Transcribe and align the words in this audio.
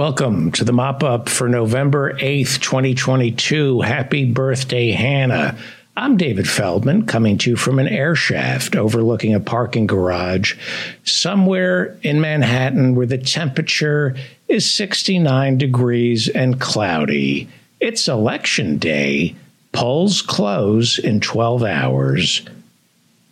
Welcome 0.00 0.52
to 0.52 0.64
the 0.64 0.72
mop 0.72 1.02
up 1.04 1.28
for 1.28 1.46
November 1.46 2.14
8th, 2.14 2.62
2022. 2.62 3.82
Happy 3.82 4.24
birthday, 4.24 4.92
Hannah. 4.92 5.58
I'm 5.94 6.16
David 6.16 6.48
Feldman, 6.48 7.04
coming 7.04 7.36
to 7.36 7.50
you 7.50 7.56
from 7.56 7.78
an 7.78 7.86
air 7.86 8.14
shaft 8.14 8.76
overlooking 8.76 9.34
a 9.34 9.40
parking 9.40 9.86
garage 9.86 10.56
somewhere 11.04 11.98
in 12.02 12.18
Manhattan 12.18 12.94
where 12.94 13.04
the 13.04 13.18
temperature 13.18 14.16
is 14.48 14.70
69 14.70 15.58
degrees 15.58 16.30
and 16.30 16.58
cloudy. 16.58 17.50
It's 17.78 18.08
election 18.08 18.78
day. 18.78 19.36
Polls 19.72 20.22
close 20.22 20.98
in 20.98 21.20
12 21.20 21.62
hours 21.62 22.48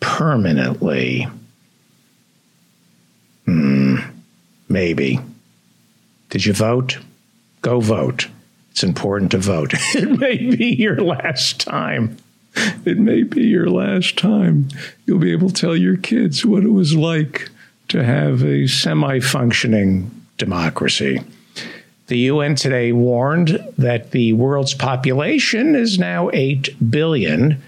permanently. 0.00 1.29
Hmm, 3.46 4.00
maybe. 4.69 5.19
Did 6.30 6.45
you 6.45 6.52
vote? 6.52 6.98
Go 7.62 7.80
vote. 7.80 8.29
It's 8.71 8.84
important 8.84 9.30
to 9.32 9.39
vote. 9.39 9.75
It 9.94 10.18
may 10.18 10.36
be 10.36 10.75
your 10.75 11.00
last 11.03 11.61
time. 11.61 12.16
It 12.84 12.98
may 12.98 13.22
be 13.22 13.43
your 13.43 13.68
last 13.68 14.18
time. 14.18 14.68
You'll 15.06 15.18
be 15.18 15.32
able 15.32 15.48
to 15.48 15.54
tell 15.54 15.76
your 15.76 15.96
kids 15.96 16.44
what 16.44 16.64
it 16.64 16.70
was 16.70 16.94
like 16.94 17.50
to 17.89 18.04
have 18.04 18.43
a 18.43 18.67
semi 18.67 19.20
functioning 19.20 20.11
democracy. 20.36 21.22
The 22.08 22.18
UN 22.18 22.54
today 22.54 22.92
warned 22.92 23.62
that 23.76 24.12
the 24.12 24.32
world's 24.32 24.75
population 24.75 25.75
is 25.75 25.98
now 25.98 26.31
8 26.32 26.90
billion, 26.90 27.62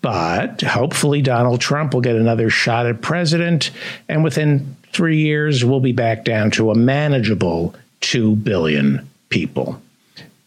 but 0.00 0.62
hopefully 0.62 1.20
Donald 1.20 1.60
Trump 1.60 1.92
will 1.92 2.00
get 2.00 2.16
another 2.16 2.48
shot 2.48 2.86
at 2.86 3.02
president, 3.02 3.70
and 4.08 4.24
within 4.24 4.76
three 4.92 5.18
years, 5.18 5.64
we'll 5.64 5.80
be 5.80 5.92
back 5.92 6.24
down 6.24 6.50
to 6.52 6.70
a 6.70 6.74
manageable 6.74 7.74
2 8.04 8.36
billion 8.36 9.08
people. 9.30 9.80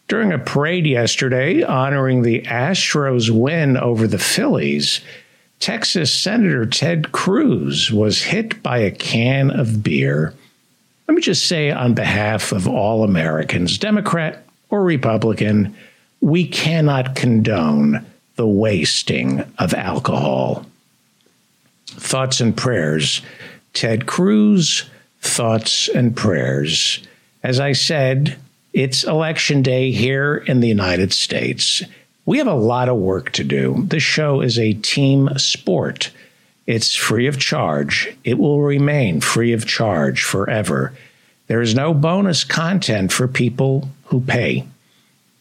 During 0.06 0.32
a 0.32 0.38
parade 0.38 0.86
yesterday 0.86 1.64
honoring 1.64 2.22
the 2.22 2.42
Astros 2.42 3.30
win 3.30 3.76
over 3.76 4.06
the 4.06 4.18
Phillies, 4.18 5.00
Texas 5.58 6.12
Senator 6.12 6.66
Ted 6.66 7.10
Cruz 7.10 7.90
was 7.90 8.22
hit 8.22 8.62
by 8.62 8.78
a 8.78 8.92
can 8.92 9.50
of 9.50 9.82
beer. 9.82 10.34
Let 11.08 11.14
me 11.16 11.20
just 11.20 11.46
say, 11.46 11.72
on 11.72 11.94
behalf 11.94 12.52
of 12.52 12.68
all 12.68 13.02
Americans, 13.02 13.76
Democrat 13.76 14.44
or 14.70 14.84
Republican, 14.84 15.76
we 16.20 16.46
cannot 16.46 17.16
condone 17.16 18.06
the 18.36 18.46
wasting 18.46 19.42
of 19.58 19.74
alcohol. 19.74 20.64
Thoughts 21.86 22.40
and 22.40 22.56
prayers. 22.56 23.20
Ted 23.72 24.06
Cruz, 24.06 24.88
thoughts 25.20 25.88
and 25.88 26.16
prayers. 26.16 27.00
As 27.42 27.60
I 27.60 27.72
said, 27.72 28.36
it's 28.72 29.04
election 29.04 29.62
day 29.62 29.92
here 29.92 30.36
in 30.36 30.60
the 30.60 30.68
United 30.68 31.12
States. 31.12 31.82
We 32.26 32.38
have 32.38 32.46
a 32.46 32.54
lot 32.54 32.88
of 32.88 32.96
work 32.96 33.30
to 33.32 33.44
do. 33.44 33.84
This 33.86 34.02
show 34.02 34.40
is 34.40 34.58
a 34.58 34.74
team 34.74 35.30
sport. 35.38 36.10
It's 36.66 36.94
free 36.94 37.26
of 37.26 37.38
charge. 37.38 38.14
It 38.24 38.38
will 38.38 38.60
remain 38.60 39.20
free 39.20 39.52
of 39.52 39.66
charge 39.66 40.22
forever. 40.22 40.92
There 41.46 41.62
is 41.62 41.74
no 41.74 41.94
bonus 41.94 42.44
content 42.44 43.12
for 43.12 43.26
people 43.26 43.88
who 44.06 44.20
pay. 44.20 44.66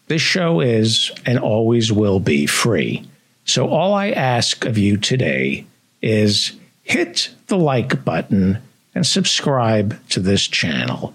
This 0.07 0.21
show 0.21 0.61
is 0.61 1.11
and 1.25 1.37
always 1.37 1.91
will 1.91 2.19
be 2.19 2.45
free. 2.45 3.05
So 3.43 3.67
all 3.67 3.93
I 3.93 4.11
ask 4.11 4.65
of 4.65 4.77
you 4.77 4.97
today 4.97 5.65
is 6.01 6.53
hit 6.83 7.29
the 7.47 7.57
like 7.57 8.05
button 8.05 8.59
and 8.95 9.05
subscribe 9.05 9.99
to 10.09 10.21
this 10.21 10.47
channel 10.47 11.13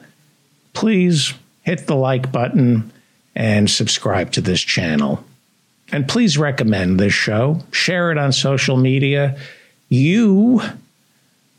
please 0.73 1.35
hit 1.63 1.87
the 1.87 1.97
like 1.97 2.33
button 2.33 2.93
and 3.35 3.71
subscribe 3.71 4.33
to 4.33 4.41
this 4.41 4.61
channel. 4.61 5.25
And 5.91 6.09
please 6.09 6.39
recommend 6.39 6.99
this 6.99 7.13
show, 7.13 7.61
share 7.71 8.11
it 8.11 8.19
on 8.19 8.33
social 8.33 8.77
media. 8.77 9.39
You 9.89 10.63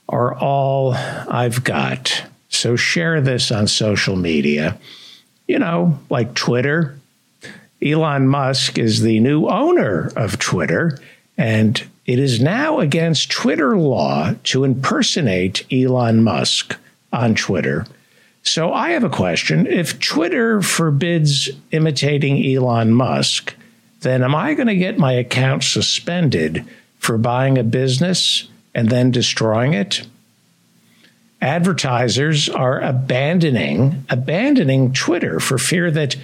are 0.09 0.34
all 0.35 0.94
I've 0.94 1.63
got. 1.63 2.23
So 2.50 2.75
share 2.75 3.22
this 3.22 3.52
on 3.52 3.68
social 3.68 4.16
media. 4.16 4.78
You 5.47 5.59
know, 5.59 6.00
like 6.09 6.34
Twitter. 6.34 6.97
Elon 7.84 8.28
Musk 8.28 8.78
is 8.78 9.02
the 9.02 9.19
new 9.19 9.47
owner 9.47 10.09
of 10.16 10.40
Twitter, 10.40 10.97
and 11.38 11.84
it 12.06 12.18
is 12.18 12.40
now 12.41 12.79
against 12.79 13.29
Twitter 13.29 13.78
law 13.78 14.35
to 14.46 14.63
impersonate 14.63 15.66
Elon 15.72 16.23
Musk 16.23 16.78
on 17.12 17.35
Twitter. 17.35 17.85
So 18.43 18.73
I 18.73 18.89
have 18.89 19.05
a 19.05 19.09
question. 19.09 19.65
If 19.65 19.99
Twitter 19.99 20.61
forbids 20.61 21.49
imitating 21.71 22.45
Elon 22.45 22.93
Musk, 22.93 23.55
then 24.01 24.21
am 24.21 24.35
I 24.35 24.53
going 24.53 24.67
to 24.67 24.75
get 24.75 24.99
my 24.99 25.13
account 25.13 25.63
suspended 25.63 26.65
for 26.99 27.17
buying 27.17 27.57
a 27.57 27.63
business 27.63 28.49
and 28.75 28.89
then 28.89 29.11
destroying 29.11 29.73
it? 29.73 30.05
Advertisers 31.41 32.49
are 32.49 32.81
abandoning 32.81 34.05
abandoning 34.09 34.93
Twitter 34.93 35.39
for 35.39 35.57
fear 35.57 35.89
that 35.91 36.15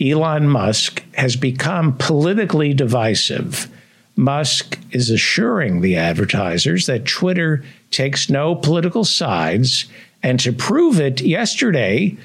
Elon 0.00 0.48
Musk 0.48 1.02
has 1.14 1.36
become 1.36 1.96
politically 1.96 2.74
divisive. 2.74 3.68
Musk 4.14 4.78
is 4.92 5.10
assuring 5.10 5.80
the 5.80 5.96
advertisers 5.96 6.86
that 6.86 7.06
Twitter 7.06 7.64
takes 7.90 8.30
no 8.30 8.54
political 8.54 9.04
sides 9.04 9.86
and 10.26 10.40
to 10.40 10.52
prove 10.52 10.98
it, 10.98 11.20
yesterday, 11.20 12.16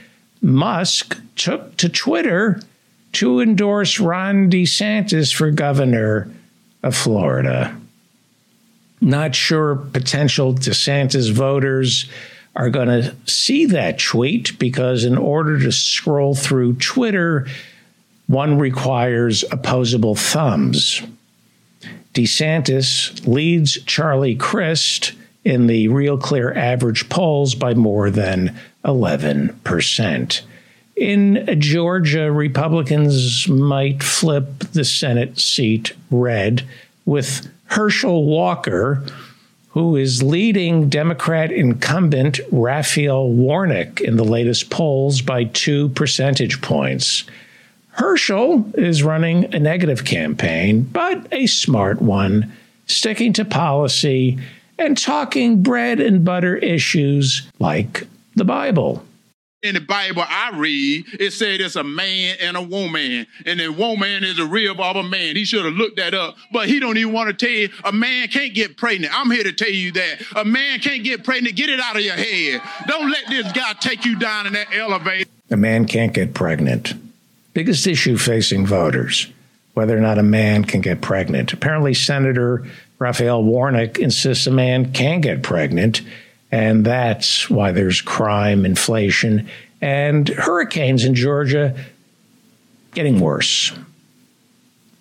Musk 0.41 1.22
took 1.35 1.78
to 1.78 1.88
Twitter 1.88 2.59
to 3.12 3.41
endorse 3.41 4.00
Ron 4.00 4.50
DeSantis 4.50 5.31
for 5.31 5.51
governor 5.51 6.28
of 6.81 6.95
Florida. 6.95 7.79
Not 9.01 9.35
sure 9.35 9.75
potential 9.75 10.56
DeSantis 10.56 11.31
voters 11.31 12.09
are 12.56 12.72
going 12.72 12.88
to 12.88 13.16
see 13.28 13.67
that 13.67 14.00
tweet 14.00 14.57
because, 14.57 15.06
in 15.06 15.16
order 15.16 15.59
to 15.59 15.72
scroll 15.72 16.34
through 16.34 16.78
Twitter, 16.78 17.45
one 18.25 18.57
requires 18.57 19.45
opposable 19.51 20.16
thumbs. 20.16 21.03
DeSantis 22.16 23.28
leads 23.28 23.79
Charlie 23.84 24.35
Crist 24.35 25.13
in 25.44 25.68
the 25.68 25.88
Real 25.88 26.18
Clear 26.18 26.53
average 26.53 27.09
polls 27.09 27.56
by 27.56 27.74
more 27.74 28.09
than 28.09 28.57
11%. 28.85 30.41
In 30.96 31.59
Georgia, 31.59 32.31
Republicans 32.31 33.47
might 33.47 34.03
flip 34.03 34.59
the 34.74 34.85
Senate 34.85 35.40
seat 35.40 35.94
red 36.12 36.63
with 37.06 37.52
Herschel 37.66 38.25
Walker, 38.25 39.03
who 39.69 39.96
is 39.96 40.22
leading 40.22 40.90
Democrat 40.90 41.52
incumbent 41.52 42.40
Raphael 42.52 43.29
Warnock 43.29 44.02
in 44.02 44.18
the 44.18 44.23
latest 44.25 44.69
polls 44.69 45.22
by 45.22 45.46
two 45.46 45.90
percentage 45.90 46.62
points. 46.62 47.23
Herschel 47.91 48.69
is 48.75 49.03
running 49.03 49.53
a 49.56 49.59
negative 49.59 50.06
campaign, 50.06 50.84
but 50.84 51.25
a 51.31 51.47
smart 51.47 52.02
one, 52.02 52.52
sticking 52.85 53.34
to 53.34 53.46
policy 53.46 54.38
and 54.81 54.97
talking 54.97 55.61
bread 55.61 55.99
and 55.99 56.25
butter 56.25 56.55
issues 56.57 57.47
like 57.59 58.07
the 58.35 58.43
Bible. 58.43 59.05
In 59.61 59.75
the 59.75 59.81
Bible 59.81 60.23
I 60.27 60.49
read, 60.55 61.05
it 61.19 61.33
said 61.33 61.61
it's 61.61 61.75
a 61.75 61.83
man 61.83 62.35
and 62.41 62.57
a 62.57 62.61
woman, 62.63 63.27
and 63.45 63.59
the 63.59 63.69
woman 63.69 64.23
is 64.23 64.39
a 64.39 64.45
real 64.45 64.81
of 64.81 64.95
a 64.95 65.03
man. 65.03 65.35
He 65.35 65.45
should 65.45 65.65
have 65.65 65.75
looked 65.75 65.97
that 65.97 66.15
up, 66.15 66.35
but 66.51 66.67
he 66.67 66.79
don't 66.79 66.97
even 66.97 67.13
want 67.13 67.29
to 67.29 67.45
tell 67.45 67.55
you 67.55 67.69
a 67.83 67.91
man 67.91 68.27
can't 68.29 68.55
get 68.55 68.75
pregnant. 68.75 69.13
I'm 69.15 69.29
here 69.29 69.43
to 69.43 69.53
tell 69.53 69.69
you 69.69 69.91
that 69.91 70.23
a 70.35 70.43
man 70.43 70.79
can't 70.79 71.03
get 71.03 71.23
pregnant. 71.23 71.55
Get 71.55 71.69
it 71.69 71.79
out 71.79 71.95
of 71.95 72.01
your 72.01 72.15
head. 72.15 72.61
Don't 72.87 73.11
let 73.11 73.27
this 73.27 73.51
guy 73.51 73.73
take 73.73 74.03
you 74.03 74.17
down 74.17 74.47
in 74.47 74.53
that 74.53 74.73
elevator. 74.73 75.29
A 75.51 75.57
man 75.57 75.85
can't 75.85 76.11
get 76.11 76.34
pregnant. 76.34 76.95
Biggest 77.53 77.85
issue 77.85 78.17
facing 78.17 78.66
voters 78.66 79.27
whether 79.73 79.97
or 79.97 80.01
not 80.01 80.17
a 80.17 80.23
man 80.23 80.66
can 80.66 80.81
get 80.81 81.01
pregnant. 81.01 81.53
Apparently, 81.53 81.93
Senator 81.93 82.66
Raphael 83.01 83.43
Warnock 83.43 83.97
insists 83.97 84.45
a 84.45 84.51
man 84.51 84.93
can 84.93 85.21
get 85.21 85.41
pregnant, 85.41 86.03
and 86.51 86.85
that's 86.85 87.49
why 87.49 87.71
there's 87.71 87.99
crime, 87.99 88.63
inflation, 88.63 89.49
and 89.81 90.29
hurricanes 90.29 91.03
in 91.03 91.15
Georgia 91.15 91.75
getting 92.93 93.19
worse. 93.19 93.71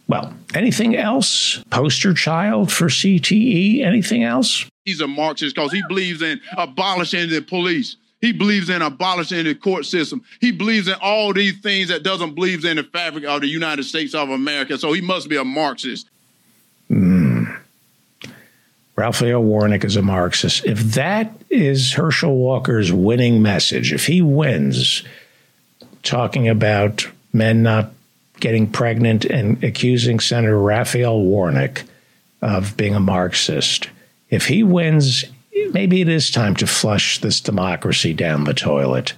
Well, 0.09 0.33
anything 0.55 0.97
else? 0.97 1.63
Poster 1.69 2.15
child 2.15 2.73
for 2.73 2.87
CTE? 2.87 3.85
Anything 3.85 4.25
else? 4.25 4.65
He's 4.87 5.03
a 5.03 5.07
Marxist 5.07 5.55
because 5.55 5.71
he 5.71 5.83
believes 5.87 6.23
in 6.23 6.41
abolishing 6.57 7.29
the 7.29 7.43
police. 7.43 7.97
He 8.23 8.33
believes 8.33 8.71
in 8.71 8.81
abolishing 8.81 9.45
the 9.45 9.55
court 9.55 9.85
system. 9.85 10.25
He 10.41 10.53
believes 10.53 10.89
in 10.89 10.95
all 11.03 11.35
these 11.35 11.61
things 11.61 11.91
that 11.91 12.03
doesn't 12.03 12.35
believe 12.35 12.65
in 12.65 12.79
the 12.79 12.83
fabric 12.83 13.25
of 13.25 13.43
the 13.43 13.49
United 13.49 13.83
States 13.83 14.15
of 14.15 14.31
America. 14.31 14.79
So 14.79 14.95
he 14.95 15.03
must 15.03 15.29
be 15.29 15.37
a 15.37 15.45
Marxist. 15.45 16.09
Mm. 16.91 17.20
Raphael 19.01 19.43
Warnock 19.43 19.85
is 19.85 19.97
a 19.97 20.03
Marxist. 20.03 20.67
If 20.67 20.79
that 20.93 21.33
is 21.49 21.95
Herschel 21.95 22.37
Walker's 22.37 22.93
winning 22.93 23.41
message, 23.41 23.95
if 23.95 24.07
he 24.07 24.21
wins, 24.21 25.03
talking 26.03 26.51
about 26.51 27.09
men 27.33 27.63
not 27.63 27.93
getting 28.41 28.71
pregnant 28.71 29.25
and 29.25 29.65
accusing 29.65 30.21
Senator 30.21 30.59
Raphael 30.59 31.19
Warnock 31.19 31.83
of 32.43 32.77
being 32.77 32.95
a 32.95 33.01
Marxist. 33.01 33.89
If 34.29 34.49
he 34.49 34.63
wins, 34.63 35.25
maybe 35.73 36.03
it 36.03 36.09
is 36.09 36.31
time 36.31 36.55
to 36.57 36.67
flush 36.67 37.21
this 37.21 37.41
democracy 37.41 38.13
down 38.13 38.45
the 38.45 38.53
toilet. 38.53 39.15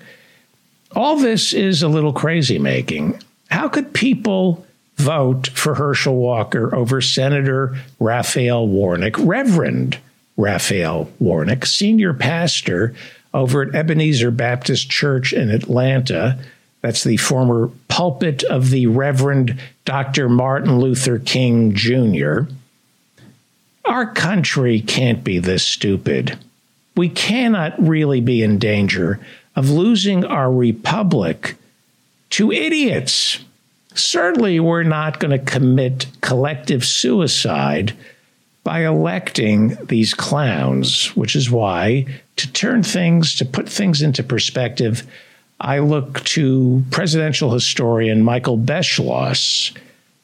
All 0.94 1.16
this 1.16 1.52
is 1.52 1.82
a 1.82 1.88
little 1.88 2.12
crazy 2.12 2.60
making. 2.60 3.20
How 3.50 3.68
could 3.68 3.92
people 3.92 4.64
vote 5.02 5.48
for 5.48 5.74
Herschel 5.74 6.16
Walker 6.16 6.74
over 6.74 7.00
Senator 7.00 7.76
Raphael 7.98 8.66
Warnock, 8.66 9.18
Reverend 9.18 9.98
Raphael 10.36 11.10
Warnock, 11.18 11.66
senior 11.66 12.14
pastor 12.14 12.94
over 13.34 13.62
at 13.62 13.74
Ebenezer 13.74 14.30
Baptist 14.30 14.88
Church 14.88 15.32
in 15.32 15.50
Atlanta? 15.50 16.38
That's 16.80 17.04
the 17.04 17.16
former 17.16 17.70
pulpit 17.88 18.44
of 18.44 18.70
the 18.70 18.86
Reverend 18.86 19.58
Dr. 19.84 20.28
Martin 20.28 20.78
Luther 20.78 21.18
King 21.18 21.74
Jr. 21.74 22.42
Our 23.84 24.06
country 24.06 24.80
can't 24.80 25.24
be 25.24 25.38
this 25.38 25.64
stupid. 25.64 26.38
We 26.96 27.08
cannot 27.08 27.74
really 27.80 28.20
be 28.20 28.42
in 28.42 28.58
danger 28.58 29.18
of 29.56 29.70
losing 29.70 30.24
our 30.24 30.52
republic 30.52 31.56
to 32.30 32.52
idiots. 32.52 33.40
Certainly, 33.94 34.60
we're 34.60 34.82
not 34.82 35.20
going 35.20 35.30
to 35.30 35.38
commit 35.38 36.06
collective 36.20 36.84
suicide 36.84 37.96
by 38.64 38.84
electing 38.84 39.76
these 39.86 40.14
clowns, 40.14 41.08
which 41.16 41.34
is 41.34 41.50
why, 41.50 42.06
to 42.36 42.52
turn 42.52 42.82
things, 42.82 43.34
to 43.36 43.44
put 43.44 43.68
things 43.68 44.02
into 44.02 44.22
perspective, 44.22 45.06
I 45.60 45.78
look 45.80 46.24
to 46.24 46.84
presidential 46.90 47.52
historian 47.52 48.22
Michael 48.22 48.58
Beschloss. 48.58 49.76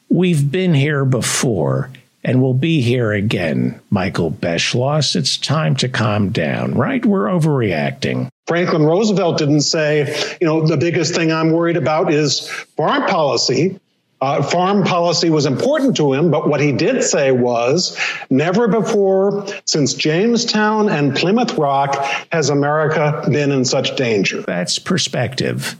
We've 0.09 0.51
been 0.51 0.73
here 0.73 1.05
before 1.05 1.91
and 2.23 2.41
we'll 2.41 2.53
be 2.53 2.81
here 2.81 3.11
again, 3.11 3.79
Michael 3.89 4.31
Beschloss. 4.31 5.15
It's 5.15 5.37
time 5.37 5.75
to 5.77 5.87
calm 5.87 6.31
down, 6.31 6.73
right? 6.75 7.05
We're 7.05 7.25
overreacting. 7.27 8.29
Franklin 8.47 8.83
Roosevelt 8.83 9.37
didn't 9.37 9.61
say, 9.61 10.37
you 10.41 10.47
know, 10.47 10.65
the 10.65 10.77
biggest 10.77 11.15
thing 11.15 11.31
I'm 11.31 11.51
worried 11.51 11.77
about 11.77 12.11
is 12.11 12.47
foreign 12.75 13.03
policy. 13.03 13.79
Uh, 14.21 14.43
farm 14.43 14.83
policy 14.83 15.29
was 15.29 15.45
important 15.45 15.95
to 15.95 16.11
him, 16.11 16.29
but 16.29 16.49
what 16.49 16.59
he 16.59 16.73
did 16.73 17.03
say 17.03 17.31
was 17.31 17.97
never 18.29 18.67
before 18.67 19.47
since 19.63 19.93
Jamestown 19.93 20.89
and 20.89 21.15
Plymouth 21.15 21.53
Rock 21.57 21.95
has 22.29 22.49
America 22.49 23.25
been 23.31 23.51
in 23.53 23.63
such 23.63 23.95
danger. 23.95 24.41
That's 24.41 24.77
perspective. 24.77 25.77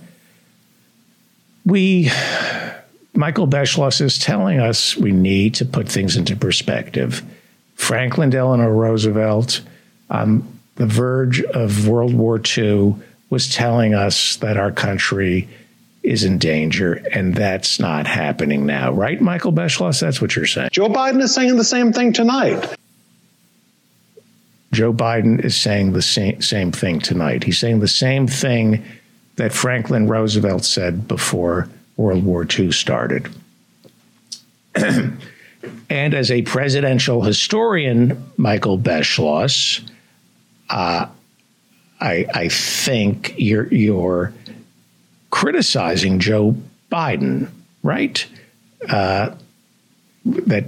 We 1.66 2.10
Michael 3.14 3.48
Beschloss 3.48 4.02
is 4.02 4.18
telling 4.18 4.60
us 4.60 4.96
we 4.96 5.12
need 5.12 5.56
to 5.56 5.66
put 5.66 5.90
things 5.90 6.16
into 6.16 6.36
perspective. 6.36 7.24
Franklin 7.76 8.30
Delano 8.30 8.70
Roosevelt, 8.70 9.62
on 10.10 10.60
the 10.76 10.86
verge 10.86 11.42
of 11.42 11.88
World 11.88 12.14
War 12.14 12.40
II, 12.58 12.96
was 13.30 13.54
telling 13.54 13.94
us 13.94 14.38
that 14.38 14.58
our 14.58 14.72
country 14.72 15.48
is 16.04 16.24
in 16.24 16.38
danger, 16.38 17.04
and 17.14 17.36
that's 17.36 17.80
not 17.80 18.08
happening 18.08 18.66
now, 18.66 18.92
right, 18.92 19.20
Michael 19.20 19.52
Beschloss? 19.52 20.00
That's 20.00 20.22
what 20.22 20.36
you're 20.36 20.46
saying. 20.46 20.70
Joe 20.72 20.88
Biden 20.88 21.22
is 21.22 21.34
saying 21.34 21.58
the 21.58 21.64
same 21.64 21.92
thing 21.92 22.14
tonight. 22.14 22.76
Joe 24.72 24.94
Biden 24.94 25.44
is 25.44 25.58
saying 25.58 25.94
the 25.94 26.02
same, 26.02 26.42
same 26.42 26.72
thing 26.72 27.00
tonight. 27.00 27.44
He's 27.44 27.60
saying 27.60 27.80
the 27.80 27.88
same 27.88 28.28
thing 28.28 28.86
that 29.36 29.52
Franklin 29.52 30.08
Roosevelt 30.08 30.64
said 30.64 31.08
before 31.08 31.68
World 32.00 32.24
War 32.24 32.48
II 32.58 32.72
started. 32.72 33.28
and 34.76 35.20
as 35.90 36.32
a 36.32 36.42
presidential 36.44 37.22
historian, 37.22 38.32
Michael 38.38 38.80
Beschloss, 38.80 39.82
uh, 40.70 41.08
I, 42.00 42.26
I 42.34 42.48
think 42.48 43.36
you're, 43.38 43.68
you're 43.68 44.34
criticizing 45.30 46.20
Joe 46.20 46.56
Biden, 46.90 47.50
right? 47.84 48.26
Uh, 48.88 49.36
that 50.24 50.64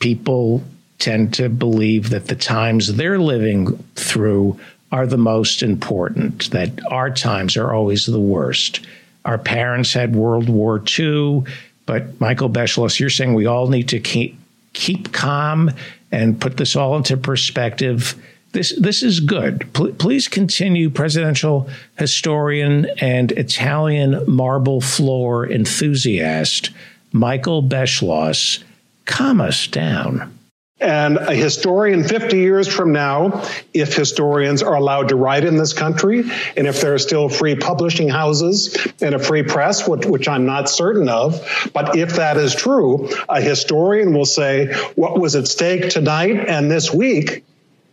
people 0.00 0.62
tend 0.98 1.32
to 1.34 1.48
believe 1.48 2.10
that 2.10 2.26
the 2.26 2.36
times 2.36 2.94
they're 2.94 3.18
living 3.18 3.82
through 3.94 4.60
are 4.92 5.06
the 5.06 5.16
most 5.16 5.62
important, 5.62 6.50
that 6.50 6.78
our 6.90 7.10
times 7.10 7.56
are 7.56 7.72
always 7.72 8.04
the 8.04 8.20
worst. 8.20 8.86
Our 9.24 9.38
parents 9.38 9.92
had 9.92 10.14
World 10.14 10.48
War 10.48 10.82
II, 10.98 11.44
but 11.86 12.20
Michael 12.20 12.50
Beschloss, 12.50 13.00
you're 13.00 13.10
saying 13.10 13.34
we 13.34 13.46
all 13.46 13.68
need 13.68 13.88
to 13.90 14.00
keep 14.00 14.38
keep 14.72 15.12
calm 15.12 15.70
and 16.10 16.40
put 16.40 16.56
this 16.56 16.76
all 16.76 16.96
into 16.96 17.16
perspective. 17.16 18.14
This 18.52 18.74
this 18.78 19.02
is 19.02 19.20
good. 19.20 19.72
P- 19.72 19.92
please 19.92 20.28
continue, 20.28 20.90
presidential 20.90 21.68
historian 21.98 22.86
and 23.00 23.32
Italian 23.32 24.22
marble 24.30 24.80
floor 24.80 25.50
enthusiast 25.50 26.70
Michael 27.12 27.62
Beschloss. 27.62 28.62
Calm 29.06 29.40
us 29.40 29.66
down. 29.66 30.38
And 30.80 31.18
a 31.18 31.34
historian 31.34 32.02
50 32.02 32.36
years 32.36 32.66
from 32.66 32.92
now, 32.92 33.44
if 33.72 33.94
historians 33.94 34.60
are 34.60 34.74
allowed 34.74 35.10
to 35.10 35.16
write 35.16 35.44
in 35.44 35.56
this 35.56 35.72
country, 35.72 36.24
and 36.56 36.66
if 36.66 36.80
there 36.80 36.94
are 36.94 36.98
still 36.98 37.28
free 37.28 37.54
publishing 37.54 38.08
houses 38.08 38.76
and 39.00 39.14
a 39.14 39.20
free 39.20 39.44
press, 39.44 39.86
which, 39.88 40.04
which, 40.04 40.28
I'm 40.28 40.46
not 40.46 40.68
certain 40.68 41.08
of, 41.08 41.70
but 41.72 41.96
if 41.96 42.16
that 42.16 42.36
is 42.36 42.56
true, 42.56 43.08
a 43.28 43.40
historian 43.40 44.12
will 44.12 44.24
say 44.24 44.74
what 44.96 45.20
was 45.20 45.36
at 45.36 45.46
stake 45.46 45.90
tonight 45.90 46.48
and 46.48 46.68
this 46.68 46.92
week 46.92 47.44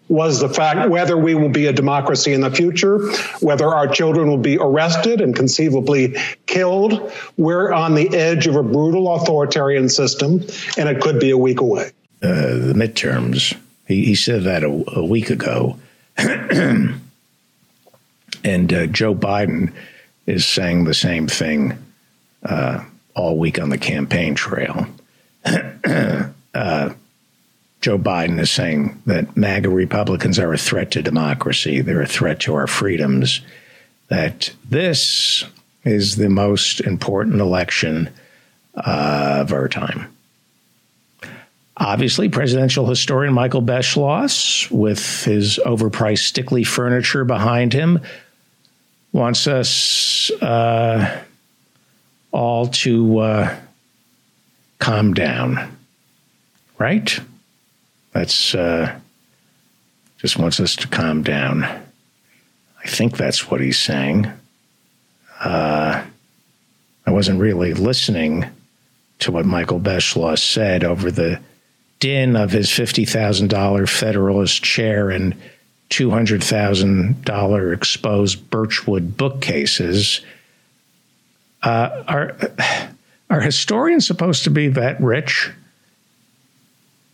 was 0.07 0.41
the 0.41 0.49
fact 0.49 0.89
whether 0.89 1.15
we 1.15 1.35
will 1.35 1.49
be 1.49 1.67
a 1.67 1.73
democracy 1.73 2.33
in 2.33 2.41
the 2.41 2.51
future, 2.51 2.97
whether 3.41 3.67
our 3.67 3.87
children 3.87 4.27
will 4.27 4.37
be 4.37 4.57
arrested 4.57 5.21
and 5.21 5.35
conceivably 5.35 6.17
killed. 6.47 7.13
We're 7.37 7.71
on 7.71 7.93
the 7.93 8.09
edge 8.13 8.47
of 8.47 8.55
a 8.55 8.63
brutal 8.63 9.13
authoritarian 9.13 9.87
system, 9.87 10.41
and 10.77 10.89
it 10.89 10.99
could 10.99 11.19
be 11.19 11.29
a 11.29 11.37
week 11.37 11.61
away. 11.61 11.91
Uh, 12.23 12.57
the 12.67 12.73
midterms. 12.75 13.57
He, 13.87 14.05
he 14.05 14.15
said 14.15 14.43
that 14.43 14.63
a, 14.63 14.83
a 14.95 15.03
week 15.03 15.31
ago. 15.31 15.79
and 16.17 17.01
uh, 18.43 18.85
Joe 18.85 19.15
Biden 19.15 19.73
is 20.27 20.45
saying 20.45 20.83
the 20.83 20.93
same 20.93 21.27
thing 21.27 21.83
uh, 22.43 22.83
all 23.15 23.39
week 23.39 23.59
on 23.59 23.69
the 23.69 23.77
campaign 23.77 24.35
trail. 24.35 24.87
Uh, 26.53 26.93
Joe 27.79 27.97
Biden 27.97 28.41
is 28.41 28.51
saying 28.51 29.01
that 29.05 29.37
MAGA 29.37 29.69
Republicans 29.69 30.37
are 30.37 30.51
a 30.51 30.57
threat 30.57 30.91
to 30.91 31.01
democracy, 31.01 31.79
they're 31.79 32.01
a 32.01 32.05
threat 32.05 32.41
to 32.41 32.53
our 32.55 32.67
freedoms, 32.67 33.39
that 34.09 34.51
this 34.69 35.45
is 35.85 36.17
the 36.17 36.29
most 36.29 36.81
important 36.81 37.39
election 37.39 38.09
of 38.75 39.53
our 39.53 39.69
time. 39.69 40.13
Obviously, 41.91 42.29
presidential 42.29 42.85
historian 42.85 43.33
Michael 43.33 43.61
Beschloss, 43.61 44.71
with 44.71 45.25
his 45.25 45.59
overpriced 45.65 46.31
Stickley 46.31 46.65
furniture 46.65 47.25
behind 47.25 47.73
him, 47.73 47.99
wants 49.11 49.45
us 49.45 50.31
uh, 50.41 51.21
all 52.31 52.67
to 52.67 53.19
uh, 53.19 53.55
calm 54.79 55.13
down, 55.13 55.77
right? 56.77 57.19
That's 58.13 58.55
uh, 58.55 58.97
just 60.17 60.39
wants 60.39 60.61
us 60.61 60.77
to 60.77 60.87
calm 60.87 61.23
down. 61.23 61.65
I 61.65 62.87
think 62.87 63.17
that's 63.17 63.51
what 63.51 63.59
he's 63.59 63.77
saying. 63.77 64.31
Uh, 65.41 66.05
I 67.05 67.11
wasn't 67.11 67.41
really 67.41 67.73
listening 67.73 68.45
to 69.19 69.33
what 69.33 69.45
Michael 69.45 69.81
Beschloss 69.81 70.39
said 70.39 70.85
over 70.85 71.11
the 71.11 71.41
din 72.01 72.35
of 72.35 72.51
his 72.51 72.67
$50,000 72.67 73.87
Federalist 73.87 74.61
chair 74.61 75.09
and 75.09 75.33
$200,000 75.89 77.73
exposed 77.73 78.49
Birchwood 78.49 79.15
bookcases. 79.15 80.19
Uh, 81.63 82.03
are, 82.07 82.35
are 83.29 83.39
historians 83.39 84.05
supposed 84.05 84.43
to 84.43 84.49
be 84.49 84.67
that 84.67 84.99
rich? 84.99 85.49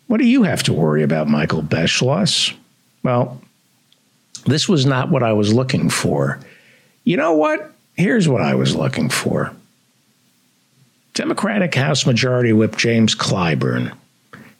What 0.07 0.17
do 0.17 0.25
you 0.25 0.43
have 0.43 0.63
to 0.63 0.73
worry 0.73 1.03
about, 1.03 1.27
Michael 1.27 1.61
Beschloss? 1.61 2.55
Well, 3.03 3.41
this 4.45 4.69
was 4.69 4.85
not 4.85 5.09
what 5.09 5.21
I 5.21 5.33
was 5.33 5.53
looking 5.53 5.89
for. 5.89 6.39
You 7.03 7.17
know 7.17 7.33
what? 7.33 7.73
Here's 7.95 8.29
what 8.29 8.41
I 8.41 8.55
was 8.55 8.75
looking 8.75 9.09
for 9.09 9.51
Democratic 11.13 11.75
House 11.75 12.05
Majority 12.05 12.53
Whip 12.53 12.77
James 12.77 13.15
Clyburn 13.15 13.91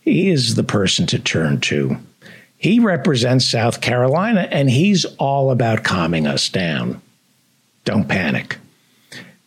he 0.08 0.30
is 0.30 0.56
the 0.56 0.64
person 0.64 1.06
to 1.06 1.20
turn 1.20 1.60
to. 1.60 1.98
He 2.58 2.80
represents 2.80 3.46
South 3.46 3.82
Carolina 3.82 4.48
and 4.50 4.70
he's 4.70 5.04
all 5.18 5.52
about 5.52 5.84
calming 5.84 6.26
us 6.26 6.48
down. 6.48 7.02
Don't 7.84 8.08
panic. 8.08 8.58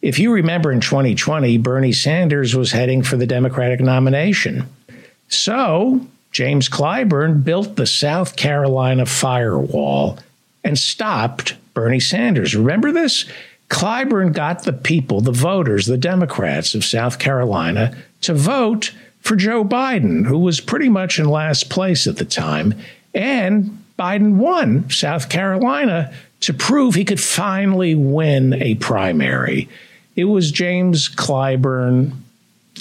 if 0.02 0.18
you 0.18 0.32
remember 0.32 0.70
in 0.70 0.80
2020, 0.80 1.56
Bernie 1.58 1.92
Sanders 1.92 2.54
was 2.54 2.72
heading 2.72 3.02
for 3.02 3.16
the 3.16 3.26
Democratic 3.26 3.80
nomination. 3.80 4.68
So 5.28 6.06
James 6.30 6.68
Clyburn 6.68 7.42
built 7.42 7.76
the 7.76 7.86
South 7.86 8.36
Carolina 8.36 9.06
firewall 9.06 10.18
and 10.62 10.78
stopped 10.78 11.56
Bernie 11.72 12.00
Sanders. 12.00 12.54
Remember 12.54 12.92
this? 12.92 13.24
Clyburn 13.70 14.34
got 14.34 14.64
the 14.64 14.72
people, 14.74 15.22
the 15.22 15.32
voters, 15.32 15.86
the 15.86 15.96
Democrats 15.96 16.74
of 16.74 16.84
South 16.84 17.18
Carolina, 17.18 17.96
to 18.20 18.34
vote 18.34 18.92
for 19.20 19.36
Joe 19.36 19.64
Biden, 19.64 20.26
who 20.26 20.38
was 20.38 20.60
pretty 20.60 20.88
much 20.88 21.18
in 21.18 21.26
last 21.26 21.70
place 21.70 22.06
at 22.06 22.16
the 22.16 22.24
time. 22.24 22.74
And 23.14 23.84
Biden 23.98 24.36
won 24.36 24.88
South 24.90 25.28
Carolina 25.28 26.12
to 26.40 26.54
prove 26.54 26.94
he 26.94 27.04
could 27.04 27.20
finally 27.20 27.94
win 27.94 28.54
a 28.54 28.74
primary. 28.76 29.68
It 30.16 30.24
was 30.24 30.50
James 30.50 31.08
Clyburn, 31.08 32.12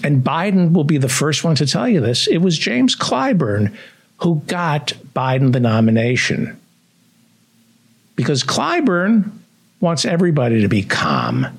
and 0.04 0.24
Biden 0.24 0.72
will 0.72 0.86
be 0.86 0.98
the 0.98 1.10
first 1.10 1.44
one 1.44 1.56
to 1.56 1.66
tell 1.66 1.88
you 1.88 2.00
this. 2.00 2.28
It 2.28 2.38
was 2.38 2.58
James 2.58 2.96
Clyburn 2.96 3.76
who 4.18 4.42
got 4.48 4.94
Biden 5.16 5.54
the 5.54 5.60
nomination. 5.60 6.60
Because 8.16 8.44
Clyburn 8.44 9.32
wants 9.80 10.06
everybody 10.06 10.62
to 10.62 10.68
be 10.68 10.84
calm. 10.84 11.59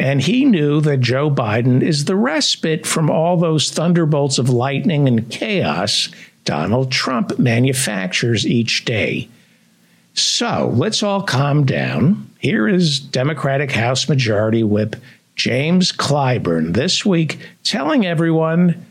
And 0.00 0.22
he 0.22 0.46
knew 0.46 0.80
that 0.80 1.00
Joe 1.00 1.30
Biden 1.30 1.82
is 1.82 2.06
the 2.06 2.16
respite 2.16 2.86
from 2.86 3.10
all 3.10 3.36
those 3.36 3.70
thunderbolts 3.70 4.38
of 4.38 4.48
lightning 4.48 5.06
and 5.06 5.30
chaos 5.30 6.08
Donald 6.46 6.90
Trump 6.90 7.38
manufactures 7.38 8.46
each 8.46 8.86
day. 8.86 9.28
So 10.14 10.72
let's 10.74 11.02
all 11.02 11.22
calm 11.22 11.66
down. 11.66 12.30
Here 12.38 12.66
is 12.66 12.98
Democratic 12.98 13.72
House 13.72 14.08
Majority 14.08 14.64
Whip 14.64 14.96
James 15.36 15.92
Clyburn 15.92 16.72
this 16.72 17.04
week 17.04 17.38
telling 17.62 18.06
everyone, 18.06 18.86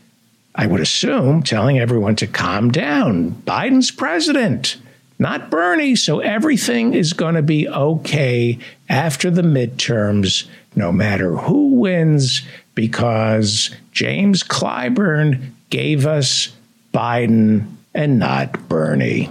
I 0.54 0.68
would 0.68 0.80
assume, 0.80 1.42
telling 1.42 1.80
everyone 1.80 2.14
to 2.16 2.28
calm 2.28 2.70
down. 2.70 3.32
Biden's 3.32 3.90
president, 3.90 4.76
not 5.20 5.50
Bernie, 5.50 5.96
so 5.96 6.20
everything 6.20 6.94
is 6.94 7.12
going 7.12 7.34
to 7.34 7.42
be 7.42 7.68
okay 7.68 8.58
after 8.88 9.30
the 9.30 9.42
midterms, 9.42 10.48
no 10.74 10.90
matter 10.90 11.36
who 11.36 11.74
wins, 11.74 12.40
because 12.74 13.70
James 13.92 14.42
Clyburn 14.42 15.52
gave 15.68 16.06
us 16.06 16.48
Biden 16.94 17.66
and 17.94 18.18
not 18.18 18.66
Bernie. 18.66 19.30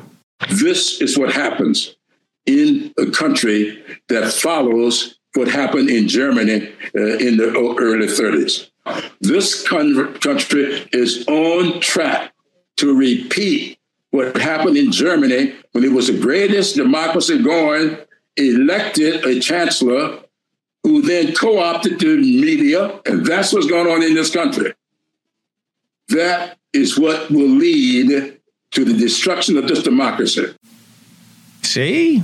This 0.49 1.01
is 1.01 1.17
what 1.17 1.33
happens 1.33 1.95
in 2.45 2.93
a 2.99 3.07
country 3.07 3.83
that 4.09 4.31
follows 4.31 5.17
what 5.33 5.47
happened 5.47 5.89
in 5.89 6.07
Germany 6.07 6.71
uh, 6.95 7.17
in 7.17 7.37
the 7.37 7.49
early 7.79 8.05
30s. 8.05 8.69
This 9.21 9.67
con- 9.67 10.13
country 10.19 10.87
is 10.91 11.27
on 11.27 11.79
track 11.79 12.31
to 12.77 12.95
repeat 12.95 13.78
what 14.11 14.37
happened 14.37 14.77
in 14.77 14.91
Germany 14.91 15.55
when 15.71 15.83
it 15.83 15.91
was 15.91 16.07
the 16.07 16.19
greatest 16.19 16.75
democracy 16.75 17.41
going, 17.41 17.97
elected 18.35 19.25
a 19.25 19.39
chancellor 19.39 20.19
who 20.83 21.01
then 21.01 21.33
co 21.35 21.59
opted 21.59 21.99
the 21.99 22.17
media, 22.17 22.99
and 23.05 23.25
that's 23.25 23.53
what's 23.53 23.67
going 23.67 23.87
on 23.87 24.01
in 24.01 24.13
this 24.13 24.31
country. 24.31 24.73
That 26.09 26.57
is 26.73 26.97
what 26.97 27.29
will 27.29 27.49
lead 27.49 28.39
to 28.71 28.85
the 28.85 28.93
destruction 28.93 29.57
of 29.57 29.67
this 29.67 29.83
democracy. 29.83 30.55
See, 31.63 32.23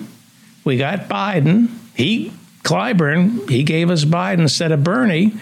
we 0.63 0.77
got 0.77 1.07
Biden. 1.09 1.69
He, 1.95 2.31
Clyburn, 2.63 3.49
he 3.49 3.63
gave 3.63 3.89
us 3.89 4.05
Biden 4.05 4.39
instead 4.39 4.71
of 4.71 4.83
Bernie. 4.83 5.33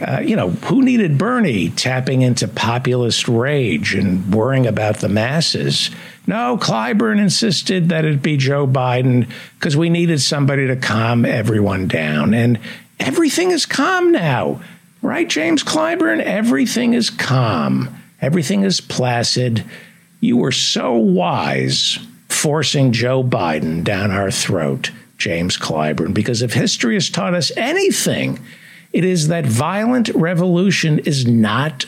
Uh, 0.00 0.20
you 0.20 0.36
know, 0.36 0.50
who 0.50 0.82
needed 0.82 1.18
Bernie 1.18 1.70
tapping 1.70 2.22
into 2.22 2.48
populist 2.48 3.28
rage 3.28 3.94
and 3.94 4.32
worrying 4.34 4.66
about 4.66 4.98
the 4.98 5.08
masses? 5.08 5.90
No, 6.26 6.58
Clyburn 6.58 7.20
insisted 7.20 7.88
that 7.88 8.04
it 8.04 8.22
be 8.22 8.36
Joe 8.36 8.66
Biden 8.66 9.28
because 9.58 9.76
we 9.76 9.88
needed 9.88 10.20
somebody 10.20 10.66
to 10.66 10.76
calm 10.76 11.24
everyone 11.24 11.86
down. 11.88 12.34
And 12.34 12.58
everything 12.98 13.52
is 13.52 13.64
calm 13.64 14.12
now, 14.12 14.60
right, 15.02 15.28
James 15.28 15.62
Clyburn? 15.62 16.20
Everything 16.20 16.94
is 16.94 17.10
calm. 17.10 17.94
Everything 18.20 18.62
is 18.62 18.80
placid. 18.80 19.64
You 20.20 20.36
were 20.38 20.52
so 20.52 20.94
wise 20.94 21.98
forcing 22.28 22.92
Joe 22.92 23.22
Biden 23.22 23.84
down 23.84 24.10
our 24.10 24.30
throat, 24.30 24.90
James 25.18 25.56
Clyburn, 25.56 26.12
because 26.12 26.42
if 26.42 26.52
history 26.52 26.94
has 26.94 27.08
taught 27.08 27.34
us 27.34 27.52
anything, 27.56 28.40
it 28.96 29.04
is 29.04 29.28
that 29.28 29.44
violent 29.44 30.08
revolution 30.14 31.00
is 31.00 31.26
not 31.26 31.84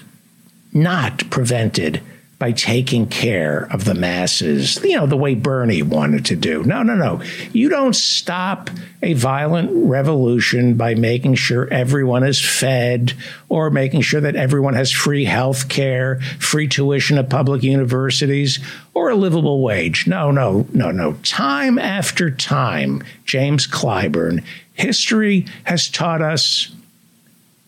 not 0.74 1.30
prevented 1.30 2.02
by 2.38 2.52
taking 2.52 3.06
care 3.06 3.66
of 3.72 3.86
the 3.86 3.94
masses, 3.94 4.78
you 4.84 4.94
know, 4.94 5.06
the 5.06 5.16
way 5.16 5.34
Bernie 5.34 5.80
wanted 5.80 6.26
to 6.26 6.36
do. 6.36 6.62
No, 6.64 6.82
no, 6.82 6.94
no. 6.94 7.22
You 7.54 7.70
don't 7.70 7.96
stop 7.96 8.68
a 9.02 9.14
violent 9.14 9.70
revolution 9.72 10.74
by 10.74 10.94
making 10.94 11.36
sure 11.36 11.66
everyone 11.72 12.24
is 12.24 12.44
fed 12.44 13.14
or 13.48 13.70
making 13.70 14.02
sure 14.02 14.20
that 14.20 14.36
everyone 14.36 14.74
has 14.74 14.92
free 14.92 15.24
health 15.24 15.70
care, 15.70 16.20
free 16.38 16.68
tuition 16.68 17.16
at 17.16 17.30
public 17.30 17.62
universities, 17.62 18.58
or 18.92 19.08
a 19.08 19.16
livable 19.16 19.62
wage. 19.62 20.06
No, 20.06 20.30
no, 20.30 20.66
no, 20.74 20.90
no. 20.90 21.14
Time 21.22 21.78
after 21.78 22.30
time, 22.30 23.02
James 23.24 23.66
Clyburn, 23.66 24.44
history 24.74 25.46
has 25.64 25.88
taught 25.88 26.20
us 26.20 26.70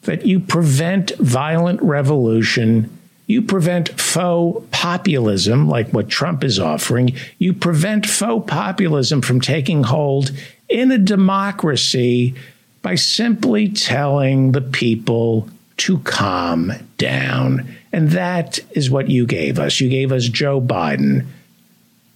that 0.03 0.27
you 0.27 0.41
prevent 0.41 1.17
violent 1.19 1.81
revolution 1.83 2.97
you 3.31 3.43
prevent 3.43 3.91
faux 3.91 4.67
populism, 4.73 5.69
like 5.69 5.91
what 5.91 6.09
Trump 6.09 6.43
is 6.43 6.59
offering. 6.59 7.15
You 7.39 7.53
prevent 7.53 8.05
faux 8.05 8.51
populism 8.51 9.23
from 9.23 9.41
taking 9.41 9.85
hold 9.85 10.33
in 10.69 10.91
a 10.91 10.99
democracy 10.99 12.35
by 12.83 12.97
simply 12.97 13.69
telling 13.69 14.51
the 14.51 14.61
people 14.61 15.49
to 15.77 15.99
calm 16.01 16.73
down. 16.99 17.73
And 17.93 18.11
that 18.11 18.59
is 18.73 18.91
what 18.91 19.09
you 19.09 19.27
gave 19.27 19.61
us. 19.61 19.81
You 19.81 19.89
gave 19.89 20.11
us 20.11 20.25
Joe 20.25 20.61
Biden, 20.61 21.25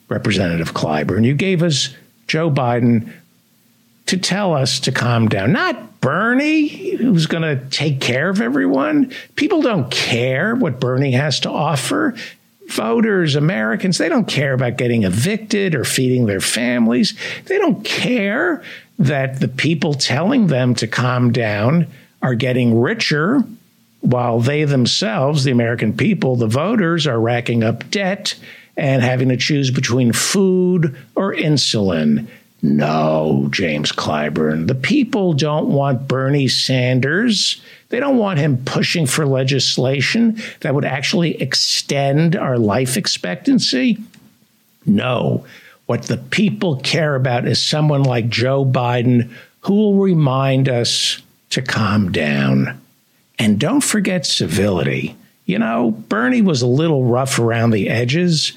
Representative 0.08 0.74
Clyburn. 0.74 1.24
You 1.24 1.34
gave 1.34 1.62
us 1.62 1.94
Joe 2.26 2.50
Biden 2.50 3.08
to 4.06 4.16
tell 4.16 4.54
us 4.54 4.80
to 4.80 4.92
calm 4.92 5.28
down, 5.28 5.52
not 5.52 6.00
Bernie, 6.00 6.96
who's 6.96 7.26
going 7.26 7.42
to 7.42 7.64
take 7.70 8.00
care 8.00 8.28
of 8.28 8.40
everyone. 8.40 9.12
People 9.36 9.62
don't 9.62 9.90
care 9.90 10.54
what 10.54 10.78
Bernie 10.78 11.12
has 11.12 11.40
to 11.40 11.50
offer. 11.50 12.14
Voters, 12.68 13.36
Americans, 13.36 13.98
they 13.98 14.08
don't 14.08 14.28
care 14.28 14.52
about 14.52 14.76
getting 14.76 15.04
evicted 15.04 15.74
or 15.74 15.84
feeding 15.84 16.26
their 16.26 16.40
families. 16.40 17.14
They 17.46 17.58
don't 17.58 17.84
care 17.84 18.62
that 18.98 19.40
the 19.40 19.48
people 19.48 19.94
telling 19.94 20.48
them 20.48 20.74
to 20.76 20.86
calm 20.86 21.32
down 21.32 21.86
are 22.22 22.34
getting 22.34 22.80
richer 22.80 23.42
while 24.00 24.38
they 24.38 24.64
themselves, 24.64 25.44
the 25.44 25.50
American 25.50 25.94
people, 25.94 26.36
the 26.36 26.46
voters, 26.46 27.06
are 27.06 27.18
racking 27.18 27.64
up 27.64 27.88
debt 27.90 28.34
and 28.76 29.02
having 29.02 29.30
to 29.30 29.36
choose 29.36 29.70
between 29.70 30.12
food 30.12 30.94
or 31.14 31.34
insulin. 31.34 32.26
No, 32.64 33.48
James 33.50 33.92
Clyburn. 33.92 34.68
The 34.68 34.74
people 34.74 35.34
don't 35.34 35.68
want 35.68 36.08
Bernie 36.08 36.48
Sanders. 36.48 37.60
They 37.90 38.00
don't 38.00 38.16
want 38.16 38.38
him 38.38 38.64
pushing 38.64 39.04
for 39.04 39.26
legislation 39.26 40.40
that 40.60 40.74
would 40.74 40.86
actually 40.86 41.42
extend 41.42 42.36
our 42.36 42.56
life 42.56 42.96
expectancy. 42.96 43.98
No. 44.86 45.44
What 45.84 46.04
the 46.04 46.16
people 46.16 46.76
care 46.76 47.14
about 47.16 47.46
is 47.46 47.62
someone 47.62 48.02
like 48.02 48.30
Joe 48.30 48.64
Biden 48.64 49.30
who 49.60 49.74
will 49.74 49.96
remind 49.96 50.66
us 50.66 51.20
to 51.50 51.60
calm 51.60 52.12
down. 52.12 52.80
And 53.38 53.60
don't 53.60 53.84
forget 53.84 54.24
civility. 54.24 55.16
You 55.44 55.58
know, 55.58 55.90
Bernie 55.90 56.40
was 56.40 56.62
a 56.62 56.66
little 56.66 57.04
rough 57.04 57.38
around 57.38 57.72
the 57.72 57.90
edges, 57.90 58.54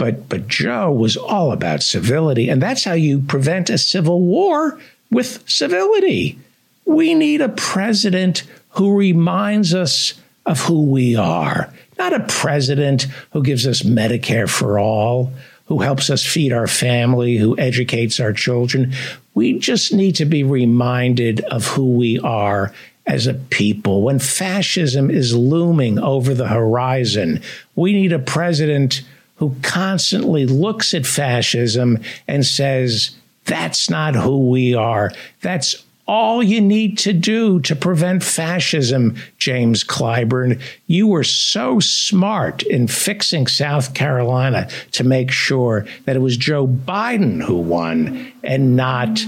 but 0.00 0.30
but 0.30 0.48
Joe 0.48 0.90
was 0.90 1.18
all 1.18 1.52
about 1.52 1.82
civility, 1.82 2.48
and 2.48 2.62
that's 2.62 2.84
how 2.84 2.94
you 2.94 3.20
prevent 3.20 3.68
a 3.68 3.76
civil 3.76 4.22
war 4.22 4.80
with 5.10 5.46
civility. 5.46 6.38
We 6.86 7.12
need 7.12 7.42
a 7.42 7.50
president 7.50 8.44
who 8.70 8.96
reminds 8.96 9.74
us 9.74 10.14
of 10.46 10.60
who 10.60 10.86
we 10.86 11.16
are, 11.16 11.70
not 11.98 12.14
a 12.14 12.24
president 12.28 13.08
who 13.34 13.42
gives 13.42 13.66
us 13.66 13.82
Medicare 13.82 14.48
for 14.48 14.78
all, 14.78 15.34
who 15.66 15.80
helps 15.80 16.08
us 16.08 16.24
feed 16.24 16.54
our 16.54 16.66
family, 16.66 17.36
who 17.36 17.58
educates 17.58 18.18
our 18.20 18.32
children. 18.32 18.94
We 19.34 19.58
just 19.58 19.92
need 19.92 20.16
to 20.16 20.24
be 20.24 20.44
reminded 20.44 21.40
of 21.40 21.66
who 21.66 21.92
we 21.92 22.18
are 22.20 22.72
as 23.06 23.26
a 23.26 23.34
people. 23.34 24.00
When 24.00 24.18
fascism 24.18 25.10
is 25.10 25.36
looming 25.36 25.98
over 25.98 26.32
the 26.32 26.48
horizon, 26.48 27.42
we 27.74 27.92
need 27.92 28.14
a 28.14 28.18
president 28.18 29.02
who 29.40 29.56
constantly 29.62 30.46
looks 30.46 30.94
at 30.94 31.06
fascism 31.06 31.98
and 32.28 32.46
says, 32.46 33.16
that's 33.46 33.90
not 33.90 34.14
who 34.14 34.50
we 34.50 34.74
are. 34.74 35.10
That's 35.40 35.82
all 36.06 36.42
you 36.42 36.60
need 36.60 36.98
to 36.98 37.12
do 37.12 37.60
to 37.60 37.74
prevent 37.74 38.22
fascism, 38.22 39.16
James 39.38 39.82
Clyburn. 39.82 40.60
You 40.88 41.06
were 41.06 41.24
so 41.24 41.80
smart 41.80 42.62
in 42.64 42.86
fixing 42.86 43.46
South 43.46 43.94
Carolina 43.94 44.68
to 44.92 45.04
make 45.04 45.30
sure 45.30 45.86
that 46.04 46.16
it 46.16 46.20
was 46.20 46.36
Joe 46.36 46.66
Biden 46.66 47.42
who 47.42 47.56
won 47.56 48.32
and 48.44 48.76
not 48.76 49.24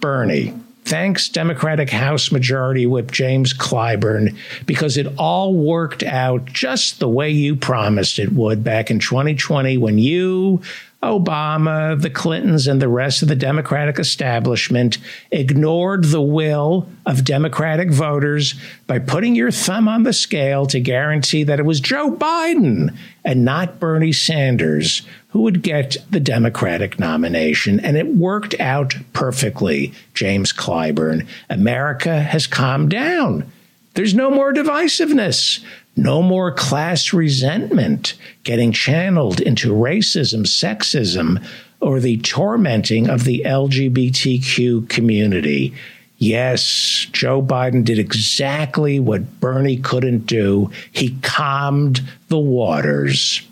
Bernie. 0.00 0.52
Thanks, 0.84 1.30
Democratic 1.30 1.88
House 1.88 2.30
Majority 2.30 2.84
Whip 2.84 3.10
James 3.10 3.54
Clyburn, 3.54 4.36
because 4.66 4.98
it 4.98 5.06
all 5.16 5.54
worked 5.54 6.02
out 6.02 6.44
just 6.44 7.00
the 7.00 7.08
way 7.08 7.30
you 7.30 7.56
promised 7.56 8.18
it 8.18 8.32
would 8.32 8.62
back 8.62 8.90
in 8.90 8.98
2020 8.98 9.78
when 9.78 9.98
you, 9.98 10.60
Obama, 11.02 11.98
the 12.00 12.10
Clintons, 12.10 12.66
and 12.66 12.82
the 12.82 12.88
rest 12.88 13.22
of 13.22 13.28
the 13.28 13.34
Democratic 13.34 13.98
establishment 13.98 14.98
ignored 15.30 16.04
the 16.04 16.20
will 16.20 16.86
of 17.06 17.24
Democratic 17.24 17.90
voters 17.90 18.54
by 18.86 18.98
putting 18.98 19.34
your 19.34 19.50
thumb 19.50 19.88
on 19.88 20.02
the 20.02 20.12
scale 20.12 20.66
to 20.66 20.80
guarantee 20.80 21.44
that 21.44 21.58
it 21.58 21.64
was 21.64 21.80
Joe 21.80 22.14
Biden 22.14 22.94
and 23.24 23.42
not 23.42 23.80
Bernie 23.80 24.12
Sanders 24.12 25.00
who 25.34 25.40
would 25.40 25.62
get 25.62 25.96
the 26.08 26.20
Democratic 26.20 26.96
nomination. 27.00 27.80
And 27.80 27.96
it 27.96 28.06
worked 28.06 28.54
out 28.60 28.94
perfectly, 29.12 29.92
James 30.14 30.52
Clyburn. 30.52 31.26
America 31.50 32.20
has 32.22 32.46
calmed 32.46 32.90
down. 32.90 33.50
There's 33.94 34.14
no 34.14 34.30
more 34.30 34.52
divisiveness. 34.52 35.60
No 35.96 36.22
more 36.22 36.52
class 36.52 37.12
resentment 37.12 38.14
getting 38.44 38.70
channeled 38.70 39.40
into 39.40 39.72
racism, 39.72 40.42
sexism, 40.42 41.44
or 41.80 41.98
the 41.98 42.18
tormenting 42.18 43.10
of 43.10 43.24
the 43.24 43.42
LGBTQ 43.44 44.88
community. 44.88 45.74
Yes, 46.18 47.08
Joe 47.10 47.42
Biden 47.42 47.84
did 47.84 47.98
exactly 47.98 49.00
what 49.00 49.40
Bernie 49.40 49.78
couldn't 49.78 50.26
do. 50.26 50.70
He 50.92 51.18
calmed 51.22 52.02
the 52.28 52.38
waters. 52.38 53.42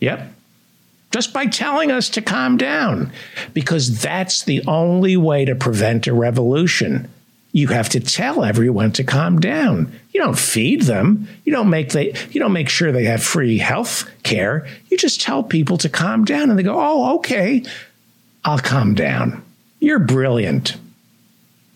Yep. 0.00 0.32
Just 1.16 1.32
by 1.32 1.46
telling 1.46 1.90
us 1.90 2.10
to 2.10 2.20
calm 2.20 2.58
down, 2.58 3.10
because 3.54 4.02
that's 4.02 4.44
the 4.44 4.62
only 4.66 5.16
way 5.16 5.46
to 5.46 5.54
prevent 5.54 6.06
a 6.06 6.12
revolution 6.12 7.08
you 7.52 7.68
have 7.68 7.88
to 7.88 8.00
tell 8.00 8.44
everyone 8.44 8.92
to 8.92 9.02
calm 9.02 9.40
down. 9.40 9.90
You 10.12 10.20
don't 10.20 10.38
feed 10.38 10.82
them. 10.82 11.26
You 11.46 11.52
don't 11.52 11.70
make 11.70 11.92
they 11.92 12.12
you 12.32 12.38
don't 12.38 12.52
make 12.52 12.68
sure 12.68 12.92
they 12.92 13.04
have 13.04 13.22
free 13.22 13.56
health 13.56 14.06
care. 14.24 14.66
You 14.90 14.98
just 14.98 15.22
tell 15.22 15.42
people 15.42 15.78
to 15.78 15.88
calm 15.88 16.26
down 16.26 16.50
and 16.50 16.58
they 16.58 16.62
go, 16.62 16.78
"Oh, 16.78 17.16
okay. 17.16 17.62
I'll 18.44 18.58
calm 18.58 18.94
down." 18.94 19.42
You're 19.80 20.00
brilliant. 20.00 20.76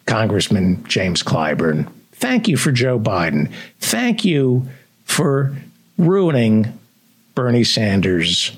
Congressman 0.04 0.85
James 0.85 1.23
Clyburn. 1.23 1.90
Thank 2.12 2.47
you 2.47 2.59
for 2.59 2.73
Joe 2.73 3.00
Biden. 3.00 3.50
Thank 3.78 4.23
you 4.23 4.68
for 5.06 5.56
ruining 5.97 6.78
Bernie 7.35 7.64
Sanders' 7.64 8.54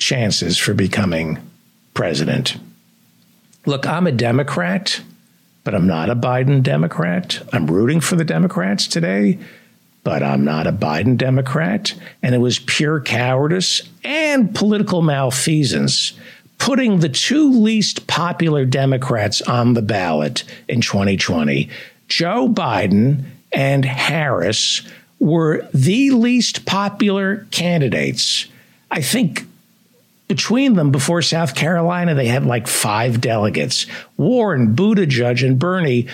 chances 0.00 0.58
for 0.58 0.74
becoming 0.74 1.38
president. 1.94 2.56
Look, 3.66 3.86
I'm 3.86 4.08
a 4.08 4.12
Democrat 4.12 5.00
but 5.64 5.74
I'm 5.74 5.86
not 5.86 6.10
a 6.10 6.16
Biden 6.16 6.62
Democrat. 6.62 7.42
I'm 7.52 7.66
rooting 7.66 8.00
for 8.00 8.16
the 8.16 8.24
Democrats 8.24 8.86
today, 8.86 9.38
but 10.02 10.22
I'm 10.22 10.44
not 10.44 10.66
a 10.66 10.72
Biden 10.72 11.16
Democrat. 11.16 11.94
And 12.22 12.34
it 12.34 12.38
was 12.38 12.58
pure 12.58 13.00
cowardice 13.00 13.82
and 14.02 14.54
political 14.54 15.02
malfeasance 15.02 16.14
putting 16.58 17.00
the 17.00 17.08
two 17.08 17.52
least 17.52 18.06
popular 18.06 18.64
Democrats 18.64 19.40
on 19.42 19.74
the 19.74 19.82
ballot 19.82 20.44
in 20.68 20.80
2020. 20.80 21.70
Joe 22.08 22.48
Biden 22.48 23.24
and 23.52 23.84
Harris 23.84 24.82
were 25.18 25.68
the 25.72 26.10
least 26.10 26.66
popular 26.66 27.46
candidates. 27.50 28.46
I 28.90 29.02
think 29.02 29.46
between 30.30 30.74
them 30.74 30.92
before 30.92 31.22
South 31.22 31.56
Carolina, 31.56 32.14
they 32.14 32.28
had 32.28 32.46
like 32.46 32.68
five 32.68 33.20
delegates. 33.20 33.88
Warren, 34.16 34.76
Buttigieg, 34.76 35.44
and 35.44 35.58
Bernie 35.58 36.06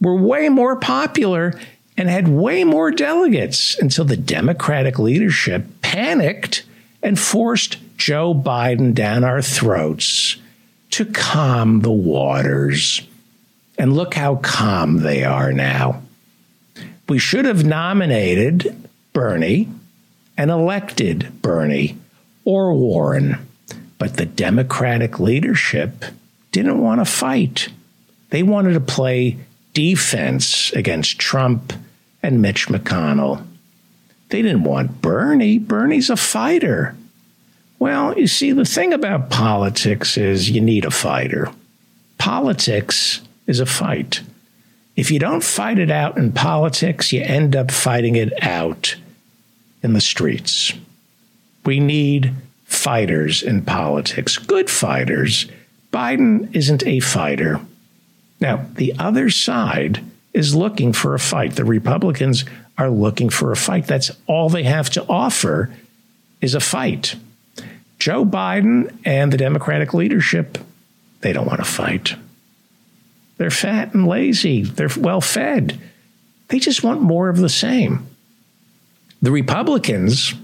were 0.00 0.16
way 0.16 0.48
more 0.48 0.74
popular 0.74 1.54
and 1.96 2.08
had 2.08 2.26
way 2.26 2.64
more 2.64 2.90
delegates 2.90 3.78
until 3.78 4.06
the 4.06 4.16
Democratic 4.16 4.98
leadership 4.98 5.66
panicked 5.82 6.64
and 7.00 7.16
forced 7.16 7.76
Joe 7.96 8.34
Biden 8.34 8.92
down 8.92 9.22
our 9.22 9.40
throats 9.40 10.36
to 10.90 11.04
calm 11.04 11.82
the 11.82 11.92
waters. 11.92 13.02
And 13.78 13.92
look 13.92 14.14
how 14.14 14.34
calm 14.34 14.98
they 15.04 15.22
are 15.22 15.52
now. 15.52 16.02
We 17.08 17.20
should 17.20 17.44
have 17.44 17.64
nominated 17.64 18.88
Bernie 19.12 19.68
and 20.36 20.50
elected 20.50 21.40
Bernie 21.40 21.98
or 22.44 22.74
Warren. 22.74 23.46
But 23.98 24.16
the 24.16 24.26
Democratic 24.26 25.18
leadership 25.20 26.04
didn't 26.52 26.80
want 26.80 27.00
to 27.00 27.04
fight. 27.04 27.68
They 28.30 28.42
wanted 28.42 28.74
to 28.74 28.80
play 28.80 29.38
defense 29.72 30.72
against 30.72 31.18
Trump 31.18 31.72
and 32.22 32.40
Mitch 32.40 32.68
McConnell. 32.68 33.46
They 34.30 34.42
didn't 34.42 34.64
want 34.64 35.00
Bernie. 35.00 35.58
Bernie's 35.58 36.10
a 36.10 36.16
fighter. 36.16 36.96
Well, 37.78 38.18
you 38.18 38.26
see, 38.26 38.52
the 38.52 38.64
thing 38.64 38.92
about 38.92 39.30
politics 39.30 40.16
is 40.16 40.50
you 40.50 40.60
need 40.60 40.84
a 40.84 40.90
fighter. 40.90 41.50
Politics 42.18 43.20
is 43.46 43.60
a 43.60 43.66
fight. 43.66 44.22
If 44.96 45.10
you 45.10 45.18
don't 45.18 45.42
fight 45.42 45.78
it 45.78 45.90
out 45.90 46.16
in 46.16 46.32
politics, 46.32 47.12
you 47.12 47.20
end 47.20 47.54
up 47.56 47.70
fighting 47.70 48.16
it 48.16 48.32
out 48.42 48.96
in 49.82 49.92
the 49.92 50.00
streets. 50.00 50.72
We 51.64 51.80
need 51.80 52.34
fighters 52.64 53.42
in 53.42 53.62
politics, 53.62 54.38
good 54.38 54.68
fighters. 54.68 55.46
Biden 55.92 56.54
isn't 56.54 56.86
a 56.86 57.00
fighter. 57.00 57.60
Now, 58.40 58.66
the 58.74 58.94
other 58.98 59.30
side 59.30 60.04
is 60.32 60.54
looking 60.54 60.92
for 60.92 61.14
a 61.14 61.20
fight. 61.20 61.54
The 61.54 61.64
Republicans 61.64 62.44
are 62.76 62.90
looking 62.90 63.30
for 63.30 63.52
a 63.52 63.56
fight. 63.56 63.86
That's 63.86 64.10
all 64.26 64.48
they 64.48 64.64
have 64.64 64.90
to 64.90 65.06
offer 65.08 65.74
is 66.40 66.54
a 66.54 66.60
fight. 66.60 67.14
Joe 67.98 68.24
Biden 68.24 68.94
and 69.04 69.32
the 69.32 69.38
Democratic 69.38 69.94
leadership, 69.94 70.58
they 71.20 71.32
don't 71.32 71.46
want 71.46 71.60
to 71.60 71.64
fight. 71.64 72.16
They're 73.36 73.50
fat 73.50 73.94
and 73.94 74.06
lazy. 74.06 74.62
They're 74.62 74.90
well 74.98 75.20
fed. 75.20 75.80
They 76.48 76.58
just 76.58 76.82
want 76.82 77.00
more 77.00 77.28
of 77.28 77.38
the 77.38 77.48
same. 77.48 78.06
The 79.22 79.32
Republicans, 79.32 80.34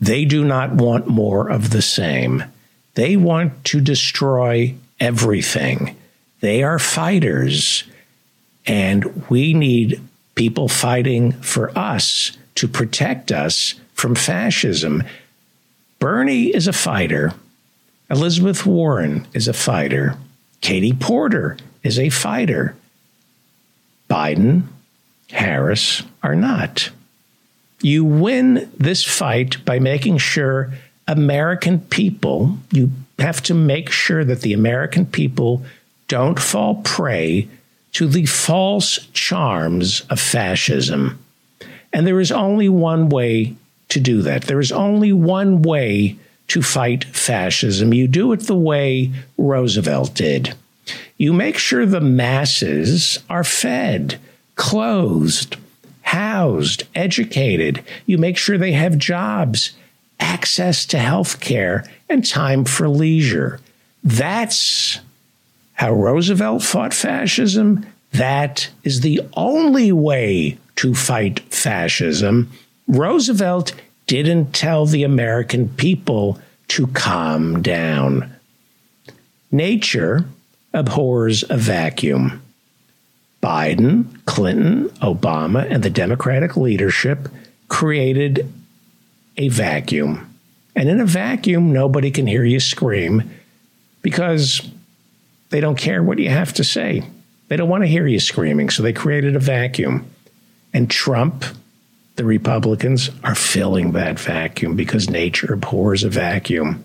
they 0.00 0.24
do 0.24 0.44
not 0.44 0.72
want 0.72 1.06
more 1.06 1.48
of 1.48 1.70
the 1.70 1.82
same. 1.82 2.44
They 2.94 3.16
want 3.16 3.64
to 3.66 3.80
destroy 3.80 4.74
everything. 4.98 5.96
They 6.40 6.62
are 6.62 6.78
fighters, 6.78 7.84
and 8.66 9.28
we 9.28 9.52
need 9.52 10.00
people 10.34 10.68
fighting 10.68 11.32
for 11.32 11.76
us 11.78 12.36
to 12.54 12.66
protect 12.66 13.30
us 13.30 13.74
from 13.94 14.14
fascism. 14.14 15.02
Bernie 15.98 16.46
is 16.46 16.66
a 16.66 16.72
fighter. 16.72 17.34
Elizabeth 18.10 18.64
Warren 18.64 19.26
is 19.34 19.48
a 19.48 19.52
fighter. 19.52 20.16
Katie 20.62 20.94
Porter 20.94 21.58
is 21.82 21.98
a 21.98 22.08
fighter. 22.08 22.74
Biden, 24.08 24.62
Harris 25.30 26.02
are 26.22 26.34
not. 26.34 26.90
You 27.82 28.04
win 28.04 28.70
this 28.76 29.04
fight 29.04 29.64
by 29.64 29.78
making 29.78 30.18
sure 30.18 30.72
American 31.06 31.80
people, 31.80 32.58
you 32.70 32.90
have 33.18 33.42
to 33.44 33.54
make 33.54 33.90
sure 33.90 34.24
that 34.24 34.42
the 34.42 34.52
American 34.52 35.06
people 35.06 35.64
don't 36.08 36.38
fall 36.38 36.76
prey 36.76 37.48
to 37.92 38.06
the 38.06 38.26
false 38.26 38.98
charms 39.12 40.02
of 40.10 40.20
fascism. 40.20 41.18
And 41.92 42.06
there 42.06 42.20
is 42.20 42.30
only 42.30 42.68
one 42.68 43.08
way 43.08 43.54
to 43.88 44.00
do 44.00 44.22
that. 44.22 44.44
There 44.44 44.60
is 44.60 44.72
only 44.72 45.12
one 45.12 45.62
way 45.62 46.16
to 46.48 46.62
fight 46.62 47.04
fascism. 47.04 47.94
You 47.94 48.08
do 48.08 48.32
it 48.32 48.40
the 48.40 48.56
way 48.56 49.10
Roosevelt 49.36 50.14
did. 50.14 50.54
You 51.16 51.32
make 51.32 51.58
sure 51.58 51.86
the 51.86 52.00
masses 52.00 53.18
are 53.28 53.44
fed, 53.44 54.18
clothed, 54.56 55.56
housed, 56.10 56.82
educated. 56.96 57.84
You 58.04 58.18
make 58.18 58.36
sure 58.36 58.58
they 58.58 58.72
have 58.72 58.98
jobs, 58.98 59.70
access 60.18 60.84
to 60.86 60.98
health 60.98 61.38
care, 61.38 61.84
and 62.08 62.26
time 62.26 62.64
for 62.64 62.88
leisure. 62.88 63.60
That's 64.02 64.98
how 65.74 65.92
Roosevelt 65.92 66.64
fought 66.64 66.92
fascism. 66.92 67.86
That 68.10 68.68
is 68.82 69.02
the 69.02 69.20
only 69.34 69.92
way 69.92 70.58
to 70.76 70.96
fight 70.96 71.38
fascism. 71.54 72.50
Roosevelt 72.88 73.72
didn't 74.08 74.52
tell 74.52 74.86
the 74.86 75.04
American 75.04 75.68
people 75.68 76.40
to 76.68 76.88
calm 76.88 77.62
down. 77.62 78.34
Nature 79.52 80.24
abhors 80.74 81.44
a 81.48 81.56
vacuum. 81.56 82.42
Biden, 83.42 84.24
Clinton, 84.26 84.88
Obama, 85.00 85.66
and 85.70 85.82
the 85.82 85.90
Democratic 85.90 86.56
leadership 86.56 87.28
created 87.68 88.52
a 89.36 89.48
vacuum. 89.48 90.34
And 90.76 90.88
in 90.88 91.00
a 91.00 91.06
vacuum, 91.06 91.72
nobody 91.72 92.10
can 92.10 92.26
hear 92.26 92.44
you 92.44 92.60
scream 92.60 93.30
because 94.02 94.68
they 95.50 95.60
don't 95.60 95.78
care 95.78 96.02
what 96.02 96.18
you 96.18 96.28
have 96.28 96.52
to 96.54 96.64
say. 96.64 97.02
They 97.48 97.56
don't 97.56 97.68
want 97.68 97.82
to 97.82 97.88
hear 97.88 98.06
you 98.06 98.20
screaming. 98.20 98.70
So 98.70 98.82
they 98.82 98.92
created 98.92 99.34
a 99.34 99.40
vacuum. 99.40 100.08
And 100.72 100.90
Trump, 100.90 101.44
the 102.16 102.24
Republicans, 102.24 103.10
are 103.24 103.34
filling 103.34 103.92
that 103.92 104.20
vacuum 104.20 104.76
because 104.76 105.10
nature 105.10 105.52
abhors 105.54 106.04
a 106.04 106.08
vacuum. 106.08 106.84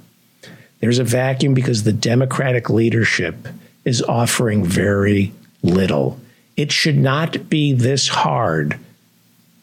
There's 0.79 0.99
a 0.99 1.03
vacuum 1.03 1.53
because 1.53 1.83
the 1.83 1.93
Democratic 1.93 2.69
leadership 2.69 3.47
is 3.83 4.01
offering 4.01 4.65
very 4.65 5.33
little. 5.61 6.19
It 6.57 6.71
should 6.71 6.97
not 6.97 7.49
be 7.49 7.73
this 7.73 8.07
hard 8.07 8.79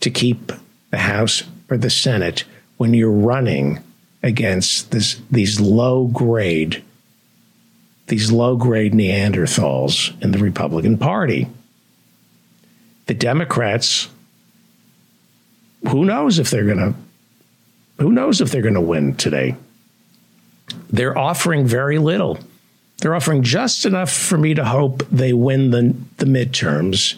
to 0.00 0.10
keep 0.10 0.52
the 0.90 0.98
House 0.98 1.42
or 1.70 1.76
the 1.76 1.90
Senate 1.90 2.44
when 2.76 2.94
you're 2.94 3.10
running 3.10 3.82
against 4.22 4.90
this, 4.90 5.20
these 5.30 5.60
low 5.60 6.06
grade 6.06 6.82
these 8.12 8.30
low 8.30 8.56
grade 8.56 8.92
Neanderthals 8.92 10.20
in 10.22 10.32
the 10.32 10.38
Republican 10.38 10.98
Party. 10.98 11.48
The 13.06 13.14
Democrats, 13.14 14.08
who 15.88 16.04
knows 16.04 16.38
if 16.38 16.50
they're 16.50 16.66
going 16.66 16.76
to 16.76 16.94
who 17.98 18.12
knows 18.12 18.42
if 18.42 18.50
they're 18.50 18.60
going 18.60 18.74
to 18.74 18.82
win 18.82 19.14
today? 19.14 19.56
They're 20.90 21.16
offering 21.16 21.66
very 21.66 21.98
little. 21.98 22.38
They're 23.02 23.14
offering 23.14 23.42
just 23.42 23.84
enough 23.84 24.10
for 24.10 24.38
me 24.38 24.54
to 24.54 24.64
hope 24.64 25.06
they 25.10 25.34
win 25.34 25.70
the, 25.70 25.94
the 26.16 26.24
midterms. 26.24 27.16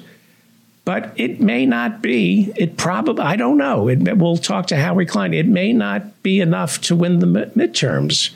But 0.84 1.12
it 1.16 1.40
may 1.40 1.64
not 1.64 2.02
be. 2.02 2.52
It 2.56 2.76
probably, 2.76 3.22
I 3.22 3.36
don't 3.36 3.56
know. 3.56 3.88
It, 3.88 4.18
we'll 4.18 4.36
talk 4.36 4.66
to 4.66 4.76
Howie 4.76 5.06
Klein. 5.06 5.32
It 5.32 5.46
may 5.46 5.72
not 5.72 6.22
be 6.22 6.40
enough 6.40 6.80
to 6.82 6.96
win 6.96 7.20
the 7.20 7.26
midterms 7.26 8.30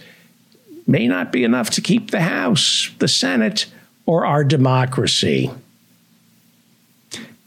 may 0.89 1.07
not 1.07 1.31
be 1.31 1.45
enough 1.45 1.71
to 1.71 1.81
keep 1.83 2.11
the 2.11 2.23
House, 2.23 2.91
the 2.99 3.07
Senate, 3.07 3.67
or 4.07 4.25
our 4.25 4.43
democracy. 4.43 5.51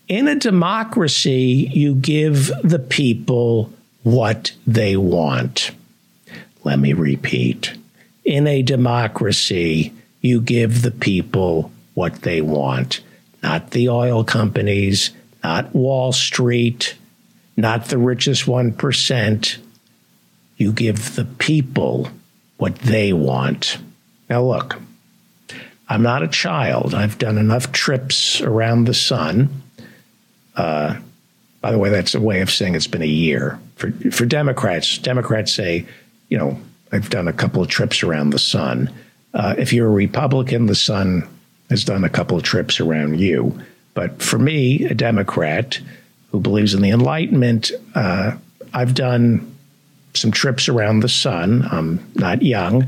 In 0.08 0.28
a 0.28 0.36
democracy, 0.36 1.70
you 1.74 1.96
give 1.96 2.52
the 2.64 2.80
people 2.80 3.74
what 4.04 4.52
they 4.68 4.96
want. 4.96 5.72
Let 6.64 6.78
me 6.78 6.94
repeat. 6.94 7.74
In 8.24 8.48
a 8.48 8.62
democracy, 8.62 9.94
you 10.22 10.42
give 10.42 10.82
the 10.82 10.92
people 10.92 11.72
what 11.94 12.22
they 12.22 12.42
want, 12.42 13.02
not 13.42 13.72
the 13.72 13.90
oil 13.90 14.24
companies, 14.24 15.12
not 15.44 15.74
Wall 15.74 16.12
Street, 16.12 16.96
not 17.58 17.86
the 17.86 17.98
richest 17.98 18.46
1%. 18.46 19.58
You 20.58 20.72
give 20.72 21.16
the 21.16 21.26
people 21.26 22.10
what 22.58 22.76
they 22.80 23.12
want. 23.14 23.78
Now, 24.30 24.44
look, 24.44 24.80
I'm 25.90 26.04
not 26.04 26.24
a 26.24 26.28
child. 26.28 26.94
I've 26.94 27.18
done 27.18 27.38
enough 27.38 27.72
trips 27.72 28.40
around 28.40 28.86
the 28.86 28.94
sun. 28.94 29.50
Uh, 30.56 31.00
by 31.60 31.72
the 31.72 31.78
way, 31.78 31.90
that's 31.90 32.16
a 32.16 32.22
way 32.22 32.42
of 32.42 32.50
saying 32.50 32.76
it's 32.76 32.88
been 32.88 33.02
a 33.02 33.06
year. 33.06 33.60
For, 33.76 33.92
for 34.12 34.26
Democrats, 34.26 34.98
Democrats 35.00 35.54
say, 35.54 35.86
you 36.30 36.38
know, 36.38 36.58
I've 36.92 37.10
done 37.10 37.28
a 37.28 37.34
couple 37.34 37.62
of 37.62 37.70
trips 37.70 38.04
around 38.04 38.32
the 38.32 38.40
sun. 38.40 38.94
Uh, 39.34 39.56
if 39.58 39.72
you're 39.72 39.88
a 39.88 39.92
Republican, 39.92 40.66
the 40.66 40.76
sun 40.76 41.28
has 41.70 41.84
done 41.86 42.04
a 42.04 42.10
couple 42.10 42.38
of 42.38 42.44
trips 42.44 42.80
around 42.80 43.20
you. 43.20 43.60
But 43.94 44.22
for 44.22 44.38
me, 44.38 44.86
a 44.86 44.94
Democrat 44.94 45.80
who 46.32 46.40
believes 46.40 46.74
in 46.74 46.82
the 46.82 46.90
Enlightenment, 46.92 47.72
uh, 47.96 48.34
I've 48.74 48.94
done 48.94 49.56
some 50.14 50.32
trips 50.32 50.68
around 50.68 51.00
the 51.00 51.10
sun. 51.10 51.68
I'm 51.72 52.12
not 52.16 52.42
young. 52.42 52.88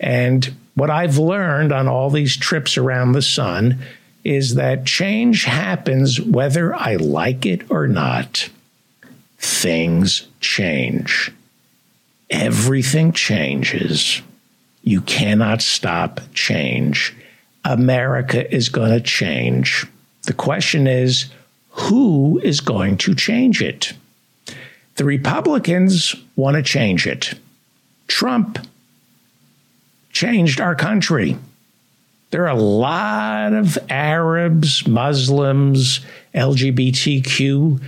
And 0.00 0.52
what 0.74 0.90
I've 0.90 1.18
learned 1.18 1.72
on 1.72 1.88
all 1.88 2.10
these 2.10 2.36
trips 2.36 2.76
around 2.76 3.12
the 3.12 3.22
sun 3.22 3.78
is 4.24 4.54
that 4.56 4.86
change 4.86 5.44
happens 5.44 6.20
whether 6.20 6.74
I 6.74 6.96
like 6.96 7.46
it 7.46 7.70
or 7.70 7.86
not. 7.86 8.48
Things 9.38 10.26
change. 10.40 11.30
Everything 12.34 13.12
changes. 13.12 14.20
You 14.82 15.02
cannot 15.02 15.62
stop 15.62 16.20
change. 16.34 17.14
America 17.64 18.52
is 18.52 18.68
going 18.68 18.90
to 18.90 19.00
change. 19.00 19.86
The 20.24 20.32
question 20.32 20.88
is 20.88 21.26
who 21.70 22.40
is 22.42 22.60
going 22.60 22.96
to 22.98 23.14
change 23.14 23.62
it? 23.62 23.92
The 24.96 25.04
Republicans 25.04 26.16
want 26.34 26.56
to 26.56 26.62
change 26.64 27.06
it. 27.06 27.34
Trump 28.08 28.58
changed 30.10 30.60
our 30.60 30.74
country. 30.74 31.38
There 32.30 32.42
are 32.48 32.56
a 32.56 32.60
lot 32.60 33.52
of 33.52 33.78
Arabs, 33.88 34.88
Muslims, 34.88 36.00
LGBTQ, 36.34 37.80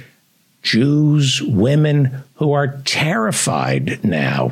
Jews, 0.66 1.40
women 1.40 2.24
who 2.34 2.50
are 2.50 2.76
terrified 2.84 4.04
now. 4.04 4.50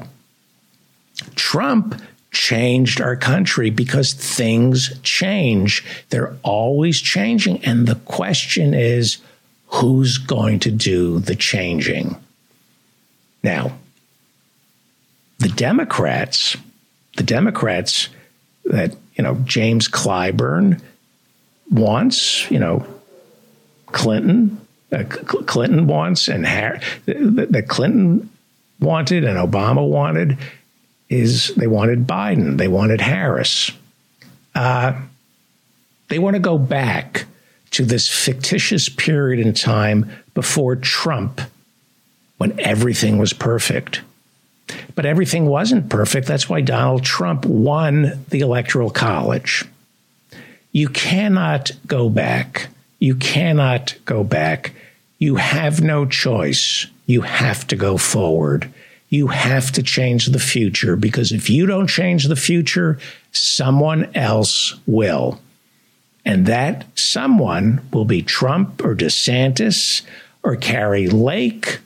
Trump 1.35 2.00
changed 2.31 3.00
our 3.00 3.16
country 3.16 3.68
because 3.68 4.12
things 4.12 4.96
change. 5.03 5.85
They're 6.11 6.37
always 6.44 7.00
changing. 7.00 7.64
And 7.64 7.88
the 7.88 7.96
question 7.96 8.74
is 8.74 9.18
who's 9.66 10.18
going 10.18 10.61
to 10.61 10.70
do 10.70 11.18
the 11.18 11.35
changing? 11.35 12.14
Now, 13.42 13.77
the 15.40 15.48
Democrats, 15.48 16.57
the 17.16 17.24
Democrats 17.24 18.09
that, 18.66 18.94
you 19.16 19.24
know, 19.24 19.35
James 19.44 19.88
Clyburn 19.88 20.81
wants, 21.72 22.48
you 22.53 22.61
know, 22.61 22.87
Clinton, 23.87 24.63
uh, 24.94 25.04
Clinton 25.04 25.87
wants, 25.87 26.28
and 26.28 26.46
Har- 26.46 26.80
that 27.07 27.66
Clinton 27.68 28.30
wanted 28.80 29.24
and 29.24 29.38
Obama 29.38 29.87
wanted 29.87 30.38
is 31.09 31.54
they 31.57 31.66
wanted 31.66 32.07
Biden, 32.07 32.57
they 32.57 32.68
wanted 32.68 33.00
Harris. 33.00 33.70
Uh, 34.54 35.00
they 36.09 36.18
want 36.18 36.35
to 36.35 36.40
go 36.40 36.59
back 36.59 37.26
to 37.72 37.85
this 37.85 38.09
fictitious 38.09 38.88
period 38.88 39.44
in 39.44 39.52
time 39.52 40.11
before 40.35 40.76
Trump 40.76 41.40
when 42.38 42.59
everything 42.61 43.18
was 43.18 43.33
perfect. 43.33 44.02
But 44.94 45.07
everything 45.07 45.46
wasn't 45.46 45.88
perfect. 45.88 46.26
That's 46.26 46.48
why 46.48 46.61
Donald 46.61 47.04
Trump 47.04 47.44
won 47.44 48.24
the 48.30 48.40
Electoral 48.40 48.90
College. 48.90 49.64
You 50.72 50.88
cannot 50.88 51.72
go 51.87 52.09
back. 52.09 52.68
You 52.98 53.14
cannot 53.16 53.94
go 54.04 54.24
back. 54.24 54.72
You 55.24 55.37
have 55.37 55.82
no 55.82 56.04
choice. 56.04 56.87
You 57.06 57.22
have 57.22 57.66
to 57.68 57.76
go 57.76 57.96
forward. 57.96 58.70
You 59.08 59.28
have 59.28 59.72
to 59.72 59.82
change 59.82 60.26
the 60.26 60.38
future 60.38 60.96
because 60.96 61.32
if 61.32 61.48
you 61.48 61.64
don't 61.64 61.87
change 61.87 62.26
the 62.26 62.37
future, 62.37 62.98
someone 63.32 64.14
else 64.14 64.74
will. 64.87 65.40
And 66.26 66.44
that 66.44 66.84
someone 66.94 67.80
will 67.90 68.04
be 68.04 68.20
Trump 68.20 68.84
or 68.84 68.94
DeSantis 68.94 70.02
or 70.42 70.56
Kari 70.56 71.08
Lake 71.08 71.78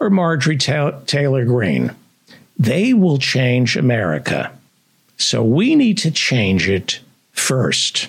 or 0.00 0.08
Marjorie 0.08 0.56
Taylor 0.56 1.44
Greene. 1.44 1.94
They 2.58 2.94
will 2.94 3.18
change 3.18 3.76
America. 3.76 4.50
So 5.18 5.44
we 5.44 5.74
need 5.74 5.98
to 5.98 6.10
change 6.10 6.66
it 6.66 7.00
first. 7.32 8.08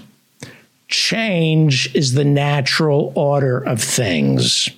Change 0.88 1.93
is 1.93 2.13
the 2.13 2.23
natural 2.23 3.12
order 3.15 3.58
of 3.58 3.84
things. 3.84 4.69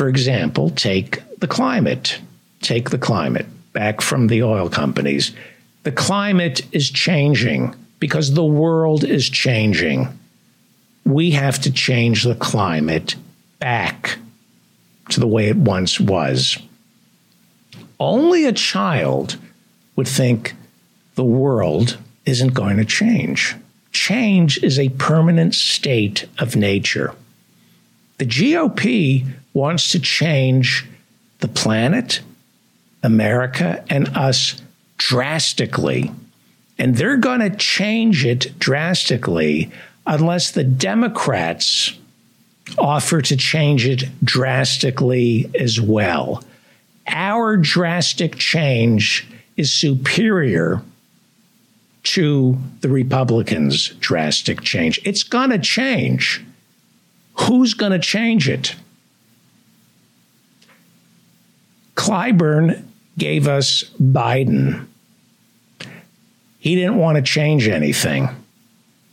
For 0.00 0.08
example, 0.08 0.70
take 0.70 1.20
the 1.40 1.46
climate. 1.46 2.20
Take 2.62 2.88
the 2.88 2.96
climate 2.96 3.44
back 3.74 4.00
from 4.00 4.28
the 4.28 4.42
oil 4.42 4.70
companies. 4.70 5.32
The 5.82 5.92
climate 5.92 6.62
is 6.72 6.88
changing 6.88 7.74
because 7.98 8.32
the 8.32 8.42
world 8.42 9.04
is 9.04 9.28
changing. 9.28 10.08
We 11.04 11.32
have 11.32 11.58
to 11.58 11.70
change 11.70 12.24
the 12.24 12.34
climate 12.34 13.16
back 13.58 14.16
to 15.10 15.20
the 15.20 15.26
way 15.26 15.48
it 15.48 15.56
once 15.58 16.00
was. 16.00 16.56
Only 17.98 18.46
a 18.46 18.54
child 18.54 19.36
would 19.96 20.08
think 20.08 20.54
the 21.14 21.24
world 21.24 21.98
isn't 22.24 22.54
going 22.54 22.78
to 22.78 22.86
change. 22.86 23.54
Change 23.92 24.64
is 24.64 24.78
a 24.78 24.88
permanent 24.88 25.54
state 25.54 26.24
of 26.38 26.56
nature. 26.56 27.14
The 28.16 28.24
GOP 28.24 29.26
wants 29.52 29.90
to 29.92 30.00
change 30.00 30.86
the 31.40 31.48
planet, 31.48 32.20
America, 33.02 33.84
and 33.88 34.08
us 34.16 34.60
drastically. 34.98 36.12
And 36.78 36.96
they're 36.96 37.16
going 37.16 37.40
to 37.40 37.50
change 37.50 38.24
it 38.24 38.58
drastically 38.58 39.70
unless 40.06 40.50
the 40.50 40.64
Democrats 40.64 41.96
offer 42.78 43.20
to 43.22 43.36
change 43.36 43.86
it 43.86 44.04
drastically 44.24 45.50
as 45.58 45.80
well. 45.80 46.42
Our 47.06 47.56
drastic 47.56 48.36
change 48.36 49.26
is 49.56 49.72
superior 49.72 50.82
to 52.02 52.56
the 52.80 52.88
Republicans' 52.88 53.88
drastic 54.00 54.62
change. 54.62 55.00
It's 55.04 55.22
going 55.22 55.50
to 55.50 55.58
change. 55.58 56.42
Who's 57.34 57.74
going 57.74 57.92
to 57.92 57.98
change 57.98 58.48
it? 58.48 58.74
Clyburn 61.94 62.84
gave 63.18 63.48
us 63.48 63.84
Biden. 64.00 64.86
He 66.58 66.74
didn't 66.74 66.96
want 66.96 67.16
to 67.16 67.22
change 67.22 67.68
anything. 67.68 68.28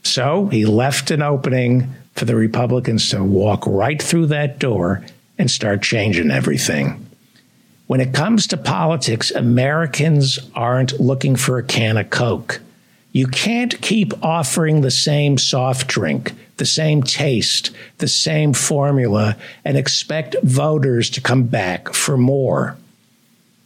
So 0.02 0.46
he 0.46 0.64
left 0.64 1.10
an 1.10 1.22
opening 1.22 1.94
for 2.14 2.24
the 2.24 2.36
Republicans 2.36 3.08
to 3.10 3.22
walk 3.22 3.64
right 3.66 4.00
through 4.00 4.26
that 4.26 4.58
door 4.58 5.04
and 5.38 5.50
start 5.50 5.82
changing 5.82 6.30
everything. 6.30 7.06
When 7.86 8.00
it 8.00 8.12
comes 8.12 8.46
to 8.48 8.56
politics, 8.56 9.30
Americans 9.30 10.38
aren't 10.54 11.00
looking 11.00 11.36
for 11.36 11.58
a 11.58 11.62
can 11.62 11.96
of 11.96 12.10
Coke. 12.10 12.60
You 13.12 13.26
can't 13.26 13.80
keep 13.80 14.12
offering 14.22 14.80
the 14.80 14.90
same 14.90 15.38
soft 15.38 15.88
drink, 15.88 16.34
the 16.58 16.66
same 16.66 17.02
taste, 17.02 17.70
the 17.98 18.08
same 18.08 18.52
formula, 18.52 19.36
and 19.64 19.76
expect 19.76 20.36
voters 20.42 21.08
to 21.10 21.20
come 21.20 21.44
back 21.44 21.94
for 21.94 22.16
more. 22.16 22.76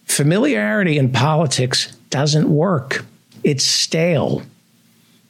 Familiarity 0.05 0.99
in 0.99 1.11
politics 1.11 1.97
doesn't 2.11 2.49
work, 2.49 3.05
it's 3.43 3.65
stale. 3.65 4.43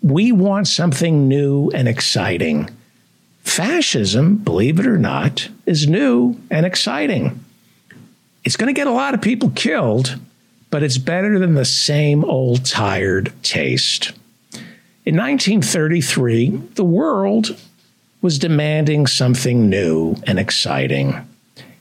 We 0.02 0.32
want 0.32 0.66
something 0.66 1.28
new 1.28 1.70
and 1.70 1.88
exciting. 1.88 2.68
Fascism, 3.44 4.36
believe 4.36 4.80
it 4.80 4.86
or 4.86 4.98
not, 4.98 5.48
is 5.64 5.86
new 5.86 6.36
and 6.50 6.66
exciting. 6.66 7.42
It's 8.44 8.56
going 8.56 8.72
to 8.72 8.78
get 8.78 8.88
a 8.88 8.92
lot 8.92 9.14
of 9.14 9.22
people 9.22 9.50
killed, 9.50 10.18
but 10.72 10.82
it's 10.82 10.96
better 10.96 11.38
than 11.38 11.54
the 11.54 11.66
same 11.66 12.24
old 12.24 12.64
tired 12.64 13.30
taste. 13.42 14.12
In 15.04 15.16
1933, 15.16 16.48
the 16.76 16.84
world 16.84 17.60
was 18.22 18.38
demanding 18.38 19.06
something 19.06 19.68
new 19.68 20.16
and 20.26 20.38
exciting. 20.38 21.28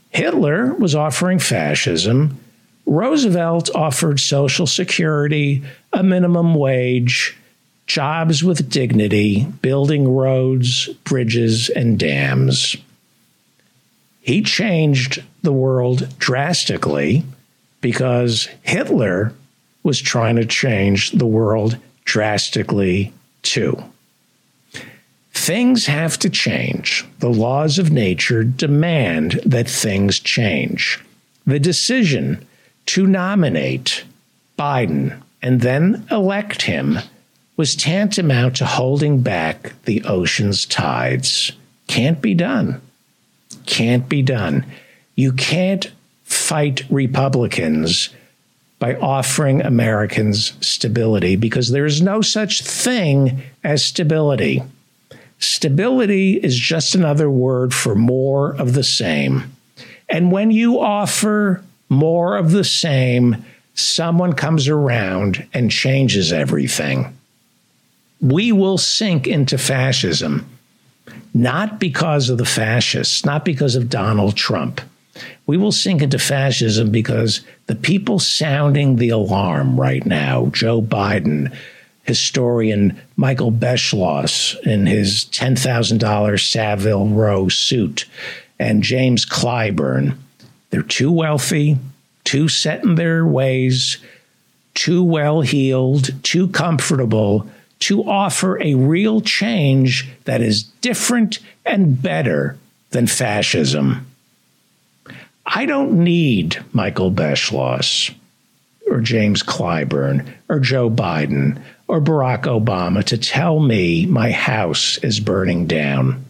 Hitler 0.09 0.73
was 0.73 0.93
offering 0.93 1.39
fascism. 1.39 2.37
Roosevelt 2.85 3.69
offered 3.73 4.19
Social 4.19 4.67
Security, 4.67 5.63
a 5.93 6.03
minimum 6.03 6.53
wage, 6.53 7.37
jobs 7.87 8.43
with 8.43 8.69
dignity, 8.69 9.45
building 9.61 10.13
roads, 10.13 10.89
bridges, 11.05 11.69
and 11.69 11.97
dams. 11.97 12.75
He 14.19 14.41
changed 14.41 15.23
the 15.43 15.53
world 15.53 16.09
drastically 16.19 17.23
because 17.81 18.47
Hitler 18.61 19.33
was 19.83 19.99
trying 19.99 20.35
to 20.37 20.45
change 20.45 21.11
the 21.11 21.25
world 21.25 21.77
drastically 22.05 23.13
too. 23.41 23.83
Things 25.33 25.87
have 25.87 26.19
to 26.19 26.29
change. 26.29 27.05
The 27.19 27.29
laws 27.29 27.79
of 27.79 27.91
nature 27.91 28.43
demand 28.43 29.39
that 29.45 29.67
things 29.67 30.19
change. 30.19 31.03
The 31.47 31.59
decision 31.59 32.45
to 32.87 33.07
nominate 33.07 34.03
Biden 34.57 35.19
and 35.41 35.61
then 35.61 36.05
elect 36.11 36.63
him 36.63 36.99
was 37.57 37.75
tantamount 37.75 38.57
to 38.57 38.65
holding 38.65 39.21
back 39.21 39.73
the 39.85 40.03
ocean's 40.03 40.65
tides. 40.65 41.51
Can't 41.87 42.21
be 42.21 42.33
done. 42.33 42.81
Can't 43.65 44.07
be 44.07 44.21
done. 44.21 44.65
You 45.15 45.33
can't 45.33 45.91
fight 46.33 46.83
Republicans 46.89 48.09
by 48.79 48.95
offering 48.95 49.61
Americans 49.61 50.53
stability 50.59 51.35
because 51.35 51.69
there 51.69 51.85
is 51.85 52.01
no 52.01 52.21
such 52.21 52.61
thing 52.61 53.41
as 53.63 53.85
stability. 53.85 54.63
Stability 55.39 56.33
is 56.37 56.57
just 56.57 56.95
another 56.95 57.29
word 57.29 57.73
for 57.73 57.95
more 57.95 58.55
of 58.55 58.73
the 58.73 58.83
same. 58.83 59.55
And 60.09 60.31
when 60.31 60.51
you 60.51 60.79
offer 60.79 61.63
more 61.89 62.37
of 62.37 62.51
the 62.51 62.63
same, 62.63 63.45
someone 63.75 64.33
comes 64.33 64.67
around 64.67 65.47
and 65.53 65.71
changes 65.71 66.33
everything. 66.33 67.15
We 68.19 68.51
will 68.51 68.77
sink 68.77 69.27
into 69.27 69.57
fascism, 69.57 70.49
not 71.33 71.79
because 71.79 72.29
of 72.29 72.37
the 72.37 72.45
fascists, 72.45 73.25
not 73.25 73.45
because 73.45 73.75
of 73.75 73.89
Donald 73.89 74.35
Trump 74.35 74.81
we 75.51 75.57
will 75.57 75.73
sink 75.73 76.01
into 76.01 76.17
fascism 76.17 76.91
because 76.91 77.41
the 77.65 77.75
people 77.75 78.19
sounding 78.19 78.95
the 78.95 79.09
alarm 79.09 79.77
right 79.77 80.05
now, 80.05 80.45
Joe 80.45 80.81
Biden, 80.81 81.53
historian 82.03 82.97
Michael 83.17 83.51
Beschloss 83.51 84.57
in 84.65 84.85
his 84.85 85.25
$10,000 85.25 86.49
Savile 86.49 87.09
Row 87.09 87.49
suit, 87.49 88.05
and 88.59 88.81
James 88.81 89.25
Clyburn, 89.25 90.15
they're 90.69 90.83
too 90.83 91.11
wealthy, 91.11 91.77
too 92.23 92.47
set 92.47 92.85
in 92.85 92.95
their 92.95 93.25
ways, 93.25 93.97
too 94.73 95.03
well 95.03 95.41
heeled, 95.41 96.23
too 96.23 96.47
comfortable 96.47 97.45
to 97.79 98.05
offer 98.05 98.57
a 98.61 98.75
real 98.75 99.19
change 99.19 100.09
that 100.23 100.39
is 100.39 100.63
different 100.63 101.39
and 101.65 102.01
better 102.01 102.57
than 102.91 103.05
fascism. 103.05 104.07
I 105.45 105.65
don't 105.65 106.03
need 106.03 106.63
Michael 106.71 107.11
Beschloss 107.11 108.13
or 108.89 109.01
James 109.01 109.43
Clyburn 109.43 110.31
or 110.49 110.59
Joe 110.59 110.89
Biden 110.89 111.61
or 111.87 111.99
Barack 111.99 112.43
Obama 112.43 113.03
to 113.05 113.17
tell 113.17 113.59
me 113.59 114.05
my 114.05 114.31
house 114.31 114.97
is 114.99 115.19
burning 115.19 115.65
down. 115.65 116.25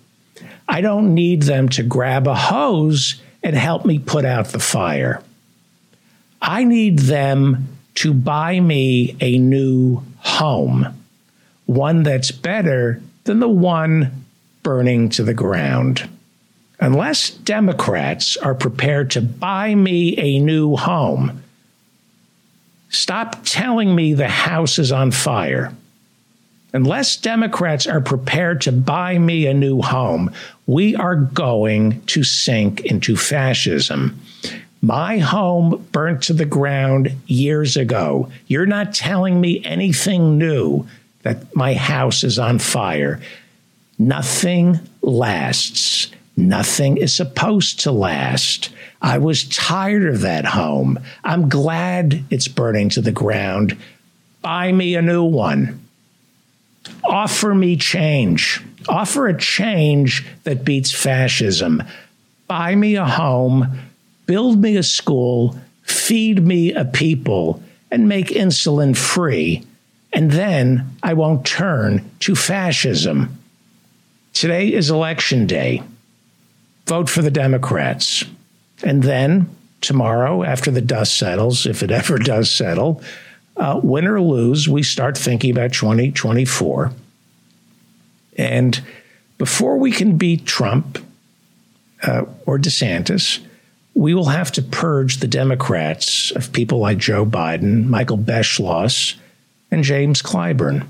I 0.68 0.82
don't 0.82 1.14
need 1.14 1.44
them 1.44 1.70
to 1.70 1.84
grab 1.84 2.28
a 2.28 2.36
hose 2.36 3.22
and 3.44 3.56
help 3.56 3.86
me 3.86 4.00
put 4.00 4.26
out 4.26 4.48
the 4.48 4.60
fire. 4.60 5.22
I 6.42 6.64
need 6.64 7.00
them 7.00 7.68
to 7.96 8.14
buy 8.14 8.60
me 8.60 9.16
a 9.20 9.38
new 9.38 10.02
home, 10.18 10.88
one 11.66 12.04
that's 12.04 12.32
better 12.32 13.02
than 13.26 13.40
the 13.40 13.50
one 13.50 14.26
burning 14.64 15.10
to 15.10 15.24
the 15.24 15.34
ground 15.34 16.08
unless 16.82 17.30
Democrats 17.30 18.36
are 18.38 18.56
prepared 18.56 19.12
to 19.12 19.22
buy 19.22 19.76
me 19.76 20.18
a 20.18 20.40
new 20.40 20.76
home, 20.76 21.44
stop 22.90 23.38
telling 23.46 23.96
me 23.96 24.14
the 24.14 24.28
house 24.28 24.80
is 24.80 24.92
on 24.92 25.12
fire. 25.12 25.74
Unless 26.74 27.18
Democrats 27.18 27.86
are 27.86 28.02
prepared 28.02 28.62
to 28.62 28.72
buy 28.72 29.20
me 29.20 29.46
a 29.46 29.54
new 29.54 29.82
home, 29.82 30.32
we 30.66 30.96
are 30.96 31.16
going 31.16 32.02
to 32.08 32.24
sink 32.24 32.82
into 32.82 33.16
fascism. 33.16 34.20
My 34.82 35.20
home 35.20 35.86
burnt 35.92 36.24
to 36.24 36.34
the 36.34 36.46
ground 36.46 37.12
years 37.28 37.78
ago. 37.78 38.32
You're 38.48 38.66
not 38.66 38.94
telling 38.96 39.40
me 39.40 39.64
anything 39.64 40.40
new 40.40 40.88
that 41.22 41.56
my 41.56 41.76
house 41.76 42.24
is 42.24 42.40
on 42.40 42.58
fire. 42.58 43.22
Nothing 44.00 44.80
lasts. 45.04 46.12
Nothing 46.48 46.98
is 46.98 47.16
supposed 47.16 47.82
to 47.82 47.92
last. 47.92 48.70
I 49.02 49.20
was 49.20 49.44
tired 49.44 50.06
of 50.06 50.22
that 50.22 50.46
home. 50.46 51.00
I'm 51.24 51.50
glad 51.50 52.24
it's 52.30 52.48
burning 52.48 52.90
to 52.90 53.02
the 53.02 53.12
ground. 53.12 53.78
Buy 54.42 54.72
me 54.72 54.96
a 54.96 55.02
new 55.02 55.24
one. 55.24 55.80
Offer 57.04 57.54
me 57.54 57.78
change. 57.78 58.60
Offer 58.90 59.28
a 59.28 59.38
change 59.38 60.26
that 60.44 60.66
beats 60.66 60.92
fascism. 60.92 61.84
Buy 62.48 62.76
me 62.76 62.96
a 62.96 63.06
home, 63.06 63.80
build 64.26 64.60
me 64.60 64.78
a 64.78 64.84
school, 64.84 65.58
feed 65.84 66.46
me 66.46 66.74
a 66.74 66.86
people, 66.86 67.62
and 67.92 68.10
make 68.10 68.28
insulin 68.28 68.98
free. 68.98 69.64
And 70.12 70.32
then 70.32 70.90
I 71.04 71.14
won't 71.14 71.46
turn 71.46 72.10
to 72.22 72.36
fascism. 72.36 73.38
Today 74.34 74.74
is 74.74 74.90
election 74.90 75.46
day 75.46 75.84
vote 76.92 77.10
for 77.10 77.22
the 77.22 77.32
Democrats. 77.32 78.26
And 78.84 79.02
then 79.02 79.50
tomorrow, 79.80 80.44
after 80.44 80.72
the 80.72 80.82
dust 80.82 81.18
settles, 81.18 81.66
if 81.66 81.84
it 81.84 81.90
ever 82.02 82.18
does 82.18 82.52
settle, 82.52 83.02
uh, 83.56 83.80
win 83.82 84.08
or 84.08 84.20
lose, 84.20 84.68
we 84.68 84.84
start 84.84 85.18
thinking 85.18 85.52
about 85.52 85.72
2024. 85.72 86.92
And 88.38 88.84
before 89.38 89.78
we 89.78 89.94
can 89.94 90.18
beat 90.18 90.46
Trump 90.46 91.00
uh, 92.04 92.26
or 92.46 92.60
DeSantis, 92.60 93.40
we 93.94 94.14
will 94.14 94.26
have 94.26 94.52
to 94.52 94.62
purge 94.62 95.18
the 95.18 95.30
Democrats 95.30 96.32
of 96.32 96.52
people 96.52 96.80
like 96.80 96.98
Joe 96.98 97.26
Biden, 97.26 97.86
Michael 97.86 98.18
Beschloss, 98.18 99.16
and 99.72 99.86
James 99.86 100.22
Clyburn. 100.22 100.86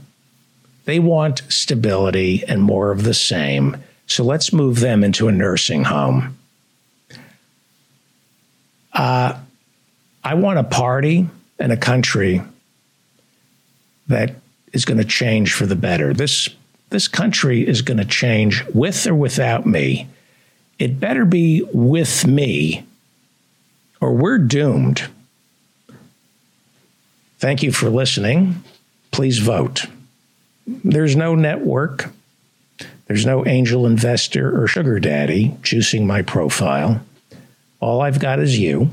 They 0.86 0.98
want 0.98 1.44
stability 1.50 2.44
and 2.48 2.64
more 2.64 2.90
of 2.90 3.04
the 3.04 3.14
same. 3.14 3.78
So 4.12 4.26
let's 4.26 4.52
move 4.52 4.82
them 4.82 5.04
into 5.04 5.28
a 5.30 5.32
nursing 5.32 5.86
home. 5.86 6.38
Uh, 8.94 9.40
I 10.24 10.34
want 10.34 10.60
a 10.60 10.64
party 10.64 11.30
and 11.58 11.72
a 11.72 11.78
country 11.78 12.42
that 14.08 14.36
is 14.74 14.84
going 14.84 14.98
to 14.98 15.06
change 15.06 15.54
for 15.54 15.66
the 15.66 15.76
better. 15.76 16.14
This 16.14 16.50
this 16.90 17.08
country 17.08 17.66
is 17.66 17.82
going 17.82 18.00
to 18.00 18.06
change 18.06 18.66
with 18.74 19.08
or 19.08 19.16
without 19.16 19.66
me. 19.66 20.08
It 20.78 21.00
better 21.00 21.24
be 21.24 21.66
with 21.72 22.28
me, 22.28 22.86
or 24.02 24.14
we're 24.14 24.40
doomed. 24.40 25.10
Thank 27.40 27.64
you 27.64 27.72
for 27.72 27.90
listening. 27.90 28.62
Please 29.12 29.40
vote. 29.40 29.86
There's 30.68 31.16
no 31.16 31.34
network. 31.34 32.10
There's 33.12 33.26
no 33.26 33.46
angel 33.46 33.86
investor 33.86 34.58
or 34.58 34.68
sugar 34.68 34.98
daddy 34.98 35.50
juicing 35.64 36.06
my 36.06 36.22
profile. 36.22 37.04
All 37.82 38.00
I've 38.00 38.22
got 38.22 38.40
is 38.40 38.58
you. 38.58 38.90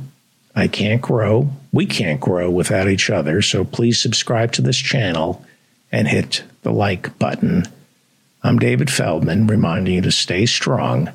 I 0.57 0.67
can't 0.67 1.01
grow. 1.01 1.49
We 1.71 1.87
can't 1.87 2.21
grow 2.21 2.51
without 2.51 2.89
each 2.89 3.11
other. 3.11 3.43
So 3.43 3.63
please 3.63 4.03
subscribe 4.03 4.51
to 4.55 4.63
this 4.63 4.77
channel 4.77 5.47
and 5.93 6.09
hit 6.09 6.43
the 6.63 6.73
like 6.73 7.17
button. 7.21 7.67
I'm 8.43 8.59
David 8.59 8.91
Feldman, 8.91 9.47
reminding 9.47 9.95
you 9.95 10.01
to 10.01 10.11
stay 10.11 10.47
strong 10.47 11.13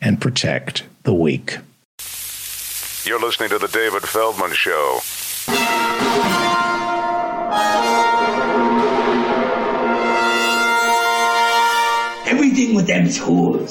and 0.00 0.20
protect 0.20 0.84
the 1.02 1.14
weak. 1.14 1.58
You're 3.02 3.20
listening 3.20 3.48
to 3.48 3.58
The 3.58 3.66
David 3.66 4.02
Feldman 4.02 4.52
Show. 4.52 5.00
Them. 13.06 13.66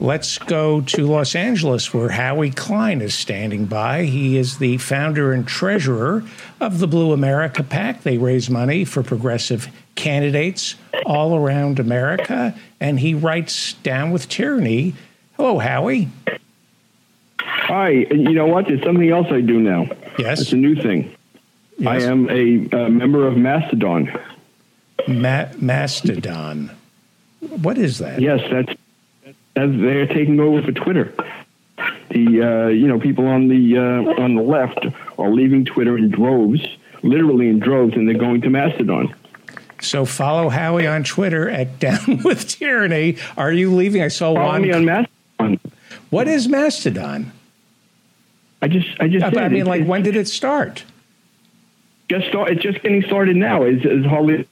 Let's 0.00 0.38
go 0.38 0.80
to 0.80 1.06
Los 1.06 1.34
Angeles, 1.34 1.94
where 1.94 2.08
Howie 2.10 2.50
Klein 2.50 3.00
is 3.00 3.14
standing 3.14 3.66
by. 3.66 4.04
He 4.04 4.36
is 4.36 4.58
the 4.58 4.78
founder 4.78 5.32
and 5.32 5.46
treasurer 5.46 6.24
of 6.60 6.80
the 6.80 6.88
Blue 6.88 7.12
America 7.12 7.62
PAC. 7.62 8.02
They 8.02 8.18
raise 8.18 8.50
money 8.50 8.84
for 8.84 9.02
progressive 9.02 9.68
candidates 9.94 10.74
all 11.04 11.36
around 11.36 11.78
America, 11.78 12.54
and 12.80 12.98
he 13.00 13.14
writes 13.14 13.74
Down 13.74 14.10
with 14.10 14.28
Tyranny. 14.28 14.94
Hello, 15.36 15.58
Howie. 15.58 16.08
Hi. 17.66 17.90
You 17.90 18.32
know 18.32 18.46
what? 18.46 18.66
There's 18.68 18.82
something 18.82 19.10
else 19.10 19.26
I 19.30 19.40
do 19.40 19.58
now. 19.60 19.88
Yes. 20.18 20.40
It's 20.40 20.52
a 20.52 20.56
new 20.56 20.74
thing. 20.80 21.14
Yes. 21.78 21.88
I 22.04 22.06
am 22.10 22.28
a, 22.30 22.68
a 22.84 22.88
member 22.88 23.26
of 23.26 23.36
Mastodon. 23.36 24.10
Ma- 25.08 25.48
Mastodon. 25.58 26.70
What 27.40 27.76
is 27.76 27.98
that? 27.98 28.20
Yes, 28.20 28.40
that's, 28.50 28.72
that's 29.54 29.72
they're 29.72 30.06
taking 30.06 30.40
over 30.40 30.62
for 30.62 30.72
Twitter. 30.72 31.12
The 32.10 32.42
uh, 32.42 32.68
you 32.68 32.86
know 32.88 32.98
people 32.98 33.26
on 33.26 33.48
the 33.48 33.76
uh, 33.76 34.22
on 34.22 34.34
the 34.36 34.42
left 34.42 34.86
are 35.18 35.30
leaving 35.30 35.64
Twitter 35.64 35.98
in 35.98 36.08
droves, 36.10 36.64
literally 37.02 37.48
in 37.48 37.58
droves, 37.58 37.94
and 37.94 38.08
they're 38.08 38.16
going 38.16 38.40
to 38.42 38.50
Mastodon. 38.50 39.14
So 39.80 40.06
follow 40.06 40.48
Howie 40.48 40.86
on 40.86 41.04
Twitter 41.04 41.50
at 41.50 41.78
Down 41.80 42.22
with 42.24 42.48
Tyranny. 42.48 43.18
Are 43.36 43.52
you 43.52 43.74
leaving? 43.74 44.02
I 44.02 44.08
saw 44.08 44.32
Follow 44.34 44.46
one. 44.46 44.62
me 44.62 44.72
on 44.72 44.84
Mastodon. 44.86 45.60
what 46.10 46.26
is 46.28 46.48
Mastodon? 46.48 47.32
I 48.66 48.68
just 48.68 48.88
I 49.00 49.06
just 49.06 49.24
I 49.24 49.30
said 49.30 49.52
mean, 49.52 49.60
it- 49.62 49.66
like, 49.66 49.80
it's 49.82 49.88
when 49.88 50.02
did 50.02 50.16
it 50.16 50.26
start? 50.26 50.84
just 52.08 52.26
start, 52.28 52.50
it's 52.50 52.62
just 52.62 52.80
getting 52.82 53.02
started 53.02 53.36
now. 53.36 53.62
It's, 53.62 53.84
it's 53.84 54.06
hardly 54.06 54.46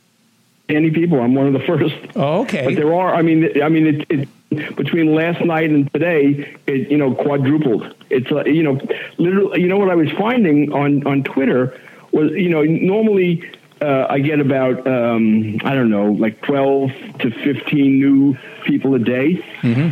any 0.68 0.90
people. 0.90 1.20
I'm 1.20 1.34
one 1.34 1.46
of 1.48 1.52
the 1.52 1.60
first. 1.60 1.94
Oh, 2.16 2.42
okay. 2.42 2.64
But 2.64 2.74
there 2.76 2.92
are. 2.94 3.14
I 3.14 3.22
mean, 3.22 3.60
I 3.62 3.68
mean, 3.68 3.86
it, 3.86 4.06
it 4.10 4.76
between 4.76 5.14
last 5.14 5.44
night 5.44 5.70
and 5.70 5.92
today, 5.92 6.56
it 6.68 6.90
you 6.90 6.96
know 6.96 7.12
quadrupled. 7.14 7.92
It's 8.10 8.30
uh, 8.30 8.44
you 8.44 8.62
know, 8.62 8.80
literally. 9.18 9.60
You 9.62 9.68
know 9.68 9.78
what 9.78 9.90
I 9.90 9.96
was 9.96 10.10
finding 10.12 10.72
on 10.72 11.04
on 11.06 11.24
Twitter 11.24 11.76
was 12.12 12.30
you 12.32 12.50
know 12.50 12.62
normally. 12.62 13.42
Uh, 13.80 14.06
I 14.08 14.20
get 14.20 14.38
about 14.40 14.86
um, 14.86 15.58
I 15.64 15.74
don't 15.74 15.90
know 15.90 16.12
like 16.12 16.40
twelve 16.42 16.92
to 17.18 17.30
fifteen 17.30 17.98
new 17.98 18.36
people 18.64 18.94
a 18.94 19.00
day. 19.00 19.44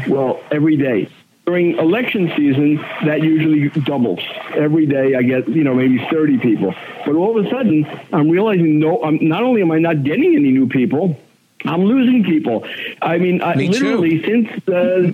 Well, 0.09 0.41
every 0.51 0.77
day 0.77 1.09
during 1.47 1.77
election 1.77 2.33
season, 2.37 2.77
that 3.05 3.21
usually 3.23 3.69
doubles. 3.83 4.21
Every 4.55 4.87
day, 4.87 5.15
I 5.15 5.23
get 5.23 5.49
you 5.49 5.65
know 5.65 5.75
maybe 5.75 5.99
thirty 6.11 6.39
people. 6.39 6.75
But 7.05 7.15
all 7.17 7.39
of 7.39 7.45
a 7.45 7.51
sudden, 7.51 7.85
I'm 8.13 8.29
realizing 8.31 8.79
no. 8.79 9.03
I'm, 9.03 9.19
not 9.27 9.43
only 9.43 9.63
am 9.63 9.71
I 9.73 9.79
not 9.79 10.05
getting 10.05 10.37
any 10.37 10.51
new 10.51 10.69
people, 10.69 11.19
I'm 11.65 11.83
losing 11.83 12.25
people. 12.25 12.67
I 13.01 13.19
mean, 13.19 13.43
I, 13.43 13.57
Me 13.57 13.67
too. 13.67 13.73
literally 13.73 14.23
since 14.25 14.69
uh, 14.69 15.13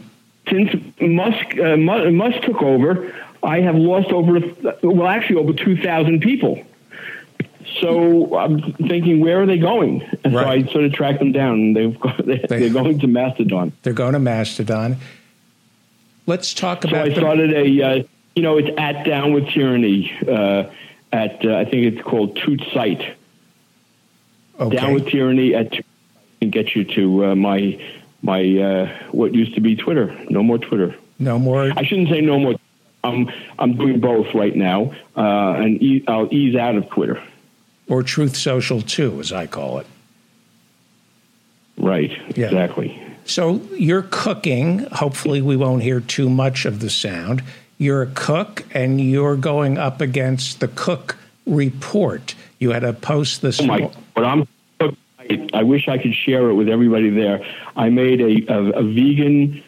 since 0.50 0.70
Musk 1.00 1.58
uh, 1.58 1.76
Musk 1.76 2.42
took 2.42 2.62
over, 2.62 3.14
I 3.42 3.60
have 3.60 3.76
lost 3.76 4.10
over 4.10 4.38
well, 4.82 5.06
actually 5.06 5.36
over 5.36 5.52
two 5.54 5.76
thousand 5.80 6.20
people. 6.20 6.62
So 7.80 8.36
I'm 8.36 8.60
thinking, 8.74 9.20
where 9.20 9.42
are 9.42 9.46
they 9.46 9.58
going? 9.58 10.02
And 10.24 10.34
Right. 10.34 10.64
so 10.64 10.70
I 10.70 10.72
sort 10.72 10.84
of 10.84 10.92
track 10.94 11.18
them 11.18 11.32
down. 11.32 11.74
They've 11.74 11.96
they're 12.48 12.70
going 12.70 12.98
to 13.00 13.06
Mastodon. 13.06 13.72
They're 13.82 13.92
going 13.92 14.14
to 14.14 14.18
Mastodon. 14.18 14.96
Let's 16.28 16.52
talk 16.52 16.82
So 16.82 16.90
about 16.90 17.06
I 17.06 17.08
the- 17.08 17.14
started 17.16 17.52
a, 17.54 17.82
uh, 17.82 18.02
you 18.36 18.42
know, 18.42 18.58
it's 18.58 18.68
at 18.78 19.04
Down 19.04 19.32
with 19.32 19.48
Tyranny 19.48 20.12
uh, 20.28 20.64
at 21.10 21.42
uh, 21.44 21.56
I 21.56 21.64
think 21.64 21.94
it's 21.94 22.02
called 22.02 22.36
Toot 22.36 22.62
Site. 22.74 23.16
okay. 24.60 24.76
Down 24.76 24.92
with 24.92 25.06
Tyranny 25.08 25.54
at 25.54 25.72
Toot 25.72 25.86
and 26.42 26.52
get 26.52 26.76
you 26.76 26.84
to 26.84 27.26
uh, 27.28 27.34
my 27.34 27.80
my 28.22 28.42
uh, 28.58 28.98
what 29.10 29.34
used 29.34 29.54
to 29.54 29.60
be 29.62 29.74
Twitter. 29.74 30.14
No 30.28 30.42
more 30.42 30.58
Twitter. 30.58 30.94
no 31.18 31.38
more. 31.38 31.72
I 31.74 31.82
shouldn't 31.84 32.10
say 32.10 32.20
no 32.20 32.38
more. 32.38 32.54
I'm 33.02 33.30
I'm 33.58 33.74
doing 33.76 33.98
both 33.98 34.34
right 34.34 34.54
now, 34.54 34.92
uh, 35.16 35.54
and 35.62 35.82
e- 35.82 36.04
I'll 36.06 36.28
ease 36.32 36.54
out 36.56 36.74
of 36.76 36.90
Twitter. 36.90 37.22
or 37.88 38.02
Truth 38.02 38.36
Social 38.36 38.82
too, 38.82 39.18
as 39.20 39.32
I 39.32 39.46
call 39.46 39.78
it. 39.78 39.86
Right. 41.78 42.10
Yeah. 42.36 42.46
Exactly. 42.46 43.00
So 43.28 43.60
you're 43.76 44.06
cooking. 44.10 44.80
Hopefully, 44.90 45.42
we 45.42 45.56
won't 45.56 45.82
hear 45.82 46.00
too 46.00 46.30
much 46.30 46.64
of 46.64 46.80
the 46.80 46.90
sound. 46.90 47.42
You're 47.76 48.02
a 48.02 48.06
cook, 48.06 48.64
and 48.72 49.00
you're 49.00 49.36
going 49.36 49.78
up 49.78 50.00
against 50.00 50.60
the 50.60 50.68
Cook 50.68 51.16
Report. 51.46 52.34
You 52.58 52.70
had 52.70 52.84
a 52.84 52.92
post 52.92 53.42
this 53.42 53.60
Oh 53.60 53.66
my! 53.66 53.90
But 54.14 54.24
I'm. 54.24 54.48
I 55.52 55.62
wish 55.62 55.88
I 55.88 55.98
could 55.98 56.14
share 56.14 56.48
it 56.48 56.54
with 56.54 56.70
everybody 56.70 57.10
there. 57.10 57.44
I 57.76 57.90
made 57.90 58.20
a 58.20 58.52
a, 58.52 58.62
a 58.70 58.82
vegan 58.82 59.62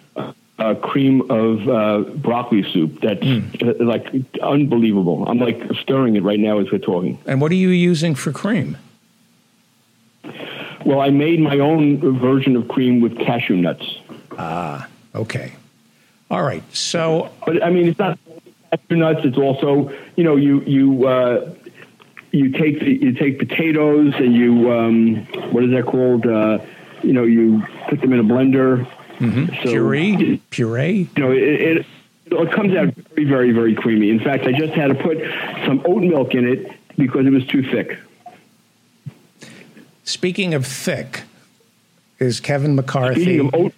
uh, 0.60 0.74
cream 0.76 1.30
of 1.30 1.68
uh, 1.68 2.10
broccoli 2.16 2.70
soup 2.72 3.00
that's 3.00 3.22
uh, 3.22 3.74
like 3.80 4.08
unbelievable. 4.42 5.26
I'm 5.26 5.38
like 5.38 5.60
stirring 5.80 6.16
it 6.16 6.22
right 6.22 6.38
now 6.38 6.58
as 6.60 6.70
we're 6.70 6.78
talking. 6.78 7.18
And 7.26 7.40
what 7.40 7.50
are 7.50 7.56
you 7.56 7.70
using 7.70 8.14
for 8.14 8.32
cream? 8.32 8.76
Well, 10.84 11.00
I 11.00 11.10
made 11.10 11.40
my 11.40 11.58
own 11.58 12.18
version 12.18 12.56
of 12.56 12.68
cream 12.68 13.00
with 13.00 13.18
cashew 13.18 13.56
nuts. 13.56 13.98
Ah, 14.38 14.88
okay. 15.14 15.52
All 16.30 16.42
right. 16.42 16.62
So 16.74 17.30
But 17.44 17.62
I 17.62 17.70
mean, 17.70 17.88
it's 17.88 17.98
not 17.98 18.18
cashew 18.70 18.96
nuts. 18.96 19.20
It's 19.24 19.38
also 19.38 19.92
you 20.16 20.24
know 20.24 20.36
you 20.36 20.60
you 20.62 21.06
uh, 21.06 21.52
you 22.32 22.50
take 22.50 22.80
the, 22.80 22.94
you 22.94 23.12
take 23.12 23.38
potatoes 23.38 24.14
and 24.16 24.34
you 24.34 24.72
um, 24.72 25.16
what 25.52 25.64
is 25.64 25.70
that 25.72 25.84
called? 25.86 26.26
Uh, 26.26 26.58
you 27.02 27.12
know, 27.12 27.24
you 27.24 27.62
put 27.88 28.00
them 28.00 28.12
in 28.12 28.20
a 28.20 28.24
blender. 28.24 28.86
So, 29.18 29.70
puree, 29.70 30.40
puree. 30.48 31.08
You 31.16 31.22
know, 31.22 31.30
it, 31.32 31.42
it 31.42 31.86
it 32.26 32.52
comes 32.52 32.74
out 32.74 32.94
very 32.94 33.24
very 33.24 33.52
very 33.52 33.74
creamy. 33.74 34.10
In 34.10 34.20
fact, 34.20 34.46
I 34.46 34.52
just 34.52 34.72
had 34.72 34.88
to 34.88 34.94
put 34.94 35.18
some 35.66 35.82
oat 35.84 36.02
milk 36.02 36.34
in 36.34 36.48
it 36.48 36.72
because 36.96 37.26
it 37.26 37.30
was 37.30 37.46
too 37.46 37.62
thick. 37.62 37.98
Speaking 40.10 40.54
of 40.54 40.66
thick, 40.66 41.22
is 42.18 42.40
Kevin 42.40 42.74
McCarthy? 42.74 43.38
Oat, 43.38 43.72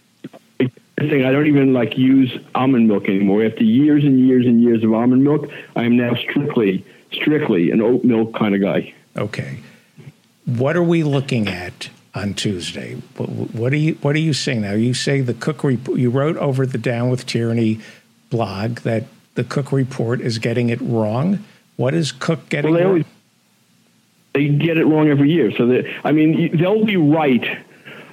thing 0.59 1.27
I 1.27 1.31
don't 1.31 1.47
even 1.47 1.75
like 1.75 1.99
use 1.99 2.35
almond 2.55 2.89
milk 2.89 3.05
anymore. 3.05 3.45
After 3.45 3.65
years 3.65 4.03
and 4.03 4.19
years 4.19 4.47
and 4.47 4.63
years 4.63 4.83
of 4.83 4.95
almond 4.95 5.25
milk, 5.25 5.51
I 5.77 5.85
am 5.85 5.99
now 5.99 6.15
strictly 6.15 6.87
strictly 7.13 7.71
an 7.71 7.83
oat 7.83 8.03
milk 8.03 8.35
kind 8.35 8.55
of 8.55 8.63
guy. 8.63 8.95
Okay. 9.15 9.59
What 10.47 10.75
are 10.75 10.83
we 10.83 11.03
looking 11.03 11.49
at 11.49 11.91
on 12.15 12.33
Tuesday? 12.33 12.95
What, 13.19 13.29
what 13.29 13.73
are 13.75 13.77
you 13.77 13.95
What 14.01 14.17
are 14.17 14.21
you 14.21 14.33
saying 14.33 14.63
now? 14.63 14.73
You 14.73 14.95
say 14.95 15.21
the 15.21 15.35
Cook 15.35 15.63
report. 15.63 15.99
You 15.99 16.09
wrote 16.09 16.39
over 16.39 16.65
the 16.65 16.79
Down 16.79 17.11
with 17.11 17.27
Tyranny 17.27 17.79
blog 18.31 18.81
that 18.81 19.05
the 19.35 19.45
Cook 19.45 19.71
report 19.71 20.23
is 20.23 20.39
getting 20.39 20.71
it 20.71 20.81
wrong. 20.81 21.45
What 21.77 21.93
is 21.93 22.11
Cook 22.11 22.49
getting? 22.49 22.73
Well, 22.73 23.03
they 24.35 24.41
wrong? 24.41 24.51
always 24.51 24.61
they 24.61 24.67
get 24.67 24.79
it 24.79 24.85
wrong 24.87 25.09
every 25.09 25.31
year. 25.31 25.53
So 25.57 25.67
that 25.67 25.85
I 26.05 26.13
mean, 26.13 26.57
they'll 26.57 26.85
be 26.85 26.97
right 26.97 27.67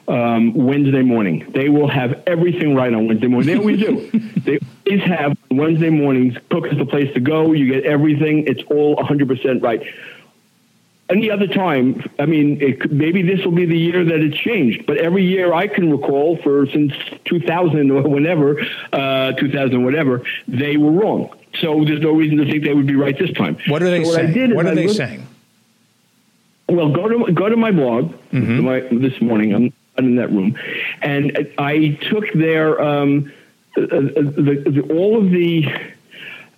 um, 0.09 0.53
Wednesday 0.53 1.03
morning. 1.03 1.49
They 1.53 1.69
will 1.69 1.87
have 1.87 2.23
everything 2.27 2.75
right 2.75 2.93
on 2.93 3.07
Wednesday 3.07 3.27
morning. 3.27 3.47
They 3.47 3.57
always 3.57 3.79
do. 3.79 4.29
they 4.41 4.59
always 4.87 5.03
have 5.03 5.37
Wednesday 5.51 5.89
mornings. 5.89 6.35
Cook 6.49 6.67
is 6.67 6.77
the 6.77 6.85
place 6.85 7.13
to 7.13 7.19
go. 7.19 7.53
You 7.53 7.71
get 7.71 7.85
everything. 7.85 8.45
It's 8.47 8.63
all 8.69 8.95
100% 8.97 9.61
right. 9.61 9.83
Any 11.09 11.31
other 11.31 11.47
time, 11.47 12.07
I 12.19 12.27
mean, 12.27 12.61
it, 12.61 12.91
maybe 12.91 13.23
this 13.23 13.43
will 13.43 13.51
be 13.51 13.65
the 13.65 13.77
year 13.77 14.03
that 14.05 14.19
it's 14.19 14.37
changed. 14.37 14.85
But 14.85 14.97
every 14.97 15.25
year 15.25 15.53
I 15.53 15.67
can 15.67 15.91
recall 15.91 16.37
for 16.37 16.67
since 16.67 16.93
2000 17.25 17.89
or 17.89 18.07
whenever, 18.07 18.61
uh, 18.93 19.31
2000 19.33 19.83
whatever, 19.83 20.23
they 20.47 20.77
were 20.77 20.91
wrong. 20.91 21.35
So 21.61 21.83
there's 21.83 22.01
no 22.01 22.11
reason 22.11 22.37
to 22.37 22.45
think 22.45 22.63
they 22.63 22.75
would 22.75 22.85
be 22.85 22.95
right 22.95 23.17
this 23.17 23.31
time. 23.33 23.57
What 23.67 23.81
are 23.81 23.89
they 23.89 24.03
so 24.03 24.13
saying? 24.13 24.49
What, 24.49 24.57
what 24.57 24.65
are 24.67 24.75
they 24.75 24.85
looked, 24.85 24.97
saying? 24.97 25.25
Well, 26.69 26.89
go 26.91 27.07
to 27.07 27.31
go 27.31 27.49
to 27.49 27.57
my 27.57 27.71
blog 27.71 28.13
mm-hmm. 28.31 28.61
my, 28.61 28.81
this 28.91 29.19
morning. 29.21 29.53
I'm 29.53 29.73
in 29.97 30.15
that 30.15 30.31
room, 30.31 30.57
and 31.01 31.51
I 31.57 31.99
took 32.09 32.31
their 32.33 32.81
um, 32.81 33.31
uh, 33.77 33.81
uh, 33.81 33.87
the, 33.87 34.63
the, 34.67 34.93
all 34.93 35.17
of 35.17 35.29
the 35.29 35.67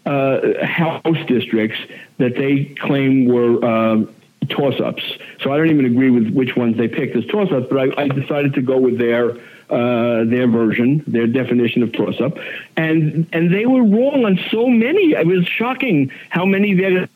uh, 0.06 0.66
house 0.66 1.18
districts 1.28 1.80
that 2.18 2.36
they 2.36 2.66
claim 2.80 3.26
were 3.26 3.64
um, 3.66 4.14
toss-ups. 4.50 5.04
So 5.42 5.52
I 5.52 5.58
don't 5.58 5.70
even 5.70 5.86
agree 5.86 6.10
with 6.10 6.34
which 6.34 6.56
ones 6.56 6.78
they 6.78 6.88
picked 6.88 7.16
as 7.16 7.26
toss-ups, 7.26 7.68
but 7.70 7.98
I, 7.98 8.04
I 8.04 8.08
decided 8.08 8.54
to 8.56 8.62
go 8.62 8.78
with 8.78 8.98
their 8.98 9.38
uh, 9.70 10.26
their 10.26 10.48
version, 10.48 11.04
their 11.08 11.28
definition 11.28 11.84
of 11.84 11.94
toss-up, 11.94 12.38
and 12.76 13.28
and 13.32 13.54
they 13.54 13.66
were 13.66 13.84
wrong 13.84 14.26
on 14.26 14.40
so 14.52 14.68
many. 14.68 15.14
It 15.14 15.26
was 15.26 15.46
shocking 15.48 16.12
how 16.30 16.46
many 16.46 16.74
they're 16.74 16.92
going 16.92 17.10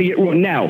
get 0.00 0.18
wrong. 0.18 0.40
Now, 0.40 0.68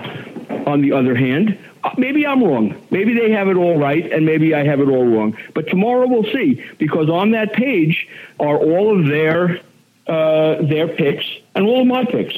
on 0.66 0.82
the 0.82 0.92
other 0.92 1.14
hand, 1.14 1.58
uh, 1.84 1.90
maybe 1.96 2.26
I'm 2.26 2.42
wrong. 2.42 2.80
Maybe 2.90 3.14
they 3.14 3.30
have 3.30 3.48
it 3.48 3.56
all 3.56 3.78
right, 3.78 4.10
and 4.12 4.26
maybe 4.26 4.54
I 4.54 4.64
have 4.64 4.80
it 4.80 4.88
all 4.88 5.06
wrong. 5.06 5.36
But 5.54 5.68
tomorrow 5.68 6.06
we'll 6.06 6.30
see, 6.32 6.64
because 6.78 7.08
on 7.08 7.32
that 7.32 7.52
page 7.52 8.08
are 8.40 8.56
all 8.56 8.98
of 8.98 9.06
their 9.06 9.60
uh, 10.06 10.62
their 10.62 10.88
picks 10.88 11.24
and 11.54 11.64
all 11.64 11.82
of 11.82 11.86
my 11.86 12.04
picks 12.04 12.34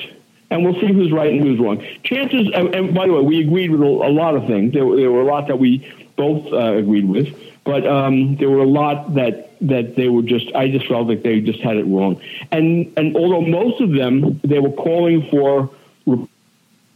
and 0.50 0.64
we'll 0.64 0.80
see 0.80 0.92
who's 0.92 1.10
right 1.10 1.32
and 1.32 1.42
who's 1.42 1.58
wrong. 1.58 1.84
Chances, 2.04 2.48
and, 2.54 2.94
by 2.94 3.06
the 3.06 3.12
way, 3.12 3.22
we 3.22 3.40
agreed 3.40 3.70
with 3.70 3.80
a, 3.80 3.84
lot 3.84 4.36
of 4.36 4.46
things. 4.46 4.72
There, 4.72 4.84
there, 4.94 5.10
were 5.10 5.22
a 5.22 5.24
lot 5.24 5.48
that 5.48 5.58
we 5.58 5.92
both 6.16 6.52
uh, 6.52 6.74
agreed 6.74 7.08
with, 7.08 7.34
but 7.64 7.86
um, 7.86 8.36
there 8.36 8.50
were 8.50 8.60
a 8.60 8.66
lot 8.66 9.14
that 9.14 9.50
that 9.62 9.96
they 9.96 10.08
were 10.08 10.22
just. 10.22 10.54
I 10.54 10.70
just 10.70 10.86
felt 10.86 11.08
like 11.08 11.22
they 11.22 11.40
just 11.40 11.60
had 11.60 11.76
it 11.76 11.84
wrong. 11.84 12.20
And 12.52 12.92
and 12.96 13.16
although 13.16 13.40
most 13.40 13.80
of 13.80 13.92
them 13.92 14.40
they 14.44 14.60
were 14.60 14.70
calling 14.70 15.28
for 15.28 15.70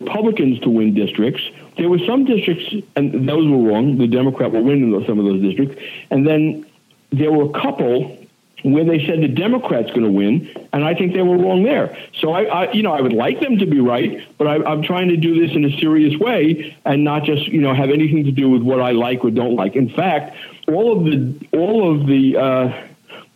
Republicans 0.01 0.61
to 0.61 0.71
win 0.71 0.95
districts, 0.95 1.43
there 1.77 1.89
were 1.89 1.99
some 2.01 2.25
districts, 2.25 2.75
and 2.97 3.29
those 3.29 3.49
were 3.49 3.71
wrong. 3.71 3.99
The 3.99 4.07
Democrat 4.07 4.53
will 4.53 4.63
win 4.63 4.93
in 4.93 5.07
some 5.07 5.19
of 5.19 5.25
those 5.25 5.41
districts, 5.41 5.83
and 6.11 6.27
then 6.27 6.67
there 7.11 7.33
were 7.33 7.45
a 7.45 7.61
couple 7.61 8.19
where 8.63 8.85
they 8.85 9.07
said 9.07 9.21
the 9.21 9.29
Democrats 9.29 9.89
going 9.91 10.03
to 10.03 10.11
win, 10.11 10.49
and 10.73 10.85
I 10.85 10.95
think 10.95 11.15
they 11.15 11.23
were 11.23 11.39
wrong 11.39 11.63
there. 11.63 11.97
So 12.21 12.33
I, 12.33 12.43
I, 12.45 12.73
you 12.73 12.83
know, 12.83 12.93
I 12.93 13.01
would 13.01 13.13
like 13.13 13.41
them 13.41 13.59
to 13.59 13.67
be 13.67 13.81
right, 13.81 14.27
but 14.37 14.47
I, 14.47 14.73
am 14.73 14.83
trying 14.83 15.09
to 15.09 15.17
do 15.17 15.47
this 15.47 15.55
in 15.55 15.65
a 15.65 15.79
serious 15.79 16.19
way 16.19 16.77
and 16.85 17.05
not 17.05 17.25
just, 17.25 17.47
you 17.47 17.61
know, 17.61 17.73
have 17.73 17.91
anything 17.91 18.25
to 18.25 18.33
do 18.33 18.51
with 18.51 18.63
what 18.63 18.81
I 18.81 18.93
like 18.93 19.25
or 19.25 19.31
don't 19.31 19.55
like. 19.55 19.77
In 19.77 19.89
fact, 19.89 20.37
all 20.67 20.99
of 20.99 21.05
the 21.05 21.49
all 21.53 21.95
of 21.95 22.07
the 22.07 22.37
uh, 22.37 22.87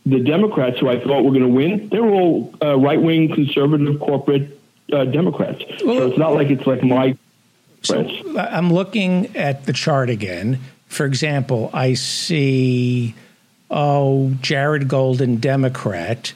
the 0.04 0.18
Democrats 0.18 0.80
who 0.80 0.88
I 0.88 0.98
thought 0.98 1.22
were 1.22 1.30
going 1.30 1.42
to 1.42 1.48
win, 1.48 1.88
they're 1.88 2.04
all 2.04 2.52
uh, 2.60 2.76
right 2.76 3.00
wing 3.00 3.32
conservative 3.32 4.00
corporate 4.00 4.58
uh, 4.92 5.04
Democrats. 5.04 5.64
Well, 5.84 5.98
so 5.98 6.06
it's 6.08 6.18
not 6.18 6.34
like 6.34 6.50
it's 6.50 6.66
like 6.66 6.82
my. 6.82 7.16
So 7.82 8.06
I'm 8.38 8.72
looking 8.72 9.36
at 9.36 9.66
the 9.66 9.72
chart 9.72 10.08
again. 10.10 10.60
For 10.86 11.04
example, 11.06 11.70
I 11.72 11.94
see 11.94 13.14
oh, 13.70 14.32
Jared 14.40 14.86
Golden, 14.86 15.36
Democrat. 15.36 16.32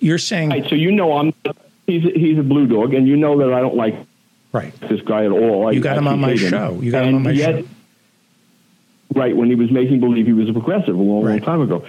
You're 0.00 0.18
saying. 0.18 0.50
Right, 0.50 0.68
so 0.68 0.74
you 0.74 0.90
know 0.90 1.16
I'm 1.16 1.32
he's 1.86 2.04
a, 2.04 2.10
he's 2.10 2.38
a 2.38 2.42
blue 2.42 2.66
dog, 2.66 2.92
and 2.94 3.06
you 3.06 3.16
know 3.16 3.38
that 3.38 3.52
I 3.52 3.60
don't 3.60 3.76
like 3.76 3.94
right 4.52 4.78
this 4.88 5.00
guy 5.02 5.24
at 5.24 5.30
all. 5.30 5.72
You 5.72 5.80
got 5.80 5.96
him 5.96 6.08
on 6.08 6.20
my 6.20 6.34
show. 6.34 6.78
You 6.80 6.90
got 6.90 7.02
and 7.04 7.10
him 7.10 7.16
on 7.16 7.22
my 7.22 7.30
yet, 7.30 7.60
show. 7.60 7.68
Right 9.14 9.36
when 9.36 9.48
he 9.48 9.54
was 9.54 9.70
making 9.70 10.00
believe 10.00 10.26
he 10.26 10.32
was 10.32 10.48
a 10.48 10.52
progressive 10.52 10.96
a 10.96 11.02
long, 11.02 11.24
right. 11.24 11.32
long 11.32 11.40
time 11.40 11.60
ago, 11.60 11.84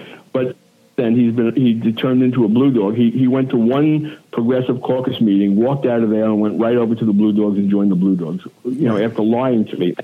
then 0.96 1.16
he's 1.16 1.34
been 1.34 1.54
he 1.54 1.92
turned 1.92 2.22
into 2.22 2.44
a 2.44 2.48
blue 2.48 2.70
dog. 2.72 2.96
He 2.96 3.10
he 3.10 3.28
went 3.28 3.50
to 3.50 3.56
one 3.56 4.18
progressive 4.32 4.80
caucus 4.82 5.20
meeting, 5.20 5.56
walked 5.56 5.86
out 5.86 6.02
of 6.02 6.10
there, 6.10 6.24
and 6.24 6.40
went 6.40 6.60
right 6.60 6.76
over 6.76 6.94
to 6.94 7.04
the 7.04 7.12
blue 7.12 7.32
dogs 7.32 7.58
and 7.58 7.70
joined 7.70 7.90
the 7.90 7.96
blue 7.96 8.16
dogs. 8.16 8.44
You 8.64 8.88
know, 8.88 8.96
after 8.96 9.22
lying 9.22 9.64
to 9.66 9.76
me. 9.76 9.94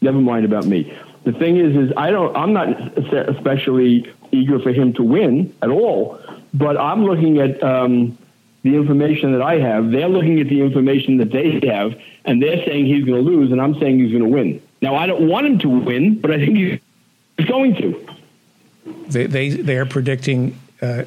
Never 0.00 0.20
mind 0.20 0.44
about 0.44 0.66
me. 0.66 0.94
The 1.22 1.32
thing 1.32 1.56
is, 1.56 1.74
is 1.74 1.92
I 1.96 2.10
don't. 2.10 2.36
I'm 2.36 2.52
not 2.52 2.98
especially 2.98 4.12
eager 4.32 4.58
for 4.58 4.70
him 4.70 4.92
to 4.94 5.02
win 5.02 5.54
at 5.62 5.70
all. 5.70 6.20
But 6.52 6.76
I'm 6.76 7.04
looking 7.04 7.38
at 7.38 7.62
um, 7.62 8.16
the 8.62 8.76
information 8.76 9.32
that 9.32 9.42
I 9.42 9.58
have. 9.58 9.90
They're 9.90 10.08
looking 10.08 10.40
at 10.40 10.48
the 10.48 10.60
information 10.60 11.16
that 11.18 11.30
they 11.30 11.66
have, 11.66 11.98
and 12.24 12.42
they're 12.42 12.64
saying 12.64 12.86
he's 12.86 13.04
going 13.04 13.24
to 13.24 13.30
lose, 13.30 13.50
and 13.50 13.60
I'm 13.60 13.78
saying 13.80 13.98
he's 13.98 14.10
going 14.10 14.22
to 14.22 14.28
win. 14.28 14.62
Now, 14.80 14.94
I 14.94 15.06
don't 15.06 15.26
want 15.28 15.46
him 15.46 15.58
to 15.60 15.68
win, 15.68 16.20
but 16.20 16.30
I 16.30 16.38
think 16.38 16.56
he's 16.56 17.46
going 17.46 17.74
to. 17.76 18.06
They 18.84 19.26
they 19.26 19.50
they 19.50 19.76
are 19.76 19.86
predicting. 19.86 20.58
Uh, 20.80 21.04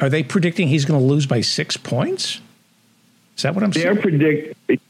are 0.00 0.08
they 0.08 0.22
predicting 0.22 0.68
he's 0.68 0.84
going 0.84 0.98
to 0.98 1.06
lose 1.06 1.26
by 1.26 1.40
six 1.40 1.76
points? 1.76 2.40
Is 3.36 3.42
that 3.42 3.54
what 3.54 3.64
I'm 3.64 3.70
they're 3.70 3.82
saying? 3.82 3.94
They're 3.94 4.02
predict. 4.02 4.80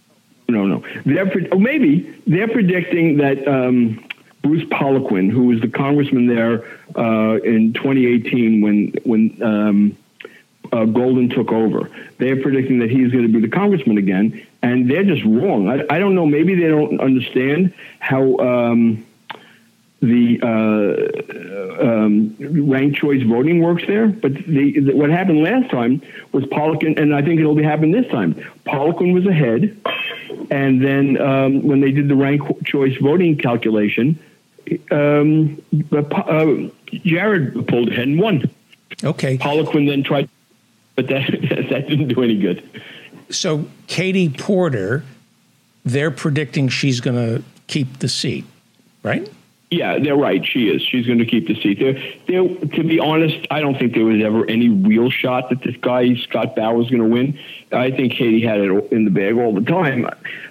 No, 0.49 0.67
no. 0.67 0.85
They're 1.07 1.31
pre- 1.31 1.49
oh, 1.51 1.59
maybe 1.59 2.15
they're 2.27 2.49
predicting 2.49 3.17
that 3.19 3.47
um, 3.49 4.05
Bruce 4.43 4.65
Poliquin, 4.65 5.31
who 5.31 5.45
was 5.45 5.61
the 5.61 5.69
congressman 5.69 6.27
there 6.27 6.65
uh, 6.97 7.39
in 7.43 7.73
2018 7.73 8.61
when 8.61 8.93
when 9.05 9.43
um, 9.43 9.97
uh, 10.73 10.85
Golden 10.85 11.29
took 11.29 11.53
over. 11.53 11.91
They're 12.19 12.41
predicting 12.41 12.79
that 12.81 12.91
he's 12.91 13.11
going 13.13 13.27
to 13.27 13.33
be 13.33 13.41
the 13.41 13.49
congressman 13.49 13.99
again, 13.99 14.47
and 14.63 14.91
they're 14.91 15.05
just 15.05 15.25
wrong. 15.25 15.69
I, 15.69 15.85
I 15.89 15.99
don't 15.99 16.15
know. 16.15 16.27
Maybe 16.27 16.55
they 16.55 16.69
don't 16.69 17.01
understand 17.01 17.73
how 18.01 18.37
um, 18.39 19.05
the 20.03 20.41
uh, 20.43 21.83
um, 21.83 22.37
ranked 22.39 22.99
choice 22.99 23.23
voting 23.23 23.63
works 23.63 23.85
there. 23.87 24.09
But 24.09 24.35
the, 24.35 24.81
the, 24.81 24.95
what 24.95 25.11
happened 25.11 25.43
last 25.43 25.71
time 25.71 26.03
was 26.33 26.45
Poliquin, 26.45 27.01
and 27.01 27.15
I 27.15 27.23
think 27.23 27.41
it'll 27.41 27.55
be 27.55 27.63
happen 27.63 27.93
this 27.93 28.07
time. 28.11 28.35
Poliquin 28.67 29.15
was 29.15 29.27
ahead, 29.27 29.81
and 30.51 30.85
then 30.85 31.21
um, 31.21 31.63
when 31.63 31.81
they 31.81 31.93
did 31.93 32.09
the 32.09 32.17
ranked 32.17 32.65
choice 32.65 32.97
voting 32.99 33.39
calculation 33.39 34.19
um, 34.91 35.63
uh, 35.93 36.47
Jared 37.05 37.67
pulled 37.69 37.89
ahead 37.89 38.09
and 38.09 38.19
won. 38.19 38.51
Okay. 39.03 39.39
Poliquin 39.39 39.89
then 39.89 40.03
tried, 40.03 40.29
but 40.97 41.07
that 41.09 41.31
that 41.71 41.89
didn't 41.89 42.09
do 42.09 42.23
any 42.23 42.39
good. 42.39 42.63
So 43.31 43.67
Katie 43.87 44.29
Porter, 44.29 45.05
they're 45.85 46.11
predicting 46.11 46.69
she's 46.69 47.01
going 47.01 47.17
to 47.17 47.43
keep 47.67 47.99
the 47.99 48.09
seat, 48.09 48.45
right? 49.03 49.29
Yeah, 49.73 49.99
they're 49.99 50.17
right. 50.17 50.45
She 50.45 50.69
is. 50.69 50.83
She's 50.83 51.07
going 51.07 51.21
to 51.21 51.25
keep 51.25 51.49
the 51.49 51.55
seat. 51.55 51.79
There, 51.79 51.95
there. 52.27 52.47
To 52.47 52.85
be 52.85 53.01
honest, 53.01 53.47
I 53.51 53.61
don't 53.61 53.79
think 53.79 53.95
there 53.95 54.05
was 54.05 54.23
ever 54.23 54.49
any 54.51 54.69
real 54.69 55.09
shot 55.09 55.49
that 55.49 55.63
this 55.63 55.75
guy 55.77 56.15
Scott 56.17 56.55
Baugh 56.55 56.75
was 56.75 56.91
going 56.91 57.01
to 57.01 57.09
win. 57.09 57.39
I 57.73 57.91
think 57.91 58.13
Katie 58.13 58.43
had 58.43 58.61
it 58.61 58.93
in 58.93 59.07
the 59.07 59.11
bag 59.11 59.39
all 59.39 59.55
the 59.55 59.63
time, 59.63 60.05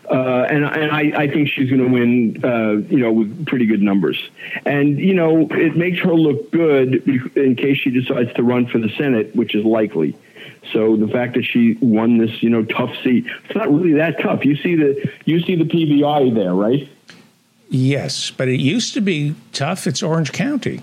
uh, 0.10 0.48
and 0.50 0.66
and 0.66 0.92
I, 0.92 1.14
I 1.16 1.28
think 1.28 1.50
she's 1.50 1.70
going 1.70 1.84
to 1.84 1.88
win. 1.88 2.44
Uh, 2.44 2.84
you 2.92 2.98
know, 2.98 3.12
with 3.12 3.46
pretty 3.46 3.68
good 3.68 3.84
numbers, 3.84 4.18
and 4.66 5.00
you 5.00 5.14
know, 5.14 5.48
it 5.52 5.78
makes 5.78 6.00
her 6.00 6.16
look 6.16 6.52
good 6.52 7.08
in 7.38 7.56
case 7.56 7.78
she 7.78 7.92
decides 7.92 8.34
to 8.34 8.44
run 8.44 8.66
for 8.66 8.80
the 8.80 8.90
Senate, 8.98 9.36
which 9.36 9.54
is 9.54 9.64
likely. 9.64 10.18
So 10.74 10.96
the 10.96 11.08
fact 11.08 11.36
that 11.36 11.44
she 11.44 11.78
won 11.80 12.18
this, 12.18 12.42
you 12.42 12.50
know, 12.50 12.64
tough 12.64 12.96
seat, 13.04 13.26
it's 13.46 13.56
not 13.56 13.72
really 13.72 13.94
that 13.94 14.20
tough. 14.20 14.46
You 14.46 14.56
see 14.56 14.76
the 14.76 15.12
you 15.26 15.42
see 15.42 15.56
the 15.56 15.66
PVI 15.66 16.34
there, 16.34 16.56
right? 16.56 16.90
Yes, 17.72 18.32
but 18.32 18.50
it 18.50 18.60
used 18.60 18.94
to 18.96 19.02
be 19.02 19.34
tough. 19.54 19.88
It's 19.88 20.04
Orange 20.04 20.34
County. 20.34 20.82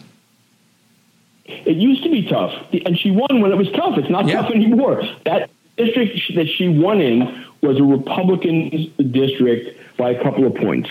It 1.44 1.76
used 1.76 2.02
to 2.02 2.10
be 2.10 2.26
tough, 2.26 2.52
and 2.72 2.98
she 2.98 3.10
won 3.10 3.42
when 3.42 3.52
it 3.52 3.56
was 3.56 3.70
tough. 3.72 3.98
It's 3.98 4.08
not 4.08 4.26
yeah. 4.26 4.40
tough 4.40 4.50
anymore. 4.50 5.02
That 5.26 5.50
district 5.76 6.18
that 6.34 6.48
she 6.48 6.68
won 6.68 7.02
in 7.02 7.44
was 7.60 7.78
a 7.78 7.82
Republican 7.82 8.90
district 9.12 9.78
by 9.98 10.12
a 10.12 10.22
couple 10.22 10.46
of 10.46 10.54
points, 10.54 10.88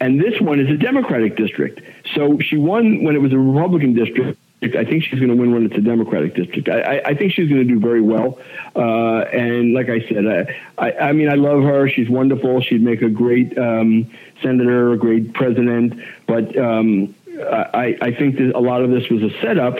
and 0.00 0.20
this 0.20 0.40
one 0.40 0.60
is 0.60 0.70
a 0.70 0.76
Democratic 0.76 1.36
district. 1.36 1.80
So 2.14 2.38
she 2.38 2.56
won 2.56 3.02
when 3.02 3.16
it 3.16 3.20
was 3.20 3.32
a 3.32 3.38
Republican 3.38 3.94
district 3.94 4.38
I 4.62 4.84
think 4.84 5.04
she's 5.04 5.18
going 5.18 5.30
to 5.30 5.36
win 5.36 5.52
when 5.52 5.64
it's 5.64 5.76
a 5.76 5.80
Democratic 5.80 6.34
district. 6.34 6.68
I, 6.68 7.00
I 7.02 7.14
think 7.14 7.32
she's 7.32 7.48
going 7.48 7.66
to 7.66 7.74
do 7.74 7.80
very 7.80 8.02
well. 8.02 8.38
Uh, 8.76 9.20
and 9.32 9.72
like 9.72 9.88
I 9.88 10.06
said, 10.06 10.26
I, 10.26 10.60
I, 10.76 10.92
I, 11.08 11.12
mean, 11.12 11.30
I 11.30 11.34
love 11.34 11.62
her. 11.62 11.88
She's 11.88 12.10
wonderful. 12.10 12.60
She'd 12.60 12.82
make 12.82 13.00
a 13.00 13.08
great 13.08 13.56
um, 13.56 14.10
senator, 14.42 14.92
a 14.92 14.98
great 14.98 15.32
president. 15.32 16.02
But 16.26 16.56
um, 16.58 17.14
I, 17.40 17.96
I 18.02 18.12
think 18.12 18.36
that 18.36 18.52
a 18.54 18.60
lot 18.60 18.82
of 18.82 18.90
this 18.90 19.08
was 19.08 19.22
a 19.22 19.30
setup. 19.40 19.78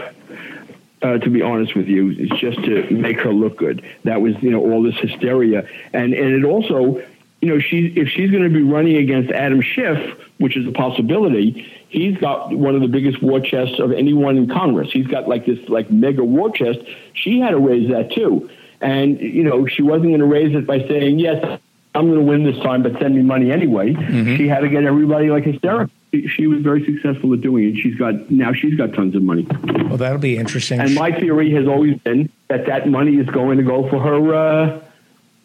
Uh, 1.03 1.16
to 1.16 1.31
be 1.31 1.41
honest 1.41 1.74
with 1.74 1.89
you, 1.89 2.11
it's 2.11 2.39
just 2.39 2.62
to 2.62 2.87
make 2.91 3.18
her 3.20 3.33
look 3.33 3.57
good. 3.57 3.83
That 4.05 4.20
was, 4.20 4.35
you 4.43 4.51
know, 4.51 4.61
all 4.61 4.83
this 4.83 4.97
hysteria, 4.97 5.66
and 5.95 6.12
and 6.12 6.35
it 6.35 6.45
also 6.45 7.03
you 7.41 7.49
know, 7.49 7.59
she 7.59 7.86
if 7.97 8.09
she's 8.09 8.30
going 8.30 8.43
to 8.43 8.51
be 8.51 8.62
running 8.62 8.97
against 8.97 9.30
Adam 9.32 9.62
Schiff, 9.62 10.18
which 10.38 10.57
is 10.57 10.66
a 10.66 10.72
possibility, 10.72 11.66
he's 11.88 12.16
got 12.18 12.53
one 12.53 12.74
of 12.74 12.82
the 12.82 12.88
biggest 12.88 13.22
war 13.22 13.41
chests 13.41 13.78
of 13.78 13.93
anyone 13.93 14.36
in 14.36 14.49
Congress. 14.49 14.91
He's 14.93 15.07
got 15.07 15.28
like 15.28 15.47
this 15.47 15.59
like 15.68 15.91
mega 15.91 16.22
war 16.22 16.51
chest. 16.51 16.80
She 17.14 17.41
had 17.41 17.51
to 17.51 17.59
raise 17.59 17.91
that 17.91 18.12
too, 18.12 18.51
and 18.80 19.18
you 19.20 19.43
know, 19.43 19.66
she 19.66 19.82
wasn't 19.82 20.11
going 20.11 20.20
to 20.20 20.26
raise 20.26 20.55
it 20.55 20.66
by 20.66 20.80
saying 20.80 21.18
yes. 21.18 21.61
I'm 21.93 22.07
going 22.07 22.20
to 22.20 22.24
win 22.24 22.45
this 22.45 22.57
time, 22.62 22.84
but 22.84 22.93
send 23.01 23.16
me 23.16 23.22
money 23.22 23.51
anyway. 23.51 23.93
Mm-hmm. 23.95 24.36
She 24.36 24.47
had 24.47 24.61
to 24.61 24.68
get 24.68 24.84
everybody 24.84 25.28
like 25.28 25.43
hysterical. 25.43 25.93
She- 26.12 26.47
was 26.47 26.61
very 26.62 26.84
successful 26.84 27.34
at 27.34 27.41
doing 27.41 27.68
it. 27.68 27.80
She's 27.80 27.97
got 27.97 28.30
now 28.30 28.53
she's 28.53 28.76
got 28.76 28.93
tons 28.95 29.16
of 29.16 29.22
money. 29.22 29.45
Well, 29.88 29.97
that'll 29.97 30.18
be 30.18 30.36
interesting. 30.36 30.78
And 30.78 30.95
my 30.95 31.11
theory 31.11 31.53
has 31.55 31.66
always 31.66 31.99
been 31.99 32.30
that 32.49 32.66
that 32.66 32.88
money 32.88 33.16
is 33.16 33.26
going 33.26 33.59
to 33.59 33.64
go 33.64 33.88
for 33.88 33.99
her 33.99 34.34
uh, 34.34 34.80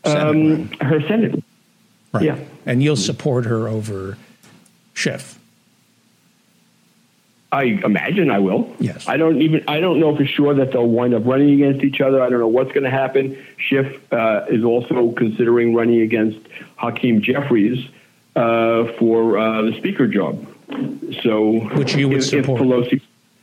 um, 0.03 0.69
her 0.81 1.01
Senate. 1.07 1.43
Right. 2.15 2.23
yeah. 2.23 2.37
And 2.65 2.81
you'll 2.81 2.95
support 2.95 3.45
her 3.45 3.67
over 3.67 4.17
Schiff. 4.93 5.39
I 7.51 7.63
imagine 7.63 8.31
I 8.31 8.39
will. 8.39 8.73
Yes. 8.79 9.07
I 9.07 9.15
don't 9.17 9.41
even. 9.41 9.63
I 9.67 9.79
don't 9.79 9.99
know 9.99 10.15
for 10.15 10.25
sure 10.25 10.53
that 10.55 10.71
they'll 10.73 10.87
wind 10.87 11.13
up 11.13 11.25
running 11.25 11.53
against 11.53 11.85
each 11.85 12.01
other. 12.01 12.21
I 12.21 12.29
don't 12.29 12.39
know 12.39 12.47
what's 12.47 12.71
going 12.73 12.83
to 12.83 12.89
happen. 12.89 13.37
Schiff 13.57 14.11
uh, 14.11 14.45
is 14.49 14.63
also 14.63 15.11
considering 15.11 15.73
running 15.73 16.01
against 16.01 16.39
Hakeem 16.75 17.21
Jeffries 17.21 17.87
uh, 18.35 18.85
for 18.99 19.37
uh, 19.37 19.61
the 19.61 19.73
speaker 19.77 20.07
job. 20.07 20.45
So, 21.23 21.59
Which 21.77 21.95
you 21.95 22.09
would 22.09 22.17
if, 22.17 22.25
support. 22.25 22.59
If 22.61 22.67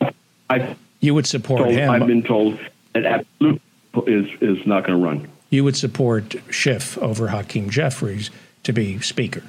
Pelosi, 0.00 0.14
I've, 0.50 0.76
You 1.00 1.14
would 1.14 1.26
support 1.26 1.62
told, 1.62 1.72
him. 1.72 1.88
I've 1.88 2.06
been 2.06 2.24
told 2.24 2.58
that 2.92 3.06
absolutely 3.06 3.60
is 4.06 4.28
is 4.42 4.66
not 4.66 4.84
going 4.84 4.98
to 4.98 5.06
run. 5.06 5.28
you 5.48 5.64
would 5.64 5.76
support 5.76 6.34
Schiff 6.50 6.98
over 6.98 7.28
Hakeem 7.28 7.70
Jeffries 7.70 8.30
to 8.64 8.72
be 8.72 9.00
Speaker. 9.00 9.42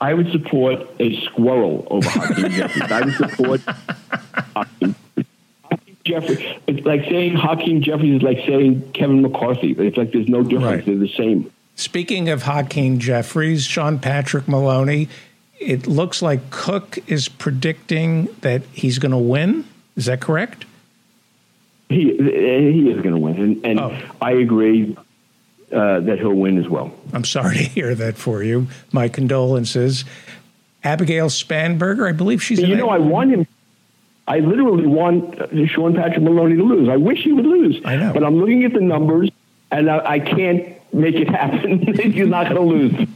I 0.00 0.14
would 0.14 0.30
support 0.32 0.80
a 0.98 1.20
squirrel 1.26 1.86
over 1.90 2.08
Hakeem 2.08 2.50
Jeffries. 2.52 2.90
I 2.90 3.00
would 3.02 3.14
support 3.14 3.60
Hakeem. 4.56 4.94
Hakeem 5.70 5.96
Jeffries. 6.04 6.56
It's 6.66 6.86
like 6.86 7.02
saying 7.04 7.36
Hakeem 7.36 7.82
Jeffries 7.82 8.16
is 8.16 8.22
like 8.22 8.38
saying 8.46 8.92
Kevin 8.92 9.20
McCarthy. 9.22 9.72
It's 9.72 9.96
like 9.98 10.12
there's 10.12 10.28
no 10.28 10.42
difference. 10.42 10.64
Right. 10.64 10.86
They're 10.86 10.96
the 10.96 11.12
same. 11.16 11.52
Speaking 11.74 12.28
of 12.30 12.42
Hakeem 12.44 12.98
Jeffries, 12.98 13.64
Sean 13.64 13.98
Patrick 13.98 14.48
Maloney, 14.48 15.08
it 15.58 15.86
looks 15.86 16.22
like 16.22 16.50
Cook 16.50 16.98
is 17.06 17.28
predicting 17.28 18.28
that 18.40 18.62
he's 18.72 18.98
going 18.98 19.12
to 19.12 19.18
win. 19.18 19.66
Is 19.96 20.06
that 20.06 20.20
correct? 20.20 20.64
He 21.90 22.16
he 22.16 22.88
is 22.90 23.02
going 23.02 23.14
to 23.14 23.18
win, 23.18 23.36
and, 23.36 23.66
and 23.66 23.80
Oh. 23.80 23.98
I 24.22 24.32
agree 24.32 24.96
uh, 25.72 26.00
that 26.00 26.18
he'll 26.18 26.34
win 26.34 26.58
as 26.58 26.68
well. 26.68 26.92
I'm 27.12 27.24
sorry 27.24 27.56
to 27.56 27.62
hear 27.62 27.94
that 27.94 28.16
for 28.16 28.42
you. 28.42 28.68
My 28.92 29.08
condolences. 29.08 30.04
Abigail 30.82 31.28
Spanberger, 31.28 32.08
I 32.08 32.12
believe 32.12 32.42
she's. 32.42 32.60
You 32.60 32.76
know. 32.76 32.88
I 32.88 32.98
want 32.98 33.32
him. 33.32 33.46
I 34.26 34.38
literally 34.38 34.86
want 34.86 35.36
Sean 35.68 35.94
Patrick 35.94 36.22
Maloney 36.22 36.56
to 36.56 36.62
lose. 36.62 36.88
I 36.88 36.96
wish 36.96 37.22
he 37.22 37.32
would 37.32 37.46
lose. 37.46 37.80
I 37.84 37.96
know. 37.96 38.12
but 38.12 38.22
I'm 38.24 38.36
looking 38.36 38.64
at 38.64 38.72
the 38.72 38.80
numbers, 38.80 39.30
and 39.70 39.90
I, 39.90 40.12
I 40.12 40.18
can't 40.20 40.76
make 40.92 41.16
it 41.16 41.28
happen. 41.28 41.80
He's 42.12 42.28
not 42.28 42.48
going 42.48 42.56
to 42.56 42.62
lose. 42.62 43.08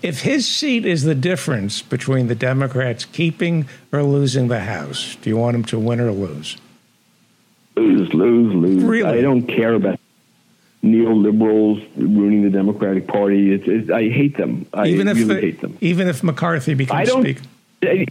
If 0.00 0.20
his 0.20 0.46
seat 0.46 0.86
is 0.86 1.02
the 1.02 1.14
difference 1.14 1.82
between 1.82 2.28
the 2.28 2.34
Democrats 2.34 3.04
keeping 3.04 3.66
or 3.90 4.02
losing 4.02 4.48
the 4.48 4.60
House, 4.60 5.16
do 5.16 5.30
you 5.30 5.36
want 5.36 5.56
him 5.56 5.64
to 5.64 5.78
win 5.78 6.00
or 6.00 6.12
lose? 6.12 6.56
lose, 7.76 8.12
lose, 8.14 8.54
lose. 8.54 8.82
Really? 8.84 9.18
I 9.18 9.22
don't 9.22 9.46
care 9.46 9.74
about 9.74 9.98
neoliberals 10.82 11.86
ruining 11.96 12.42
the 12.42 12.50
Democratic 12.50 13.06
Party. 13.06 13.52
It's, 13.52 13.64
it's, 13.66 13.90
I 13.90 14.08
hate 14.08 14.36
them. 14.36 14.66
I 14.74 14.86
even 14.88 15.08
if 15.08 15.16
really 15.16 15.34
the- 15.34 15.40
hate 15.40 15.60
them. 15.60 15.78
even 15.80 16.08
if 16.08 16.22
McCarthy 16.22 16.72
I 16.72 16.74
becomes 16.74 17.08
don't. 17.08 17.22
Speaker. 17.22 17.42
It, 17.82 18.08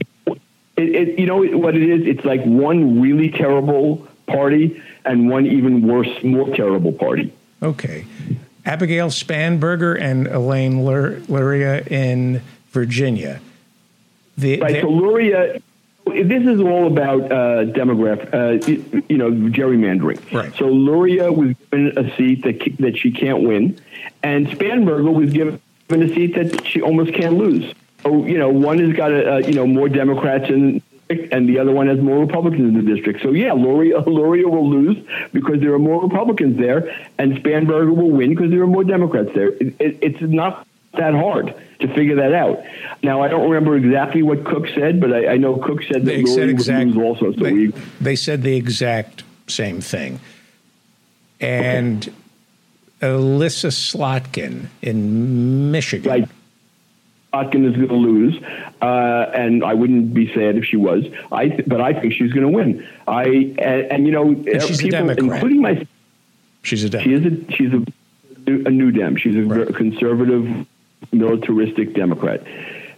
it, 0.78 1.20
you 1.20 1.26
know 1.26 1.44
what 1.58 1.76
it 1.76 1.84
is? 1.84 2.08
It's 2.08 2.26
like 2.26 2.44
one 2.44 3.02
really 3.02 3.30
terrible 3.30 4.08
party 4.28 4.82
and 5.06 5.30
one 5.30 5.46
even 5.46 5.86
worse, 5.88 6.24
more 6.24 6.50
terrible 6.56 6.94
party. 6.94 7.34
Okay. 7.62 8.06
Abigail 8.66 9.10
Spanberger 9.10 10.00
and 10.00 10.28
Elaine 10.28 10.86
Lur- 10.86 11.20
Luria 11.28 11.82
in 11.88 12.42
Virginia. 12.70 13.42
The, 14.38 14.62
Right. 14.62 14.82
So 14.82 14.90
Luria, 14.90 15.62
this 16.12 16.46
is 16.46 16.60
all 16.60 16.88
about 16.88 17.32
uh, 17.32 17.66
demographic, 17.66 18.34
uh, 18.34 19.02
you, 19.10 19.18
know, 19.18 19.32
gerrymandering. 19.32 20.20
Right. 20.32 20.54
So 20.56 20.68
Luria 20.68 21.32
was 21.32 21.56
given 21.58 21.98
a 21.98 22.16
seat 22.16 22.44
that 22.44 22.78
that 22.80 22.98
she 22.98 23.12
can't 23.12 23.44
win, 23.44 23.80
and 24.24 24.48
Spanberger 24.48 25.14
was 25.14 25.32
given 25.32 25.60
a 25.90 26.14
seat 26.14 26.36
that 26.36 26.66
she 26.66 26.82
almost 26.82 27.14
can't 27.14 27.38
lose. 27.38 27.74
So 28.04 28.26
you 28.26 28.38
know, 28.38 28.50
one 28.50 28.80
has 28.80 28.96
got 28.96 29.12
a, 29.12 29.36
uh, 29.36 29.38
you 29.40 29.54
know 29.54 29.68
more 29.68 29.90
Democrats 29.90 30.50
in. 30.50 30.82
And 31.34 31.50
the 31.50 31.60
other 31.60 31.74
one 31.74 31.88
has 31.88 32.00
more 32.00 32.20
Republicans 32.20 32.70
in 32.70 32.86
the 32.86 32.96
district. 32.96 33.22
So 33.22 33.32
yeah, 33.32 33.52
Luria, 33.52 34.00
Luria 34.08 34.48
will 34.48 34.70
lose 34.70 34.98
because 35.34 35.60
there 35.60 35.74
are 35.74 35.80
more 35.80 36.02
Republicans 36.02 36.58
there, 36.58 36.90
and 37.18 37.34
Spanberger 37.34 37.94
will 37.94 38.12
win 38.12 38.30
because 38.30 38.50
there 38.50 38.62
are 38.62 38.68
more 38.68 38.86
Democrats 38.86 39.30
there. 39.36 39.50
It, 39.50 39.76
it, 39.78 39.98
it's 40.02 40.22
not 40.22 40.66
that 40.94 41.14
hard 41.14 41.54
to 41.80 41.88
figure 41.96 42.16
that 42.18 42.34
out. 42.34 42.60
Now 43.04 43.22
I 43.22 43.28
don't 43.28 43.50
remember 43.50 43.76
exactly 43.76 44.22
what 44.24 44.44
Cook 44.46 44.68
said, 44.76 45.00
but 45.00 45.14
I, 45.14 45.34
I 45.34 45.38
know 45.38 45.58
Cook 45.58 45.84
said 45.84 46.06
that 46.06 46.12
they 46.12 46.26
said 46.26 46.50
exact, 46.50 46.96
also. 46.98 47.32
So 47.34 47.40
they, 47.44 47.52
we, 47.54 47.68
they 48.00 48.16
said 48.16 48.44
the 48.44 48.56
exact 48.56 49.24
same 49.48 49.82
thing. 49.82 50.20
And 51.40 52.12
Elissa 53.02 53.68
Slotkin 53.68 54.68
in 54.82 55.72
Michigan. 55.72 56.12
Right. 56.12 56.30
Otkin 57.34 57.66
is 57.66 57.76
going 57.78 57.88
to 57.88 57.96
lose, 57.96 58.44
uh, 58.82 58.86
and 59.34 59.64
I 59.64 59.74
wouldn't 59.74 60.14
be 60.14 60.28
sad 60.34 60.58
if 60.58 60.66
she 60.66 60.76
was. 60.76 61.06
I, 61.32 61.48
th- 61.48 61.64
but 61.66 61.80
I 61.80 61.94
think 61.94 62.14
she's 62.14 62.34
going 62.34 62.42
to 62.46 62.50
win. 62.50 62.86
I 63.08 63.24
and, 63.58 63.58
and 63.92 64.06
you 64.06 64.12
know, 64.12 64.36
she's 64.60 64.80
a 64.82 64.84
people, 64.84 65.00
Democrat. 65.00 65.20
including 65.36 65.62
my, 65.62 65.88
She's 66.64 66.84
a 66.84 66.90
Democrat. 66.90 67.22
she 67.22 67.26
is 67.26 67.34
a 67.34 67.52
she's 67.54 67.74
a, 68.54 68.68
a 68.68 68.70
new 68.70 68.92
Dem. 68.92 69.16
She's 69.16 69.36
a 69.38 69.44
Right. 69.44 69.74
conservative, 69.74 70.68
militaristic 71.12 71.94
Democrat, 71.94 72.42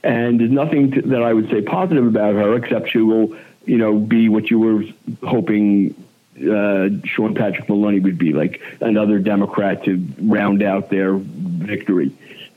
and 0.03 0.39
there's 0.39 0.51
nothing 0.51 0.91
to, 0.91 1.01
that 1.03 1.23
I 1.23 1.33
would 1.33 1.49
say 1.49 1.61
positive 1.61 2.05
about 2.05 2.33
her 2.35 2.55
except 2.55 2.89
she 2.89 2.99
will, 2.99 3.35
you 3.65 3.77
know, 3.77 3.97
be 3.97 4.29
what 4.29 4.49
you 4.51 4.59
were 4.59 4.83
hoping 5.27 5.95
uh, 6.37 6.89
Sean 7.05 7.35
Patrick 7.35 7.69
Maloney 7.69 7.99
would 7.99 8.17
be, 8.17 8.33
like 8.33 8.61
another 8.81 9.19
Democrat 9.19 9.83
to 9.85 10.03
round 10.19 10.63
out 10.63 10.89
their 10.89 11.13
victory. 11.15 12.11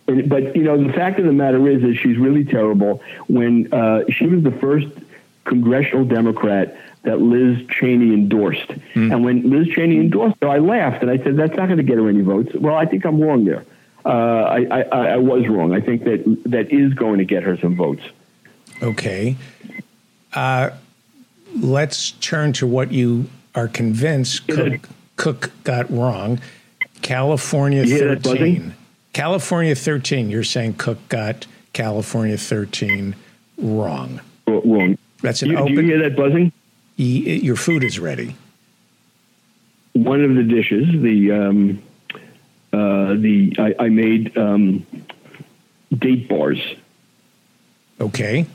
And- 0.09 0.28
But 0.28 0.57
you 0.57 0.62
know, 0.62 0.82
the 0.82 0.92
fact 0.92 1.18
of 1.18 1.24
the 1.26 1.32
matter 1.32 1.68
is, 1.68 1.82
is 1.84 1.97
she's 1.99 2.16
really 2.18 2.44
terrible. 2.44 3.03
When 3.28 3.72
uh, 3.72 4.05
she 4.11 4.26
was 4.26 4.42
the 4.42 4.53
first 4.53 4.88
congressional 5.44 6.05
Democrat 6.05 6.76
that 7.03 7.20
Liz 7.20 7.64
Cheney 7.68 8.12
endorsed, 8.14 8.68
and 8.94 9.24
when 9.24 9.49
Liz 9.51 9.68
Cheney 9.68 9.99
endorsed 10.01 10.36
her, 10.42 10.49
I 10.49 10.59
laughed 10.59 11.03
and 11.03 11.11
I 11.11 11.18
said, 11.18 11.36
"That's 11.36 11.57
not 11.57 11.66
going 11.66 11.76
to 11.78 11.84
get 11.84 11.99
her 11.99 12.09
any 12.09 12.22
votes." 12.22 12.53
Well, 12.55 12.74
I 12.74 12.84
think 12.86 13.05
I'm 13.05 13.20
wrong 13.20 13.44
there. 13.44 13.64
Uh, 14.07 14.42
I, 14.44 14.66
I, 14.70 15.07
I 15.09 15.16
was 15.16 15.48
wrong. 15.48 15.74
I 15.74 15.80
think 15.80 16.04
that 16.04 16.42
that 16.46 16.72
is 16.72 16.94
going 16.94 17.18
to 17.18 17.24
get 17.24 17.42
her 17.42 17.57
some 17.59 17.74
votes. 17.74 18.02
Okay. 18.82 19.36
Uh, 20.32 20.70
let's 21.61 22.12
turn 22.12 22.52
to 22.54 22.66
what 22.66 22.92
you 22.92 23.28
are 23.54 23.66
convinced 23.66 24.46
Cook, 24.46 24.88
Cook 25.16 25.50
got 25.64 25.90
wrong. 25.90 26.40
California 27.02 27.84
You 27.84 27.96
hear 27.96 28.14
that 28.14 28.22
13. 28.22 28.74
California 29.12 29.74
13, 29.74 30.30
you're 30.30 30.44
saying 30.44 30.74
Cook 30.74 30.98
got 31.09 31.46
California 31.72 32.36
13 32.36 33.16
wrong. 33.59 34.20
Wrong. 34.46 34.98
That's 35.22 35.42
an 35.42 35.50
You, 35.50 35.66
do 35.66 35.72
you 35.72 35.80
hear 35.80 35.98
that 36.09 36.16
buzzing? 36.16 36.52
your 36.96 37.57
food 37.57 37.82
is 37.82 37.98
ready. 37.98 38.36
one 39.94 40.22
of 40.22 40.34
the 40.34 40.42
dishes, 40.42 40.86
the 41.02 41.32
um, 41.32 41.82
uh, 42.77 43.14
the 43.14 43.55
I, 43.59 43.74
I 43.85 43.89
made 43.89 44.37
um, 44.37 44.87
date 45.97 46.29
bars, 46.29 46.59
Okay. 48.01 48.47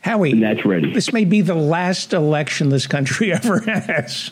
Howie, 0.00 0.32
and 0.32 0.42
that's 0.42 0.64
ready. 0.64 0.92
this 0.92 1.12
may 1.12 1.24
be 1.24 1.40
the 1.42 1.54
last 1.54 2.12
election 2.12 2.68
this 2.70 2.86
country 2.86 3.32
ever 3.38 3.60
has. 3.60 4.30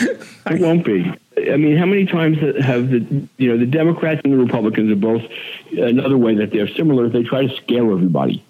It 0.00 0.60
won't 0.60 0.84
be. 0.84 1.12
I 1.52 1.56
mean, 1.56 1.76
how 1.76 1.86
many 1.86 2.06
times 2.06 2.38
have 2.64 2.88
the 2.90 3.26
you 3.36 3.48
know 3.50 3.58
the 3.58 3.66
Democrats 3.66 4.20
and 4.24 4.32
the 4.32 4.38
Republicans 4.38 4.90
are 4.92 4.96
both 4.96 5.22
another 5.72 6.16
way 6.16 6.36
that 6.36 6.50
they're 6.52 6.68
similar? 6.68 7.08
They 7.08 7.22
try 7.24 7.46
to 7.46 7.56
scare 7.56 7.90
everybody. 7.90 8.44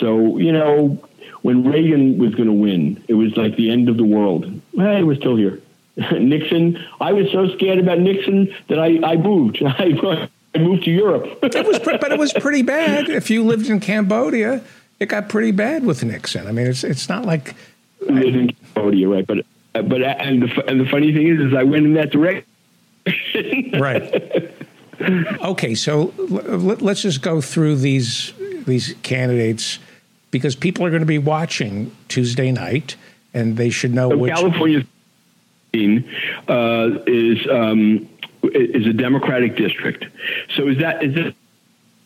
So 0.00 0.38
you 0.38 0.52
know, 0.52 0.98
when 1.42 1.64
Reagan 1.70 2.18
was 2.18 2.34
going 2.34 2.48
to 2.48 2.52
win, 2.54 3.02
it 3.08 3.14
was 3.14 3.36
like 3.36 3.56
the 3.56 3.70
end 3.70 3.88
of 3.88 3.96
the 3.98 4.04
world. 4.04 4.46
Hey, 4.74 5.02
we're 5.02 5.16
still 5.16 5.36
here. 5.36 5.60
Nixon, 6.12 6.82
I 7.00 7.12
was 7.12 7.30
so 7.32 7.48
scared 7.56 7.78
about 7.78 7.98
Nixon 8.00 8.54
that 8.68 8.78
I, 8.78 8.98
I 9.04 9.16
moved. 9.16 9.62
I, 9.64 10.28
I 10.54 10.58
moved 10.58 10.84
to 10.84 10.90
Europe. 10.90 11.38
It 11.42 11.66
was, 11.66 11.78
pre- 11.78 11.98
but 11.98 12.12
it 12.12 12.18
was 12.18 12.32
pretty 12.32 12.62
bad. 12.62 13.08
If 13.08 13.30
you 13.30 13.42
lived 13.44 13.68
in 13.68 13.80
Cambodia, 13.80 14.62
it 15.00 15.06
got 15.06 15.28
pretty 15.28 15.50
bad 15.50 15.84
with 15.84 16.02
Nixon. 16.04 16.46
I 16.46 16.52
mean, 16.52 16.66
it's 16.66 16.84
it's 16.84 17.08
not 17.08 17.24
like 17.24 17.54
lived 18.00 18.36
in 18.36 18.50
Cambodia, 18.74 19.08
right? 19.08 19.26
But 19.26 19.44
but 19.72 20.02
and 20.02 20.42
the 20.42 20.64
and 20.68 20.80
the 20.80 20.86
funny 20.86 21.12
thing 21.12 21.26
is, 21.28 21.40
is 21.40 21.54
I 21.54 21.62
went 21.62 21.86
in 21.86 21.94
that 21.94 22.10
direction. 22.10 22.44
right. 23.80 24.52
Okay, 25.42 25.74
so 25.74 26.12
l- 26.18 26.76
let's 26.80 27.02
just 27.02 27.22
go 27.22 27.40
through 27.40 27.76
these 27.76 28.32
these 28.66 28.94
candidates 29.02 29.78
because 30.30 30.54
people 30.54 30.84
are 30.86 30.90
going 30.90 31.00
to 31.02 31.06
be 31.06 31.18
watching 31.18 31.94
Tuesday 32.08 32.52
night, 32.52 32.96
and 33.34 33.56
they 33.56 33.70
should 33.70 33.92
know 33.92 34.10
So 34.10 34.16
which. 34.16 34.32
California 34.32 34.84
uh, 35.74 36.98
is 37.06 37.46
um, 37.50 38.08
is 38.42 38.86
a 38.86 38.92
Democratic 38.92 39.56
district. 39.56 40.04
So 40.54 40.68
is 40.68 40.78
that 40.78 41.02
is 41.02 41.14
that 41.14 41.34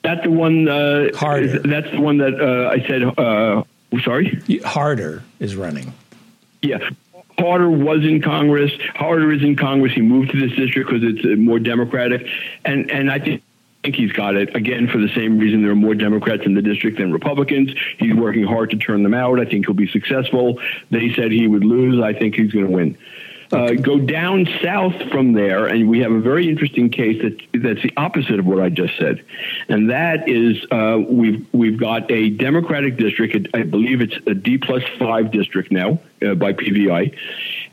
that 0.03 0.23
the 0.23 0.31
one? 0.31 0.69
Uh, 0.69 1.09
Harder. 1.17 1.47
is- 1.47 1.63
that's 1.63 1.91
the 1.91 2.01
one 2.01 2.19
that 2.19 2.41
uh, 2.41 2.71
I 2.71 2.87
said. 2.87 3.03
Uh, 3.19 3.65
sorry. 4.05 4.41
Harder 4.65 5.23
is 5.41 5.57
running. 5.57 5.93
Yeah. 6.63 6.79
Harder 7.39 7.69
was 7.69 8.03
in 8.03 8.23
Congress. 8.23 8.73
Harder 8.95 9.31
is 9.33 9.43
in 9.43 9.57
Congress. 9.57 9.93
He 9.93 10.01
moved 10.01 10.31
to 10.31 10.41
this 10.41 10.57
district 10.57 10.89
because 10.89 11.03
it's 11.05 11.25
uh, 11.25 11.37
more 11.37 11.59
Democratic, 11.59 12.27
and 12.65 12.91
and 12.91 13.11
I 13.11 13.19
think. 13.19 13.43
I 13.85 13.89
think 13.91 13.97
he's 14.03 14.13
got 14.13 14.35
it 14.35 14.57
again 14.57 14.89
for 14.89 14.99
the 14.99 15.09
same 15.15 15.39
reason 15.39 15.63
there 15.63 15.71
are 15.71 15.77
more 15.77 15.95
Democrats 15.95 16.43
in 16.45 16.55
the 16.55 16.63
district 16.63 16.99
than 16.99 17.13
Republicans. 17.13 17.71
He's 17.99 18.15
working 18.15 18.43
hard 18.43 18.71
to 18.71 18.77
turn 18.77 19.05
them 19.05 19.15
out. 19.15 19.39
I 19.39 19.45
think 19.45 19.67
he'll 19.67 19.77
be 19.77 19.87
successful. 19.87 20.59
They 20.91 21.15
said 21.15 21.31
he 21.31 21.47
would 21.47 21.63
lose. 21.63 22.03
I 22.03 22.13
think 22.13 22.35
he's 22.35 22.51
going 22.51 22.67
to 22.67 22.73
win. 22.73 22.99
Uh, 23.53 23.73
go 23.75 23.99
down 23.99 24.49
south 24.61 25.01
from 25.11 25.33
there, 25.33 25.67
and 25.67 25.89
we 25.89 26.01
have 26.01 26.11
a 26.11 26.21
very 26.21 26.49
interesting 26.49 26.91
case 26.91 27.23
that 27.23 27.63
that's 27.63 27.83
the 27.83 27.93
opposite 27.97 28.41
of 28.41 28.47
what 28.47 28.61
I 28.61 28.71
just 28.71 28.97
said, 28.99 29.25
and 29.69 29.91
that 29.91 30.29
is 30.29 30.65
uh, 30.73 30.99
we've 31.09 31.47
we've 31.53 31.79
got 31.79 32.11
a 32.11 32.31
Democratic 32.31 32.97
district. 32.97 33.49
I 33.55 33.63
believe 33.63 34.01
it's 34.01 34.17
a 34.27 34.35
D 34.35 34.59
plus 34.59 34.83
five 34.99 35.31
district 35.31 35.71
now 35.71 36.01
uh, 36.23 36.35
by 36.35 36.55
PVI, 36.55 37.17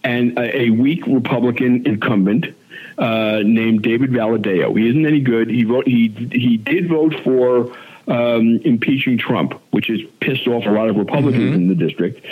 and 0.04 0.38
a, 0.38 0.62
a 0.62 0.70
weak 0.70 1.08
Republican 1.08 1.88
incumbent 1.88 2.54
uh, 3.00 3.42
named 3.44 3.82
David 3.82 4.12
Valadao. 4.12 4.78
He 4.78 4.90
isn't 4.90 5.06
any 5.06 5.22
good. 5.22 5.50
He 5.50 5.64
vote 5.64 5.88
he 5.88 6.10
he 6.32 6.58
did 6.58 6.88
vote 6.88 7.16
for 7.24 7.76
um, 8.08 8.60
impeaching 8.64 9.18
Trump, 9.18 9.60
which 9.72 9.88
has 9.88 10.02
pissed 10.20 10.48
off 10.48 10.68
a 10.68 10.70
lot 10.70 10.90
of 10.90 10.98
Republicans 10.98 11.56
in 11.56 11.68
the 11.68 11.76
district 11.76 12.24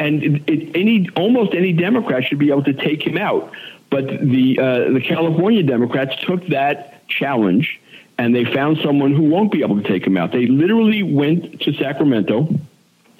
and 0.00 0.22
it, 0.48 0.74
any 0.74 1.08
almost 1.14 1.54
any 1.54 1.72
Democrat 1.72 2.24
should 2.24 2.38
be 2.38 2.50
able 2.50 2.64
to 2.64 2.72
take 2.72 3.06
him 3.06 3.16
out. 3.18 3.52
But 3.90 4.06
the 4.06 4.58
uh, 4.58 4.92
the 4.92 5.00
California 5.06 5.62
Democrats 5.62 6.16
took 6.24 6.46
that 6.48 7.06
challenge 7.06 7.78
and 8.18 8.34
they 8.34 8.44
found 8.44 8.78
someone 8.82 9.14
who 9.14 9.24
won't 9.24 9.52
be 9.52 9.62
able 9.62 9.80
to 9.80 9.86
take 9.86 10.06
him 10.06 10.16
out. 10.16 10.32
They 10.32 10.46
literally 10.46 11.02
went 11.02 11.60
to 11.62 11.72
Sacramento 11.74 12.48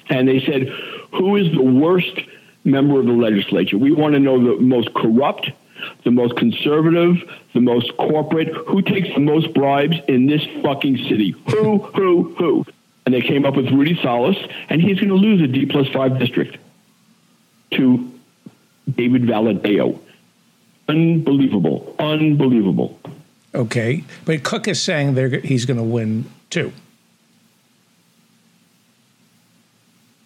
and 0.08 0.26
they 0.26 0.40
said, 0.40 0.68
"Who 1.12 1.36
is 1.36 1.52
the 1.52 1.62
worst 1.62 2.18
member 2.64 2.98
of 2.98 3.06
the 3.06 3.12
legislature? 3.12 3.78
We 3.78 3.92
want 3.92 4.14
to 4.14 4.20
know 4.20 4.56
the 4.56 4.60
most 4.60 4.92
corrupt." 4.94 5.50
The 6.04 6.10
most 6.10 6.36
conservative, 6.36 7.16
the 7.54 7.62
most 7.62 7.96
corporate, 7.96 8.48
who 8.48 8.82
takes 8.82 9.08
the 9.14 9.20
most 9.20 9.54
bribes 9.54 9.96
in 10.08 10.26
this 10.26 10.44
fucking 10.62 10.98
city? 11.08 11.34
Who, 11.48 11.78
who, 11.78 12.34
who? 12.36 12.66
And 13.06 13.14
they 13.14 13.22
came 13.22 13.46
up 13.46 13.56
with 13.56 13.70
Rudy 13.70 13.98
Salas, 14.02 14.36
and 14.68 14.82
he's 14.82 14.96
going 14.96 15.08
to 15.08 15.14
lose 15.14 15.40
a 15.40 15.46
D 15.46 15.64
plus 15.64 15.88
five 15.88 16.18
district 16.18 16.58
to 17.72 18.10
David 18.94 19.22
Valadao. 19.22 19.98
Unbelievable. 20.88 21.94
Unbelievable. 21.98 22.98
Okay, 23.54 24.04
but 24.24 24.42
Cook 24.44 24.68
is 24.68 24.80
saying 24.82 25.14
they're, 25.14 25.28
he's 25.40 25.64
going 25.64 25.76
to 25.76 25.82
win 25.82 26.24
too. 26.50 26.72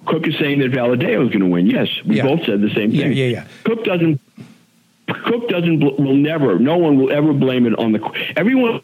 Cook 0.06 0.26
is 0.26 0.36
saying 0.38 0.58
that 0.60 0.70
Valadao 0.70 1.22
is 1.24 1.28
going 1.28 1.40
to 1.40 1.46
win. 1.46 1.66
Yes, 1.66 1.88
we 2.04 2.16
Yeah. 2.16 2.24
both 2.24 2.44
said 2.44 2.60
the 2.60 2.68
same 2.74 2.90
thing. 2.90 3.12
yeah, 3.12 3.26
yeah. 3.26 3.44
Cook 3.64 3.84
doesn't. 3.84 4.20
Cook 5.08 5.48
doesn't. 5.48 5.80
Will 5.80 6.14
never. 6.14 6.58
No 6.58 6.76
one 6.76 6.98
will 6.98 7.10
ever 7.10 7.32
blame 7.32 7.66
it 7.66 7.78
on 7.78 7.92
the. 7.92 8.32
Everyone. 8.36 8.80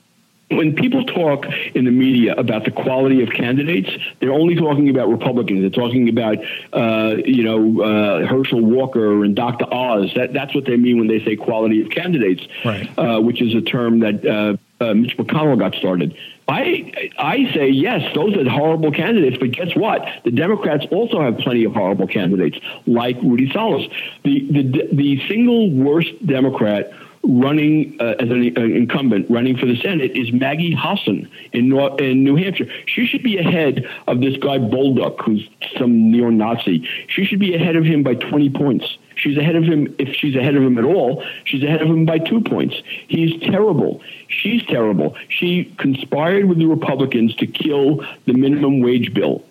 When 0.50 0.74
people 0.74 1.04
talk 1.04 1.46
in 1.76 1.84
the 1.84 1.92
media 1.92 2.34
about 2.34 2.64
the 2.64 2.72
quality 2.72 3.22
of 3.22 3.30
candidates, 3.30 3.88
they're 4.18 4.32
only 4.32 4.56
talking 4.56 4.88
about 4.88 5.08
Republicans. 5.08 5.60
They're 5.60 5.70
talking 5.70 6.08
about, 6.08 6.38
uh, 6.72 7.16
you 7.24 7.44
know, 7.44 7.80
uh, 7.82 8.26
Herschel 8.26 8.60
Walker 8.60 9.22
and 9.22 9.36
Dr. 9.36 9.72
Oz. 9.72 10.10
That, 10.16 10.32
that's 10.32 10.52
what 10.52 10.64
they 10.64 10.76
mean 10.76 10.98
when 10.98 11.06
they 11.06 11.24
say 11.24 11.36
quality 11.36 11.82
of 11.82 11.90
candidates, 11.90 12.42
Right. 12.64 12.90
uh, 12.98 13.20
which 13.20 13.40
is 13.40 13.54
a 13.54 13.60
term 13.60 14.00
that 14.00 14.26
uh, 14.26 14.56
uh, 14.84 14.94
Mitch 14.94 15.16
McConnell 15.16 15.56
got 15.56 15.76
started. 15.76 16.16
I 16.48 17.12
I 17.16 17.52
say 17.54 17.68
yes, 17.68 18.12
those 18.12 18.36
are 18.36 18.48
horrible 18.48 18.90
candidates, 18.90 19.36
but 19.38 19.52
guess 19.52 19.76
what? 19.76 20.04
The 20.24 20.32
Democrats 20.32 20.84
also 20.90 21.20
have 21.20 21.38
plenty 21.38 21.62
of 21.62 21.74
horrible 21.74 22.08
candidates, 22.08 22.58
like 22.86 23.16
Rudy 23.22 23.52
Salas. 23.52 23.86
The 24.24 24.40
the 24.50 24.88
the 24.92 25.28
single 25.28 25.70
worst 25.70 26.10
Democrat 26.26 26.90
running 27.22 27.96
uh, 28.00 28.14
as 28.18 28.30
an 28.30 28.54
uh, 28.56 28.60
incumbent 28.60 29.30
running 29.30 29.56
for 29.56 29.66
the 29.66 29.76
Senate 29.76 30.12
is 30.16 30.32
Maggie 30.32 30.74
Hassan 30.76 31.28
in 31.52 31.72
in 31.72 32.24
New 32.24 32.36
Hampshire. 32.36 32.66
She 32.86 33.06
should 33.06 33.22
be 33.22 33.38
ahead 33.38 33.86
of 34.06 34.20
this 34.20 34.36
guy 34.38 34.58
Bolduc, 34.58 35.22
who's 35.24 35.48
some 35.78 36.10
neo-Nazi. 36.10 36.88
She 37.08 37.24
should 37.24 37.38
be 37.38 37.54
ahead 37.54 37.76
of 37.76 37.84
him 37.84 38.02
by 38.02 38.14
20 38.14 38.50
points. 38.50 38.98
She's 39.16 39.36
ahead 39.36 39.54
of 39.54 39.64
him 39.64 39.94
if 39.98 40.14
she's 40.14 40.34
ahead 40.34 40.56
of 40.56 40.62
him 40.62 40.78
at 40.78 40.84
all. 40.84 41.22
She's 41.44 41.62
ahead 41.62 41.82
of 41.82 41.88
him 41.88 42.06
by 42.06 42.18
two 42.18 42.40
points. 42.40 42.76
He's 43.06 43.38
terrible. 43.42 44.00
She's 44.28 44.64
terrible. 44.64 45.14
She 45.28 45.64
conspired 45.76 46.46
with 46.46 46.58
the 46.58 46.66
Republicans 46.66 47.34
to 47.36 47.46
kill 47.46 48.04
the 48.26 48.32
minimum 48.32 48.80
wage 48.80 49.12
bill. 49.12 49.44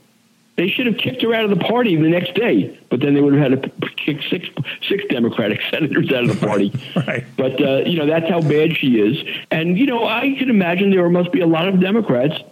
They 0.59 0.67
should 0.67 0.87
have 0.87 0.97
kicked 0.97 1.21
her 1.21 1.33
out 1.33 1.45
of 1.45 1.51
the 1.51 1.63
party 1.63 1.95
the 1.95 2.09
next 2.09 2.33
day, 2.33 2.77
but 2.89 2.99
then 2.99 3.13
they 3.13 3.21
would 3.21 3.33
have 3.33 3.51
had 3.51 3.63
to 3.63 3.89
kick 3.95 4.21
six 4.29 4.45
six 4.89 5.05
Democratic 5.09 5.61
senators 5.71 6.11
out 6.11 6.25
of 6.25 6.37
the 6.37 6.45
party. 6.45 6.73
Right. 6.93 7.23
But 7.37 7.61
uh, 7.61 7.77
you 7.85 7.97
know 7.97 8.05
that's 8.05 8.29
how 8.29 8.41
bad 8.41 8.75
she 8.75 8.99
is, 8.99 9.45
and 9.51 9.77
you 9.77 9.85
know 9.85 10.05
I 10.05 10.35
can 10.37 10.49
imagine 10.49 10.91
there 10.91 11.07
must 11.07 11.31
be 11.31 11.39
a 11.39 11.47
lot 11.47 11.69
of 11.69 11.79
Democrats 11.79 12.43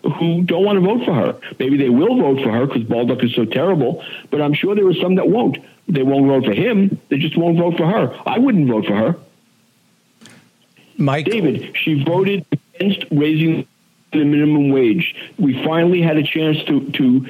who 0.00 0.44
don't 0.44 0.64
want 0.64 0.76
to 0.76 0.80
vote 0.80 1.04
for 1.04 1.12
her. 1.12 1.40
Maybe 1.58 1.76
they 1.76 1.88
will 1.88 2.16
vote 2.16 2.40
for 2.44 2.52
her 2.52 2.66
because 2.66 2.84
Bolduc 2.84 3.24
is 3.24 3.34
so 3.34 3.44
terrible, 3.44 4.04
but 4.30 4.40
I'm 4.40 4.54
sure 4.54 4.76
there 4.76 4.86
are 4.86 4.94
some 4.94 5.16
that 5.16 5.28
won't. 5.28 5.58
They 5.88 6.04
won't 6.04 6.28
vote 6.28 6.44
for 6.44 6.54
him. 6.54 7.00
They 7.08 7.18
just 7.18 7.36
won't 7.36 7.58
vote 7.58 7.78
for 7.78 7.86
her. 7.88 8.16
I 8.24 8.38
wouldn't 8.38 8.68
vote 8.68 8.86
for 8.86 8.94
her. 8.94 9.16
Mike, 10.98 11.26
David, 11.26 11.76
she 11.76 12.04
voted 12.04 12.46
against 12.76 13.06
raising 13.10 13.66
the 14.12 14.24
minimum 14.24 14.70
wage. 14.70 15.16
We 15.36 15.64
finally 15.64 16.00
had 16.00 16.16
a 16.16 16.22
chance 16.22 16.62
to 16.66 16.92
to 16.92 17.26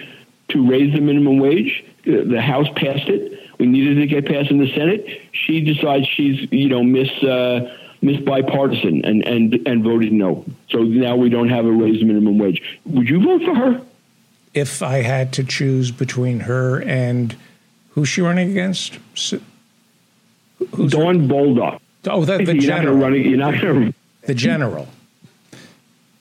to 0.48 0.68
raise 0.68 0.92
the 0.94 1.00
minimum 1.00 1.38
wage. 1.38 1.84
The 2.04 2.40
House 2.40 2.68
passed 2.76 3.08
it. 3.08 3.40
We 3.58 3.66
needed 3.66 3.96
to 3.96 4.06
get 4.06 4.26
passed 4.26 4.50
in 4.50 4.58
the 4.58 4.70
Senate. 4.72 5.06
She 5.32 5.60
decides 5.60 6.06
she's 6.06 6.50
you 6.52 6.68
know 6.68 6.82
miss 6.82 7.10
uh, 7.22 7.74
miss 8.02 8.20
bipartisan 8.20 9.04
and 9.04 9.26
and 9.26 9.54
and 9.66 9.82
voted 9.82 10.12
no. 10.12 10.44
So 10.70 10.82
now 10.82 11.16
we 11.16 11.28
don't 11.30 11.48
have 11.48 11.64
a 11.66 11.72
raised 11.72 12.04
minimum 12.06 12.38
wage. 12.38 12.62
Would 12.84 13.08
you 13.08 13.20
vote 13.22 13.42
for 13.42 13.54
her? 13.54 13.82
if 14.54 14.82
I 14.82 15.02
had 15.02 15.34
to 15.34 15.44
choose 15.44 15.90
between 15.90 16.40
her 16.40 16.80
and 16.82 17.36
who's 17.90 18.08
she 18.08 18.22
running 18.22 18.50
against? 18.50 18.98
Who's 20.72 20.92
Don 20.92 21.28
Bolduc. 21.28 21.78
oh, 22.08 22.24
the, 22.24 22.38
the 22.38 22.56
you're 22.56 22.70
not 22.70 22.82
going 22.82 22.98
to 22.98 23.02
general. 23.02 23.16
You're 23.16 23.36
not 23.36 23.60
going 23.60 23.92
to. 23.92 23.98
The 24.26 24.34
general. 24.34 24.88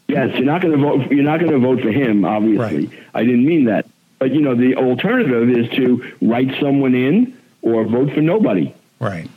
Yes, 0.09 0.36
you're 0.36 0.43
not 0.45 0.61
going 0.61 0.78
to 0.78 0.84
vote. 0.84 1.11
You're 1.11 1.23
not 1.23 1.39
going 1.39 1.51
to 1.53 1.59
vote 1.59 1.82
for 1.82 1.91
him. 1.91 2.26
Obviously, 2.26 2.88
Right. 2.88 2.89
I 3.13 3.23
didn't 3.23 3.45
mean 3.45 3.65
that. 3.65 3.88
But 4.26 4.34
you 4.34 4.41
know, 4.41 4.55
the 4.55 4.73
alternative 4.76 5.51
is 5.51 5.69
to 5.76 6.03
write 6.19 6.59
someone 6.59 6.95
in 6.95 7.38
or 7.61 7.86
vote 7.86 8.11
for 8.11 8.21
nobody. 8.21 8.73
Right. 8.99 9.30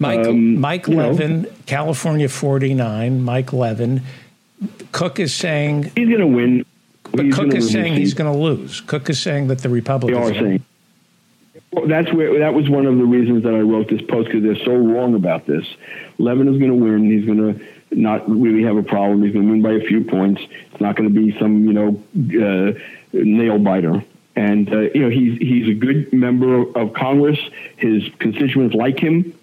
Mike, 0.00 0.26
Um, 0.26 0.60
Mike 0.60 0.88
you 0.88 0.96
know. 0.96 1.10
Levin, 1.12 1.46
California 1.66 2.28
49, 2.28 3.22
Mike 3.22 3.52
Levin. 3.52 4.02
Cook 4.90 5.20
is 5.20 5.32
saying, 5.32 5.92
He's 5.94 6.08
going 6.08 6.18
to 6.18 6.26
win. 6.26 6.66
but 7.12 7.26
He's 7.26 7.36
Cook 7.36 7.54
is 7.54 7.70
saying 7.70 7.94
he's 7.94 8.14
going 8.14 8.32
to 8.32 8.36
lose. 8.36 8.80
Cook 8.80 9.08
is 9.08 9.20
saying 9.20 9.46
that 9.46 9.58
the 9.58 9.68
They 9.68 9.74
Republicans 9.74 10.30
are 10.30 10.34
saying. 10.34 10.64
Well, 11.70 11.86
that's 11.86 12.12
where 12.12 12.40
that 12.40 12.52
was 12.52 12.68
one 12.68 12.84
of 12.86 12.98
the 12.98 13.04
reasons 13.04 13.44
that 13.44 13.54
I 13.54 13.60
wrote 13.60 13.88
this 13.88 14.02
post 14.02 14.26
because 14.26 14.42
they're 14.42 14.64
so 14.64 14.74
wrong 14.74 15.14
about 15.14 15.46
this. 15.46 15.64
Levin 16.18 16.48
is 16.52 16.58
going 16.58 16.70
to 16.76 16.84
win. 16.84 17.08
He's 17.08 17.24
going 17.26 17.38
to 17.38 17.64
not 17.96 18.28
really 18.28 18.64
have 18.64 18.76
a 18.76 18.82
problem. 18.82 19.22
He's 19.22 19.32
going 19.32 19.46
to 19.46 19.52
win 19.52 19.62
by 19.62 19.74
a 19.74 19.86
few 19.86 20.02
points. 20.02 20.42
It's 20.72 20.80
not 20.80 20.96
going 20.96 21.08
to 21.08 21.14
be 21.14 21.38
some 21.38 21.64
you 21.64 21.72
know 21.72 22.02
uh, 22.44 22.78
nail 23.12 23.58
biter. 23.58 24.04
And 24.36 24.70
uh, 24.72 24.80
you 24.94 25.00
know 25.00 25.08
he's 25.08 25.38
he's 25.38 25.68
a 25.68 25.74
good 25.74 26.12
member 26.12 26.62
of 26.76 26.92
Congress. 26.92 27.38
His 27.76 28.04
constituents 28.18 28.74
like 28.74 29.00
him. 29.00 29.36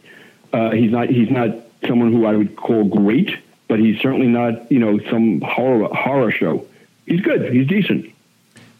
Uh, 0.53 0.69
he's 0.71 0.91
not 0.91 1.09
he's 1.09 1.31
not 1.31 1.49
someone 1.87 2.13
who 2.13 2.25
I 2.25 2.35
would 2.35 2.55
call 2.55 2.83
great, 2.85 3.35
but 3.67 3.79
he's 3.79 3.99
certainly 3.99 4.27
not 4.27 4.71
you 4.71 4.79
know 4.79 4.99
some 5.09 5.41
horror 5.41 5.89
horror 5.91 6.31
show. 6.31 6.65
He's 7.07 7.21
good. 7.21 7.51
He's 7.51 7.67
decent. 7.67 8.13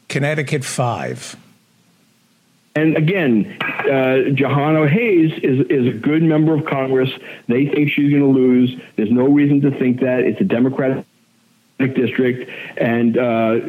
Connecticut 0.08 0.64
5. 0.64 1.36
And 2.76 2.98
again, 2.98 3.58
uh, 3.62 4.34
Jahana 4.34 4.90
Hayes 4.90 5.32
is, 5.44 5.66
is 5.68 5.88
a 5.88 5.98
good 5.98 6.24
member 6.24 6.56
of 6.56 6.66
Congress. 6.66 7.10
They 7.48 7.66
think 7.66 7.92
she's 7.92 8.10
going 8.10 8.22
to 8.22 8.28
lose. 8.28 8.80
There's 8.96 9.12
no 9.12 9.26
reason 9.28 9.62
to 9.62 9.72
think 9.72 10.00
that. 10.02 10.22
It's 10.22 10.42
a 10.42 10.44
Democratic 10.44 11.06
district, 11.88 12.50
and 12.78 13.18
uh, 13.18 13.60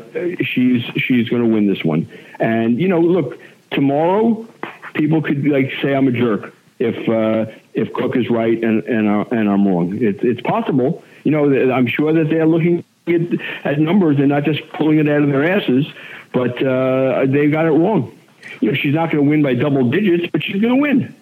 she's 0.42 0.82
she's 0.96 1.28
going 1.28 1.42
to 1.42 1.48
win 1.48 1.66
this 1.66 1.84
one. 1.84 2.08
And 2.40 2.80
you 2.80 2.88
know, 2.88 3.00
look, 3.00 3.38
tomorrow 3.70 4.46
people 4.94 5.22
could 5.22 5.46
like 5.46 5.72
say 5.82 5.94
I'm 5.94 6.08
a 6.08 6.12
jerk 6.12 6.54
if 6.78 7.08
uh, 7.08 7.50
if 7.74 7.92
Cook 7.92 8.16
is 8.16 8.30
right 8.30 8.62
and 8.62 8.82
and, 8.84 9.08
uh, 9.08 9.24
and 9.30 9.48
I'm 9.48 9.66
wrong. 9.66 9.98
It's 10.00 10.22
it's 10.22 10.40
possible. 10.40 11.02
You 11.24 11.30
know, 11.30 11.72
I'm 11.72 11.86
sure 11.86 12.12
that 12.12 12.28
they're 12.28 12.46
looking 12.46 12.84
at, 13.06 13.20
at 13.64 13.78
numbers 13.78 14.18
and 14.18 14.28
not 14.28 14.44
just 14.44 14.66
pulling 14.70 14.98
it 14.98 15.08
out 15.08 15.22
of 15.22 15.28
their 15.28 15.44
asses, 15.44 15.86
but 16.32 16.62
uh, 16.62 17.26
they 17.26 17.48
got 17.48 17.66
it 17.66 17.70
wrong. 17.70 18.16
You 18.60 18.70
know, 18.70 18.76
she's 18.76 18.94
not 18.94 19.10
going 19.10 19.24
to 19.24 19.30
win 19.30 19.42
by 19.42 19.54
double 19.54 19.90
digits, 19.90 20.30
but 20.30 20.42
she's 20.42 20.60
going 20.60 20.74
to 20.74 20.80
win. 20.80 21.14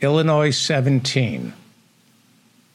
Illinois 0.00 0.50
17. 0.50 1.52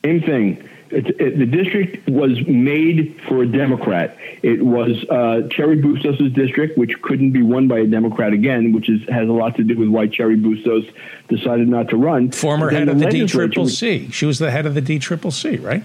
Same 0.03 0.21
thing. 0.21 0.69
It, 0.95 1.19
it, 1.19 1.37
the 1.37 1.45
district 1.45 2.07
was 2.07 2.39
made 2.47 3.19
for 3.27 3.43
a 3.43 3.45
Democrat. 3.45 4.17
It 4.41 4.61
was 4.61 4.91
uh, 5.09 5.45
Cheri 5.51 5.81
Bustos' 5.81 6.31
district, 6.31 6.77
which 6.77 7.01
couldn't 7.01 7.31
be 7.31 7.43
won 7.43 7.67
by 7.67 7.79
a 7.79 7.85
Democrat 7.85 8.31
again, 8.31 8.71
which 8.71 8.87
is, 8.87 9.01
has 9.09 9.27
a 9.27 9.33
lot 9.33 9.57
to 9.57 9.63
do 9.65 9.77
with 9.77 9.89
why 9.89 10.07
Cheri 10.07 10.37
Bustos 10.37 10.85
decided 11.27 11.67
not 11.67 11.89
to 11.89 11.97
run. 11.97 12.31
Former 12.31 12.69
head 12.69 12.87
of 12.87 12.99
the 12.99 13.09
D 13.09 13.27
Triple 13.27 13.67
C. 13.67 14.09
She 14.09 14.25
was 14.25 14.39
the 14.39 14.51
head 14.51 14.65
of 14.65 14.73
the 14.73 14.79
D 14.79 14.97
Triple 14.97 15.31
C, 15.31 15.57
right? 15.57 15.83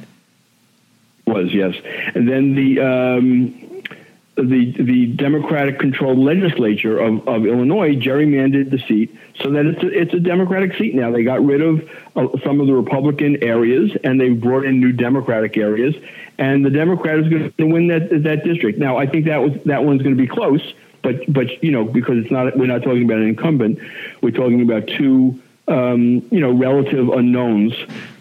Was 1.26 1.52
yes, 1.52 1.74
and 2.14 2.28
then 2.28 2.54
the 2.54 2.80
um, 2.80 3.69
the 4.42 4.72
the 4.72 5.06
Democratic 5.06 5.78
controlled 5.78 6.18
legislature 6.18 6.98
of, 6.98 7.26
of 7.28 7.46
Illinois 7.46 7.94
gerrymandered 7.94 8.70
the 8.70 8.78
seat 8.78 9.14
so 9.42 9.50
that 9.50 9.66
it's 9.66 9.82
a, 9.82 9.88
it's 9.88 10.14
a 10.14 10.20
Democratic 10.20 10.76
seat 10.76 10.94
now. 10.94 11.10
They 11.10 11.24
got 11.24 11.44
rid 11.44 11.60
of 11.60 11.88
uh, 12.16 12.28
some 12.44 12.60
of 12.60 12.66
the 12.66 12.74
Republican 12.74 13.42
areas 13.42 13.96
and 14.04 14.20
they 14.20 14.30
brought 14.30 14.64
in 14.64 14.80
new 14.80 14.92
Democratic 14.92 15.56
areas, 15.56 15.94
and 16.38 16.64
the 16.64 16.70
Democrat 16.70 17.18
is 17.18 17.28
going 17.28 17.52
to 17.52 17.64
win 17.66 17.88
that 17.88 18.22
that 18.24 18.44
district. 18.44 18.78
Now, 18.78 18.96
I 18.96 19.06
think 19.06 19.26
that 19.26 19.42
was 19.42 19.52
that 19.64 19.84
one's 19.84 20.02
going 20.02 20.16
to 20.16 20.20
be 20.20 20.28
close, 20.28 20.62
but 21.02 21.30
but 21.32 21.62
you 21.62 21.72
know 21.72 21.84
because 21.84 22.18
it's 22.18 22.30
not 22.30 22.56
we're 22.56 22.66
not 22.66 22.82
talking 22.82 23.04
about 23.04 23.18
an 23.18 23.28
incumbent, 23.28 23.78
we're 24.22 24.30
talking 24.30 24.62
about 24.62 24.86
two. 24.86 25.40
Um, 25.68 26.26
you 26.32 26.40
know, 26.40 26.50
relative 26.50 27.10
unknowns, 27.10 27.74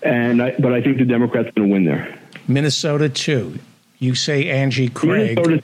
and 0.03 0.39
I, 0.39 0.55
but 0.59 0.71
I 0.71 0.83
think 0.83 0.99
the 0.99 1.05
Democrats 1.05 1.47
are 1.47 1.51
going 1.53 1.69
to 1.69 1.73
win 1.73 1.83
there. 1.83 2.15
Minnesota 2.47 3.09
too. 3.09 3.57
You 3.97 4.13
say 4.13 4.49
Angie 4.49 4.87
Craig. 4.89 5.35
Minnesota 5.35 5.63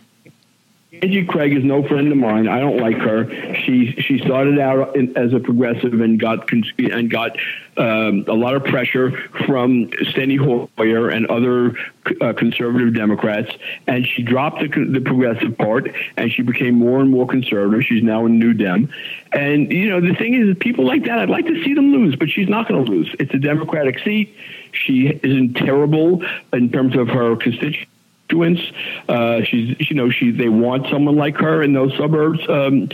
Angie 1.02 1.26
Craig 1.26 1.54
is 1.54 1.64
no 1.64 1.88
friend 1.88 2.12
of 2.12 2.18
mine. 2.18 2.48
I 2.48 2.60
don't 2.60 2.78
like 2.78 2.98
her. 2.98 3.30
She 3.56 3.94
she 4.00 4.20
started 4.20 4.60
out 4.60 4.96
in, 4.96 5.16
as 5.18 5.34
a 5.34 5.40
progressive 5.40 6.00
and 6.02 6.20
got 6.20 6.50
and 6.52 7.10
got 7.10 7.38
um, 7.78 8.26
a 8.28 8.34
lot 8.34 8.56
of 8.56 8.64
pressure 8.64 9.12
from 9.46 9.88
Steny 9.90 10.38
Hoyer 10.38 11.10
and 11.10 11.28
other 11.28 11.76
uh, 12.22 12.34
conservative 12.34 12.94
Democrats, 12.94 13.52
and 13.88 14.08
she 14.08 14.24
dropped 14.24 14.60
the, 14.62 14.68
the 14.68 15.02
progressive 15.02 15.58
part 15.58 15.94
and 16.18 16.32
she 16.32 16.42
became 16.42 16.76
more 16.76 17.02
and 17.02 17.10
more 17.10 17.28
conservative. 17.28 17.84
She's 17.84 18.04
now 18.04 18.26
a 18.26 18.30
New 18.30 18.54
Dem, 18.54 18.90
and 19.32 19.72
you 19.72 19.90
know 19.90 20.02
the 20.02 20.16
thing 20.16 20.34
is, 20.34 20.56
people 20.60 20.86
like 20.86 21.06
that, 21.06 21.20
I'd 21.20 21.30
like 21.30 21.48
to 21.48 21.64
see 21.64 21.74
them 21.74 21.92
lose, 21.92 22.16
but 22.16 22.30
she's 22.30 22.50
not 22.50 22.68
going 22.68 22.86
to 22.86 22.92
lose. 22.92 23.14
It's 23.20 23.34
a 23.34 23.40
Democratic 23.40 24.00
seat. 24.00 24.36
She 24.72 25.08
isn't 25.08 25.56
terrible 25.56 26.24
in 26.54 26.72
terms 26.72 26.96
of 26.96 27.08
her 27.08 27.36
constituents 27.36 27.90
constituents. 28.28 28.62
Uh, 29.08 29.44
she's, 29.44 29.90
you 29.90 29.96
know, 29.96 30.10
she 30.10 30.32
they 30.32 30.50
want 30.50 30.88
someone 30.90 31.16
like 31.16 31.38
her 31.38 31.62
in 31.62 31.74
those 31.74 31.96
suburbs, 31.98 32.40
um, 32.50 32.90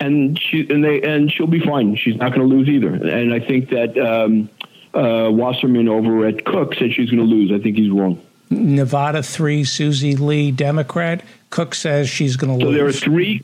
and 0.00 0.38
she 0.40 0.66
and 0.68 0.84
they 0.84 1.02
and 1.02 1.30
she'll 1.30 1.46
be 1.46 1.60
fine. 1.60 1.96
She's 1.96 2.16
not 2.16 2.34
going 2.34 2.48
to 2.48 2.54
lose 2.54 2.68
either. 2.68 2.94
And 2.94 3.32
I 3.32 3.40
think 3.40 3.70
that 3.70 3.96
um, 3.98 4.48
uh, 4.94 5.30
Wasserman 5.30 5.88
over 5.88 6.26
at 6.26 6.44
Cook 6.44 6.74
said 6.74 6.92
she's 6.92 7.10
going 7.10 7.22
to 7.22 7.28
lose. 7.28 7.52
I 7.52 7.62
think 7.62 7.76
he's 7.76 7.90
wrong. 7.90 8.20
Nevada 8.50 9.22
three, 9.22 9.64
Susie 9.64 10.16
Lee, 10.16 10.52
Democrat. 10.52 11.24
Cook 11.50 11.74
says 11.74 12.08
she's 12.08 12.36
going 12.36 12.58
to 12.58 12.64
so 12.64 12.68
lose. 12.68 12.76
So 12.76 12.78
there 12.78 12.88
are 12.88 12.92
three. 12.92 13.42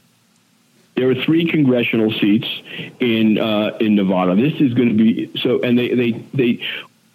There 0.95 1.09
are 1.09 1.15
three 1.15 1.51
congressional 1.51 2.13
seats 2.13 2.47
in 3.01 3.39
uh, 3.39 3.79
in 3.81 3.95
Nevada. 3.95 4.37
This 4.37 4.61
is 4.61 4.75
going 4.75 4.89
to 4.89 4.95
be 4.95 5.33
so, 5.41 5.61
and 5.63 5.79
they 5.79 5.89
they 5.95 6.11
they 6.35 6.67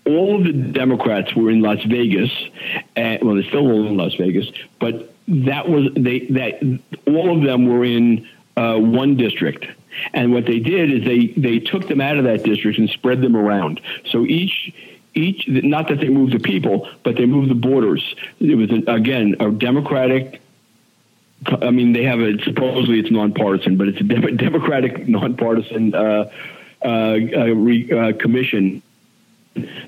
all 0.08 0.38
of 0.38 0.44
the 0.44 0.54
Democrats 0.54 1.36
were 1.36 1.52
in 1.52 1.62
Las 1.62 1.84
Vegas, 1.84 2.32
and, 2.96 3.22
well, 3.24 3.36
they're 3.36 3.44
still 3.44 3.70
all 3.70 3.88
in 3.88 3.98
Las 3.98 4.16
Vegas, 4.16 4.48
but 4.80 5.14
that 5.28 5.68
was 5.68 5.90
they 5.94 6.20
that 6.28 6.80
all 7.06 7.36
of 7.36 7.44
them 7.44 7.68
were 7.68 7.84
in 7.84 8.28
uh, 8.56 8.78
one 8.78 9.18
district. 9.18 9.66
And 10.14 10.32
what 10.32 10.46
they 10.46 10.60
did 10.60 10.92
is 10.92 11.04
they 11.04 11.28
they 11.28 11.60
took 11.60 11.88
them 11.88 12.02
out 12.02 12.18
of 12.18 12.24
that 12.26 12.44
district 12.44 12.78
and 12.78 12.90
spread 12.90 13.22
them 13.22 13.36
around. 13.36 13.82
So 14.10 14.26
each 14.26 14.74
each 15.14 15.48
not 15.48 15.90
that 15.90 16.00
they 16.00 16.10
moved 16.10 16.34
the 16.34 16.40
people, 16.40 16.88
but 17.04 17.16
they 17.16 17.26
moved 17.26 17.50
the 17.50 17.56
borders. 17.56 18.16
It 18.40 18.56
was 18.56 18.70
again 18.88 19.36
a 19.40 19.52
Democratic. 19.52 20.42
I 21.46 21.72
mean, 21.72 21.94
they 21.94 22.04
have 22.04 22.20
a 22.20 22.42
supposedly 22.44 23.00
it's 23.00 23.12
nonpartisan, 23.12 23.78
but 23.78 23.90
it's 23.90 24.00
a 24.00 24.04
Democratic 24.04 25.08
nonpartisan 25.08 25.94
uh, 25.94 26.32
uh, 26.84 26.88
uh 26.88 27.16
re, 27.54 27.92
uh, 27.92 28.14
commission 28.14 28.82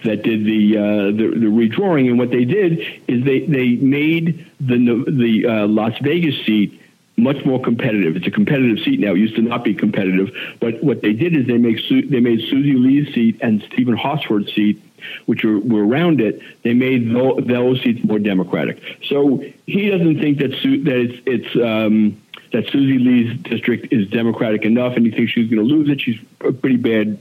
that 0.04 0.24
did 0.24 0.46
the, 0.46 0.78
uh, 0.78 0.82
the, 1.12 1.28
the 1.36 1.48
redrawing, 1.48 2.10
and 2.10 2.18
what 2.18 2.32
they 2.32 2.46
did 2.46 2.80
is 3.08 3.24
they 3.24 3.40
they 3.42 3.76
made 3.76 4.46
the 4.60 4.78
the 5.08 5.46
uh, 5.48 5.68
Las 5.68 5.94
Vegas 6.02 6.36
seat 6.46 6.80
much 7.18 7.44
more 7.46 7.62
competitive. 7.62 8.16
It's 8.16 8.28
a 8.28 8.32
competitive 8.32 8.80
seat 8.84 9.00
now. 9.00 9.14
It 9.14 9.20
used 9.20 9.36
to 9.36 9.42
not 9.42 9.64
be 9.64 9.74
competitive, 9.74 10.36
but 10.60 10.84
what 10.84 11.02
they 11.02 11.14
did 11.14 11.36
is 11.36 11.48
they 11.48 11.58
make 11.58 11.78
they 11.90 12.20
made 12.20 12.40
Susie 12.50 12.76
Lee's 12.76 13.14
seat 13.14 13.40
and 13.42 13.62
Stephen 13.72 13.96
Horsford's 13.96 14.54
seat, 14.54 14.82
which 15.26 15.44
were, 15.44 15.60
were 15.60 15.86
around 15.86 16.22
it. 16.22 16.42
They 16.64 16.74
made 16.74 17.14
those, 17.14 17.46
those 17.46 17.82
seats 17.82 18.04
more 18.04 18.20
democratic. 18.20 18.82
So 19.08 19.44
he 19.66 19.90
doesn't 19.90 20.20
think 20.20 20.40
that 20.40 20.54
Su- 20.62 20.84
that 20.84 20.98
it's 20.98 21.22
it's. 21.26 21.56
Um, 21.56 22.22
that 22.52 22.68
Susie 22.72 22.98
Lee's 22.98 23.40
district 23.42 23.94
is 23.94 24.10
Democratic 24.10 24.66
enough, 24.66 24.96
and 24.96 25.06
he 25.06 25.12
thinks 25.12 25.32
she's 25.34 25.48
going 25.52 25.62
to 25.62 25.76
lose 25.76 25.88
it. 25.88 26.02
She's 26.02 26.20
a 26.42 26.52
pretty 26.52 26.78
bad 26.78 27.20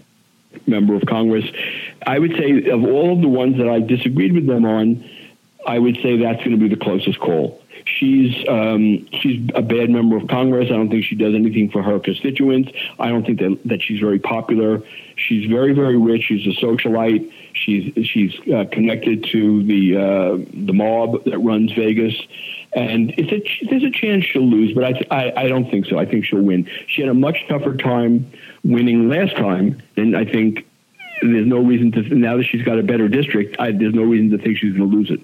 member 0.66 0.94
of 0.94 1.02
Congress. 1.06 1.44
I 2.06 2.18
would 2.18 2.32
say 2.32 2.68
of 2.70 2.84
all 2.84 3.12
of 3.12 3.20
the 3.20 3.28
ones 3.28 3.58
that 3.58 3.68
I 3.68 3.80
disagreed 3.80 4.32
with 4.32 4.46
them 4.46 4.64
on, 4.64 5.04
I 5.66 5.78
would 5.78 5.96
say 5.96 6.16
that's 6.18 6.38
going 6.38 6.52
to 6.52 6.56
be 6.56 6.68
the 6.68 6.82
closest 6.82 7.20
call. 7.20 7.60
She's 7.84 8.46
um, 8.48 9.06
she's 9.12 9.48
a 9.54 9.62
bad 9.62 9.90
member 9.90 10.16
of 10.16 10.28
Congress. 10.28 10.66
I 10.66 10.74
don't 10.74 10.90
think 10.90 11.04
she 11.04 11.14
does 11.14 11.34
anything 11.34 11.70
for 11.70 11.82
her 11.82 11.98
constituents. 11.98 12.70
I 12.98 13.08
don't 13.08 13.24
think 13.24 13.38
that, 13.38 13.58
that 13.64 13.82
she's 13.82 14.00
very 14.00 14.18
popular. 14.18 14.82
She's 15.16 15.48
very 15.48 15.72
very 15.72 15.96
rich. 15.96 16.24
She's 16.24 16.46
a 16.46 16.60
socialite. 16.60 17.32
She's 17.54 18.06
she's 18.06 18.38
uh, 18.48 18.66
connected 18.70 19.24
to 19.32 19.62
the 19.62 19.96
uh, 19.96 20.44
the 20.52 20.72
mob 20.74 21.24
that 21.24 21.38
runs 21.38 21.72
Vegas, 21.72 22.14
and 22.72 23.14
it's 23.16 23.32
a, 23.32 23.66
there's 23.68 23.84
a 23.84 23.90
chance 23.90 24.24
she'll 24.24 24.42
lose, 24.42 24.74
but 24.74 24.84
I, 24.84 25.00
I 25.10 25.44
I 25.44 25.48
don't 25.48 25.70
think 25.70 25.86
so. 25.86 25.98
I 25.98 26.04
think 26.04 26.26
she'll 26.26 26.42
win. 26.42 26.68
She 26.88 27.00
had 27.00 27.10
a 27.10 27.14
much 27.14 27.46
tougher 27.48 27.76
time 27.76 28.30
winning 28.64 29.08
last 29.08 29.36
time, 29.36 29.82
and 29.96 30.16
I 30.16 30.24
think 30.24 30.66
there's 31.22 31.46
no 31.46 31.58
reason 31.58 31.92
to 31.92 32.02
now 32.14 32.36
that 32.36 32.44
she's 32.44 32.62
got 32.62 32.78
a 32.78 32.82
better 32.82 33.08
district. 33.08 33.56
I, 33.58 33.72
there's 33.72 33.94
no 33.94 34.02
reason 34.02 34.36
to 34.36 34.42
think 34.42 34.58
she's 34.58 34.76
going 34.76 34.90
to 34.90 34.96
lose 34.96 35.10
it. 35.10 35.20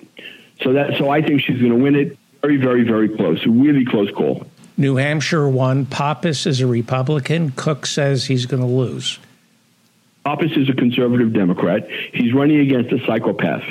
So 0.62 0.72
that 0.72 0.98
so 0.98 1.10
I 1.10 1.22
think 1.22 1.42
she's 1.42 1.60
going 1.60 1.72
to 1.72 1.82
win 1.82 1.94
it. 1.94 2.18
Very 2.42 2.56
very 2.56 2.84
very 2.84 3.08
close. 3.08 3.44
A 3.46 3.50
really 3.50 3.84
close 3.84 4.10
call. 4.10 4.46
New 4.76 4.96
Hampshire 4.96 5.48
won. 5.48 5.86
Pappas 5.86 6.46
is 6.46 6.60
a 6.60 6.66
Republican. 6.66 7.50
Cook 7.52 7.86
says 7.86 8.24
he's 8.26 8.46
going 8.46 8.62
to 8.62 8.68
lose. 8.68 9.18
Pappas 10.24 10.52
is 10.56 10.70
a 10.70 10.72
conservative 10.72 11.34
Democrat. 11.34 11.86
He's 12.12 12.32
running 12.32 12.60
against 12.60 12.90
a 12.92 13.06
psychopath. 13.06 13.62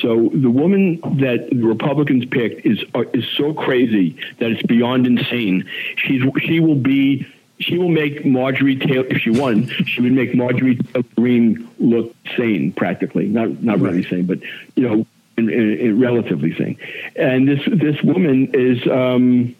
So 0.00 0.30
the 0.32 0.50
woman 0.50 1.00
that 1.20 1.48
the 1.50 1.62
Republicans 1.62 2.24
picked 2.24 2.64
is 2.64 2.82
uh, 2.94 3.02
is 3.12 3.24
so 3.36 3.52
crazy 3.52 4.16
that 4.38 4.50
it's 4.50 4.62
beyond 4.62 5.06
insane. 5.06 5.68
She's 5.96 6.22
she 6.40 6.60
will 6.60 6.76
be 6.76 7.26
she 7.60 7.78
will 7.78 7.88
make 7.88 8.24
Marjorie 8.24 8.76
Taylor 8.76 9.06
if 9.06 9.18
she 9.18 9.30
won. 9.30 9.68
she 9.68 10.00
would 10.00 10.12
make 10.12 10.34
Marjorie 10.34 10.76
Taylor 10.76 11.04
Greene 11.16 11.68
look 11.78 12.14
sane, 12.36 12.72
practically 12.72 13.26
not 13.26 13.62
not 13.62 13.80
really 13.80 14.04
sane, 14.04 14.26
but 14.26 14.38
you 14.76 14.88
know, 14.88 15.06
in, 15.36 15.50
in, 15.50 15.78
in 15.78 16.00
relatively 16.00 16.54
sane. 16.56 16.78
And 17.16 17.48
this 17.48 17.60
this 17.66 18.02
woman 18.02 18.50
is. 18.54 18.86
Um, 18.86 19.54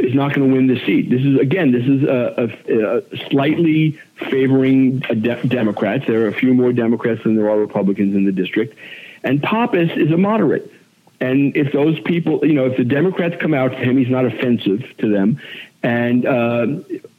is 0.00 0.14
not 0.14 0.34
going 0.34 0.48
to 0.48 0.52
win 0.52 0.66
the 0.66 0.84
seat. 0.84 1.10
This 1.10 1.22
is 1.22 1.38
again, 1.38 1.70
this 1.70 1.84
is 1.84 2.02
a, 2.02 2.50
a, 2.68 2.96
a 2.98 3.28
slightly 3.28 3.92
favoring 4.16 4.98
de- 4.98 5.46
Democrats. 5.46 6.06
There 6.08 6.24
are 6.24 6.26
a 6.26 6.34
few 6.34 6.54
more 6.54 6.72
Democrats 6.72 7.22
than 7.22 7.36
there 7.36 7.48
are 7.48 7.56
Republicans 7.56 8.16
in 8.16 8.24
the 8.24 8.32
district, 8.32 8.76
and 9.22 9.40
Pappas 9.40 9.90
is 9.96 10.10
a 10.10 10.16
moderate. 10.16 10.72
And 11.20 11.56
if 11.56 11.72
those 11.72 11.98
people, 12.00 12.44
you 12.44 12.52
know, 12.52 12.66
if 12.66 12.76
the 12.76 12.84
Democrats 12.84 13.36
come 13.40 13.54
out 13.54 13.70
for 13.70 13.78
him, 13.78 13.96
he's 13.96 14.10
not 14.10 14.26
offensive 14.26 14.84
to 14.98 15.08
them, 15.08 15.40
and 15.86 16.26
uh, 16.26 16.66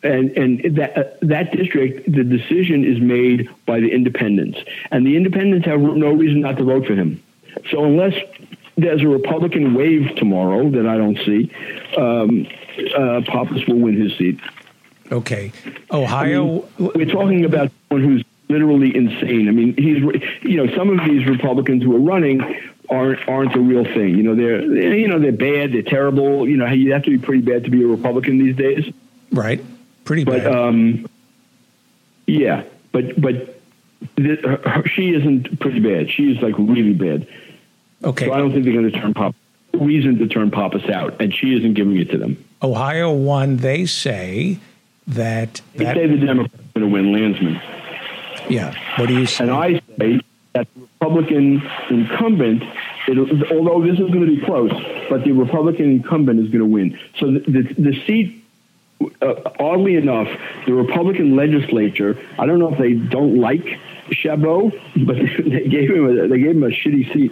and 0.03 0.31
and 0.31 0.75
that 0.75 0.97
uh, 0.97 1.03
that 1.21 1.53
district, 1.53 2.11
the 2.11 2.25
decision 2.25 2.83
is 2.83 2.99
made 2.99 3.49
by 3.65 3.79
the 3.79 3.89
independents, 3.89 4.59
and 4.91 5.07
the 5.07 5.15
independents 5.15 5.65
have 5.67 5.79
no 5.79 6.11
reason 6.11 6.41
not 6.41 6.57
to 6.57 6.65
vote 6.65 6.85
for 6.85 6.93
him. 6.93 7.23
So 7.71 7.85
unless 7.85 8.13
there's 8.75 9.01
a 9.01 9.07
Republican 9.07 9.73
wave 9.73 10.13
tomorrow 10.17 10.69
that 10.71 10.85
I 10.85 10.97
don't 10.97 11.17
see, 11.19 11.49
um, 11.95 12.45
uh, 12.93 13.21
Pappas 13.25 13.65
will 13.67 13.79
win 13.79 13.95
his 13.95 14.17
seat. 14.17 14.37
Okay, 15.13 15.53
Ohio. 15.89 16.67
I 16.77 16.81
mean, 16.81 16.91
we're 16.93 17.05
talking 17.05 17.45
about 17.45 17.71
someone 17.87 18.05
who's 18.05 18.25
literally 18.49 18.93
insane. 18.93 19.47
I 19.47 19.51
mean, 19.51 19.77
he's 19.77 19.99
you 20.41 20.57
know 20.57 20.75
some 20.75 20.89
of 20.89 21.07
these 21.07 21.25
Republicans 21.25 21.83
who 21.83 21.95
are 21.95 22.01
running 22.01 22.41
aren't 22.89 23.27
aren't 23.27 23.53
the 23.53 23.59
real 23.59 23.83
thing. 23.83 24.15
You 24.15 24.23
know, 24.23 24.35
they're 24.35 24.95
you 24.95 25.07
know 25.07 25.19
they're 25.19 25.31
bad, 25.31 25.73
they're 25.73 25.81
terrible. 25.81 26.47
You 26.47 26.57
know, 26.57 26.67
you 26.67 26.93
have 26.93 27.03
to 27.03 27.09
be 27.09 27.17
pretty 27.17 27.41
bad 27.41 27.63
to 27.65 27.69
be 27.69 27.83
a 27.83 27.87
Republican 27.87 28.37
these 28.37 28.55
days. 28.55 28.93
Right, 29.31 29.63
pretty 30.05 30.23
but, 30.23 30.43
bad. 30.43 30.55
Um, 30.55 31.07
yeah, 32.25 32.63
but 32.91 33.19
but 33.19 33.57
her, 34.17 34.83
she 34.87 35.13
isn't 35.13 35.59
pretty 35.59 35.79
bad. 35.79 36.09
She 36.09 36.31
is 36.31 36.41
like 36.41 36.55
really 36.57 36.93
bad. 36.93 37.27
Okay. 38.03 38.27
So 38.27 38.33
I 38.33 38.37
don't 38.37 38.51
think 38.51 38.63
they're 38.63 38.73
going 38.73 38.91
to 38.91 38.99
turn 38.99 39.13
Pop. 39.13 39.35
Reason 39.73 40.17
to 40.17 40.27
turn 40.27 40.49
Pappas 40.49 40.89
out, 40.89 41.21
and 41.21 41.33
she 41.33 41.55
isn't 41.55 41.73
giving 41.73 41.97
it 41.97 42.09
to 42.11 42.17
them. 42.17 42.43
Ohio 42.63 43.11
won. 43.11 43.57
They 43.57 43.85
say 43.85 44.59
that. 45.07 45.61
They 45.75 45.85
say 45.85 46.07
the 46.07 46.25
Democrats 46.25 46.55
are 46.55 46.79
going 46.79 46.89
to 46.89 46.93
win 46.93 47.11
Landsman. 47.11 47.61
yeah. 48.49 48.73
What 48.97 49.07
do 49.07 49.13
you 49.13 49.25
say? 49.25 49.43
And 49.43 49.53
I 49.53 49.81
say 49.99 50.21
that 50.53 50.67
the 50.73 50.86
Republican 50.99 51.61
incumbent, 51.89 52.63
it, 53.07 53.51
although 53.51 53.85
this 53.85 53.99
is 53.99 54.09
going 54.09 54.25
to 54.25 54.35
be 54.35 54.41
close, 54.43 54.71
but 55.09 55.23
the 55.23 55.31
Republican 55.31 55.91
incumbent 55.91 56.39
is 56.39 56.47
going 56.47 56.59
to 56.59 56.65
win. 56.65 56.99
So 57.19 57.31
the, 57.31 57.39
the, 57.39 57.73
the 57.81 58.05
seat, 58.05 58.43
uh, 59.21 59.35
oddly 59.59 59.95
enough, 59.95 60.27
the 60.65 60.73
Republican 60.73 61.35
legislature, 61.35 62.19
I 62.39 62.47
don't 62.47 62.57
know 62.57 62.73
if 62.73 62.79
they 62.79 62.93
don't 62.93 63.39
like 63.39 63.79
Chabot, 64.11 64.73
but 65.05 65.15
they 65.45 65.67
gave 65.67 65.91
him 65.91 66.05
a, 66.05 66.27
they 66.27 66.39
gave 66.39 66.55
him 66.55 66.63
a 66.63 66.69
shitty 66.69 67.13
seat. 67.13 67.31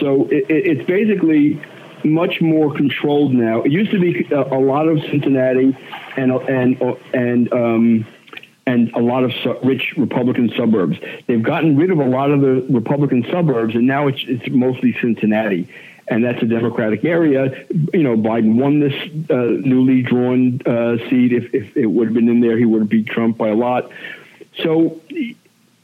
So 0.00 0.26
it, 0.28 0.50
it, 0.50 0.78
it's 0.78 0.86
basically 0.86 1.62
much 2.02 2.40
more 2.40 2.74
controlled 2.74 3.32
now. 3.32 3.62
It 3.62 3.70
used 3.70 3.90
to 3.92 4.00
be 4.00 4.26
a, 4.32 4.42
a 4.42 4.60
lot 4.60 4.88
of 4.88 5.00
Cincinnati 5.02 5.76
and 6.16 6.32
and 6.32 6.82
and 7.12 7.52
um, 7.52 8.06
and 8.66 8.92
a 8.92 9.00
lot 9.00 9.24
of 9.24 9.32
su- 9.42 9.58
rich 9.62 9.94
Republican 9.96 10.50
suburbs. 10.56 10.98
They've 11.26 11.42
gotten 11.42 11.76
rid 11.76 11.90
of 11.90 11.98
a 11.98 12.04
lot 12.04 12.30
of 12.30 12.40
the 12.40 12.66
Republican 12.70 13.24
suburbs, 13.30 13.74
and 13.74 13.86
now 13.86 14.08
it's 14.08 14.24
it's 14.26 14.48
mostly 14.48 14.96
Cincinnati. 15.00 15.68
And 16.06 16.22
that's 16.22 16.42
a 16.42 16.46
Democratic 16.46 17.02
area. 17.02 17.64
You 17.94 18.02
know, 18.02 18.14
Biden 18.14 18.56
won 18.56 18.78
this 18.78 18.92
uh, 19.30 19.34
newly 19.66 20.02
drawn 20.02 20.60
uh, 20.66 20.98
seat. 21.08 21.32
If, 21.32 21.54
if 21.54 21.74
it 21.78 21.86
would 21.86 22.08
have 22.08 22.14
been 22.14 22.28
in 22.28 22.40
there, 22.40 22.58
he 22.58 22.66
would 22.66 22.80
have 22.82 22.90
beat 22.90 23.06
Trump 23.06 23.38
by 23.38 23.48
a 23.48 23.54
lot. 23.54 23.90
So 24.62 25.00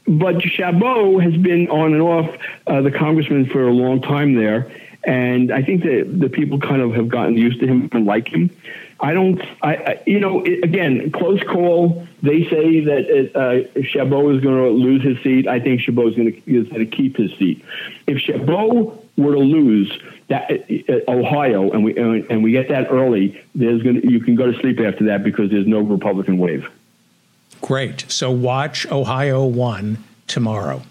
but 0.07 0.41
Chabot 0.41 1.19
has 1.19 1.35
been 1.37 1.69
on 1.69 1.93
and 1.93 2.01
off 2.01 2.29
uh, 2.67 2.81
the 2.81 2.91
congressman 2.91 3.45
for 3.45 3.67
a 3.67 3.71
long 3.71 4.01
time 4.01 4.33
there, 4.35 4.71
and 5.03 5.51
I 5.51 5.61
think 5.61 5.83
that 5.83 6.19
the 6.19 6.29
people 6.29 6.59
kind 6.59 6.81
of 6.81 6.93
have 6.95 7.07
gotten 7.07 7.37
used 7.37 7.59
to 7.61 7.67
him 7.67 7.89
and 7.91 8.05
like 8.05 8.27
him. 8.27 8.49
I 9.01 9.13
don't, 9.13 9.41
I, 9.61 9.75
I 9.75 10.03
you 10.05 10.19
know, 10.19 10.43
it, 10.43 10.63
again, 10.63 11.11
close 11.11 11.41
call. 11.43 12.07
They 12.21 12.43
say 12.49 12.81
that 12.81 13.31
uh, 13.35 13.81
Chabot 13.81 14.35
is 14.35 14.41
going 14.41 14.55
to 14.55 14.69
lose 14.69 15.01
his 15.03 15.21
seat. 15.23 15.47
I 15.47 15.59
think 15.59 15.81
Chabot 15.81 16.09
is 16.09 16.15
going 16.15 16.31
to 16.31 16.51
is 16.51 16.67
going 16.67 16.87
to 16.87 16.95
keep 16.95 17.17
his 17.17 17.31
seat. 17.37 17.65
If 18.05 18.19
Chabot 18.19 19.03
were 19.17 19.33
to 19.33 19.39
lose 19.39 19.91
that 20.27 20.51
uh, 20.51 21.11
Ohio 21.11 21.71
and 21.71 21.83
we 21.83 21.97
and 21.97 22.43
we 22.43 22.51
get 22.51 22.69
that 22.69 22.91
early, 22.91 23.41
there's 23.55 23.81
going 23.81 24.07
you 24.07 24.19
can 24.19 24.35
go 24.35 24.51
to 24.51 24.59
sleep 24.59 24.79
after 24.79 25.05
that 25.05 25.23
because 25.23 25.49
there's 25.49 25.67
no 25.67 25.79
Republican 25.79 26.37
wave. 26.37 26.69
Great. 27.61 28.05
So 28.11 28.31
watch 28.31 28.87
Ohio 28.91 29.45
1 29.45 30.03
tomorrow. 30.27 30.81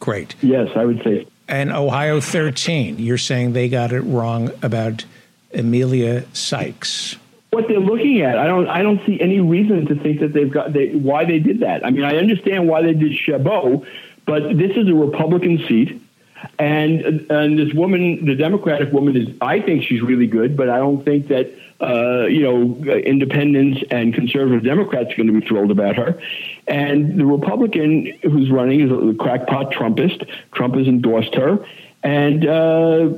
Great. 0.00 0.34
Yes, 0.42 0.70
I 0.74 0.84
would 0.84 1.02
say. 1.02 1.26
And 1.48 1.70
Ohio 1.70 2.20
13, 2.20 2.98
you're 2.98 3.18
saying 3.18 3.52
they 3.52 3.68
got 3.68 3.92
it 3.92 4.00
wrong 4.00 4.50
about 4.62 5.04
Emilia 5.52 6.24
Sykes. 6.32 7.16
What 7.52 7.68
they're 7.68 7.80
looking 7.80 8.22
at, 8.22 8.38
I 8.38 8.46
don't, 8.46 8.66
I 8.66 8.82
don't 8.82 9.04
see 9.04 9.20
any 9.20 9.38
reason 9.38 9.84
to 9.88 9.94
think 9.94 10.20
that 10.20 10.32
they've 10.32 10.50
got 10.50 10.72
they, 10.72 10.94
why 10.94 11.26
they 11.26 11.38
did 11.38 11.60
that. 11.60 11.84
I 11.84 11.90
mean, 11.90 12.02
I 12.02 12.16
understand 12.16 12.66
why 12.66 12.80
they 12.80 12.94
did 12.94 13.12
Chabot, 13.12 13.84
but 14.24 14.56
this 14.56 14.74
is 14.74 14.88
a 14.88 14.94
Republican 14.94 15.58
seat, 15.68 16.00
and 16.58 17.30
and 17.30 17.58
this 17.58 17.74
woman, 17.74 18.24
the 18.24 18.34
Democratic 18.36 18.90
woman, 18.90 19.16
is 19.18 19.36
I 19.42 19.60
think 19.60 19.82
she's 19.82 20.00
really 20.00 20.26
good, 20.26 20.56
but 20.56 20.70
I 20.70 20.78
don't 20.78 21.04
think 21.04 21.28
that 21.28 21.52
uh, 21.78 22.24
you 22.24 22.40
know 22.40 22.84
independents 22.86 23.84
and 23.90 24.14
conservative 24.14 24.64
Democrats 24.64 25.12
are 25.12 25.16
going 25.16 25.26
to 25.26 25.38
be 25.38 25.46
thrilled 25.46 25.70
about 25.70 25.96
her. 25.96 26.18
And 26.66 27.20
the 27.20 27.26
Republican 27.26 28.18
who's 28.22 28.50
running 28.50 28.80
is 28.80 28.90
a 28.90 29.14
crackpot 29.22 29.72
Trumpist. 29.72 30.26
Trump 30.52 30.76
has 30.76 30.86
endorsed 30.86 31.34
her, 31.34 31.62
and. 32.02 32.46
Uh, 32.46 33.10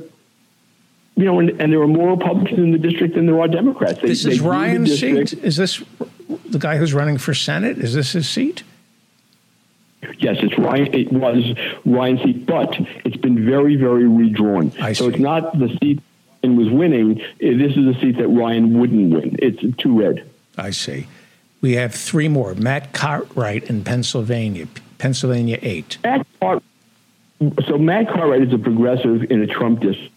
you 1.15 1.25
know, 1.25 1.39
and, 1.39 1.49
and, 1.61 1.71
there 1.71 1.81
are 1.81 1.87
more 1.87 2.11
Republicans 2.11 2.59
in 2.59 2.71
the 2.71 2.77
district 2.77 3.15
than 3.15 3.25
there 3.25 3.39
are 3.39 3.47
Democrats. 3.47 4.01
They, 4.01 4.09
this 4.09 4.25
is 4.25 4.41
Ryan's 4.41 4.99
seat. 4.99 5.33
Is 5.33 5.55
this 5.55 5.81
the 6.49 6.59
guy 6.59 6.77
who's 6.77 6.93
running 6.93 7.17
for 7.17 7.33
Senate? 7.33 7.77
Is 7.77 7.93
this 7.93 8.11
his 8.11 8.27
seat? 8.27 8.63
Yes, 10.17 10.37
it's 10.39 10.57
Ryan. 10.57 10.93
It 10.93 11.11
was 11.11 11.55
Ryan's 11.85 12.21
seat, 12.21 12.45
but 12.45 12.77
it's 13.05 13.17
been 13.17 13.45
very, 13.45 13.75
very 13.75 14.07
redrawn. 14.07 14.71
I 14.79 14.93
so 14.93 15.05
see. 15.05 15.11
it's 15.11 15.19
not 15.19 15.57
the 15.57 15.75
seat 15.81 16.01
Ryan 16.45 16.57
was 16.57 16.69
winning. 16.69 17.21
Eh, 17.41 17.57
this 17.57 17.75
is 17.75 17.95
a 17.95 17.99
seat 17.99 18.17
that 18.17 18.27
Ryan 18.27 18.79
wouldn't 18.79 19.13
win. 19.13 19.35
It's 19.39 19.77
too 19.77 19.99
red. 19.99 20.29
I 20.57 20.71
see. 20.71 21.07
We 21.61 21.73
have 21.73 21.95
three 21.95 22.27
more. 22.27 22.53
Matt 22.53 22.93
Cartwright 22.93 23.69
in 23.69 23.83
Pennsylvania, 23.83 24.67
Pennsylvania 24.97 25.57
eight. 25.61 25.97
Matt 26.03 26.27
Cart- 26.39 26.63
so 27.67 27.77
Matt 27.77 28.07
Cartwright 28.07 28.43
is 28.43 28.53
a 28.53 28.57
progressive 28.57 29.23
in 29.31 29.41
a 29.41 29.47
Trump 29.47 29.79
district. 29.79 30.13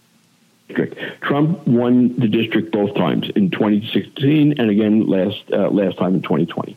Trump 1.23 1.67
won 1.67 2.19
the 2.19 2.29
district 2.29 2.73
both 2.73 2.95
times 2.95 3.31
in 3.35 3.51
2016 3.51 4.59
and 4.59 4.71
again 4.71 5.07
last 5.07 5.43
uh, 5.53 5.69
last 5.71 5.97
time 5.99 6.15
in 6.15 6.23
2020. 6.23 6.77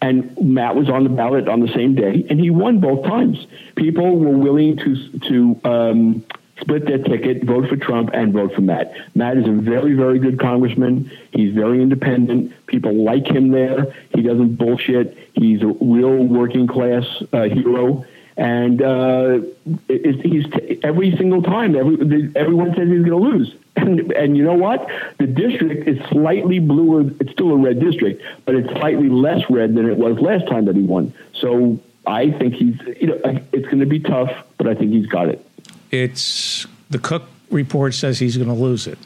And 0.00 0.36
Matt 0.40 0.76
was 0.76 0.88
on 0.88 1.04
the 1.04 1.10
ballot 1.10 1.48
on 1.48 1.60
the 1.60 1.72
same 1.72 1.94
day, 1.94 2.24
and 2.30 2.40
he 2.40 2.50
won 2.50 2.80
both 2.80 3.04
times. 3.04 3.46
People 3.76 4.18
were 4.18 4.36
willing 4.36 4.76
to 4.76 5.18
to 5.28 5.60
um, 5.64 6.24
split 6.60 6.86
their 6.86 6.98
ticket, 6.98 7.44
vote 7.44 7.68
for 7.68 7.76
Trump, 7.76 8.10
and 8.12 8.32
vote 8.32 8.54
for 8.54 8.60
Matt. 8.60 8.92
Matt 9.14 9.36
is 9.36 9.46
a 9.46 9.52
very 9.52 9.94
very 9.94 10.18
good 10.18 10.38
congressman. 10.38 11.10
He's 11.32 11.52
very 11.52 11.82
independent. 11.82 12.52
People 12.66 13.04
like 13.04 13.26
him 13.26 13.50
there. 13.50 13.92
He 14.14 14.22
doesn't 14.22 14.56
bullshit. 14.56 15.16
He's 15.34 15.62
a 15.62 15.66
real 15.66 16.24
working 16.24 16.68
class 16.68 17.04
uh, 17.32 17.42
hero 17.42 18.04
and 18.36 18.80
uh, 18.80 19.40
it, 19.88 20.20
he's 20.24 20.48
t- 20.50 20.80
every 20.82 21.16
single 21.16 21.42
time 21.42 21.76
every, 21.76 21.96
the, 21.96 22.32
everyone 22.34 22.74
says 22.74 22.88
he's 22.88 23.04
going 23.04 23.10
to 23.10 23.16
lose. 23.16 23.54
And, 23.74 24.12
and 24.12 24.36
you 24.36 24.44
know 24.44 24.52
what? 24.52 24.86
The 25.16 25.26
district 25.26 25.88
is 25.88 25.98
slightly 26.10 26.58
bluer 26.58 27.10
it's 27.18 27.32
still 27.32 27.52
a 27.52 27.56
red 27.56 27.80
district 27.80 28.22
but 28.44 28.54
it's 28.54 28.68
slightly 28.68 29.08
less 29.08 29.48
red 29.48 29.74
than 29.74 29.88
it 29.88 29.96
was 29.96 30.18
last 30.20 30.46
time 30.46 30.66
that 30.66 30.76
he 30.76 30.82
won. 30.82 31.14
So 31.32 31.80
i 32.06 32.30
think 32.32 32.54
he's 32.54 32.76
you 33.00 33.06
know 33.06 33.20
it's 33.52 33.64
going 33.66 33.78
to 33.78 33.86
be 33.86 34.00
tough 34.00 34.44
but 34.58 34.66
i 34.66 34.74
think 34.74 34.90
he's 34.92 35.06
got 35.06 35.28
it. 35.28 35.44
It's 35.90 36.66
the 36.90 36.98
cook 36.98 37.24
report 37.50 37.94
says 37.94 38.18
he's 38.18 38.36
going 38.36 38.48
to 38.48 38.54
lose 38.54 38.86
it. 38.86 38.98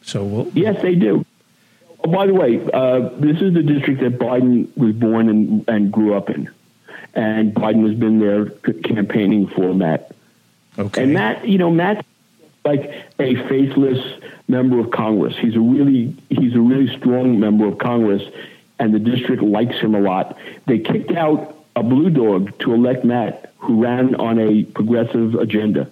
So 0.00 0.24
we'll, 0.24 0.48
yes 0.54 0.80
they 0.80 0.94
do. 0.94 1.24
Oh, 2.02 2.10
by 2.10 2.26
the 2.26 2.34
way 2.34 2.60
uh, 2.72 3.10
this 3.18 3.42
is 3.42 3.52
the 3.52 3.62
district 3.62 4.00
that 4.00 4.18
biden 4.18 4.74
was 4.76 4.94
born 4.94 5.28
and, 5.28 5.68
and 5.68 5.92
grew 5.92 6.14
up 6.14 6.30
in 6.30 6.50
and 7.14 7.54
Biden 7.54 7.86
has 7.88 7.98
been 7.98 8.18
there 8.18 8.46
campaigning 8.82 9.46
for 9.46 9.74
Matt. 9.74 10.12
Okay. 10.78 11.02
And 11.02 11.12
Matt, 11.12 11.46
you 11.46 11.58
know, 11.58 11.70
Matt's 11.70 12.06
like 12.64 12.90
a 13.18 13.34
faceless 13.48 13.98
member 14.48 14.78
of 14.78 14.90
Congress. 14.90 15.36
He's 15.36 15.56
a 15.56 15.60
really 15.60 16.16
he's 16.30 16.54
a 16.54 16.60
really 16.60 16.94
strong 16.96 17.40
member 17.40 17.66
of 17.66 17.78
Congress, 17.78 18.22
and 18.78 18.94
the 18.94 18.98
district 18.98 19.42
likes 19.42 19.76
him 19.76 19.94
a 19.94 20.00
lot. 20.00 20.38
They 20.66 20.78
kicked 20.78 21.12
out 21.12 21.56
a 21.76 21.82
blue 21.82 22.10
dog 22.10 22.58
to 22.60 22.74
elect 22.74 23.04
Matt, 23.04 23.52
who 23.58 23.82
ran 23.82 24.14
on 24.16 24.38
a 24.38 24.64
progressive 24.64 25.34
agenda. 25.34 25.90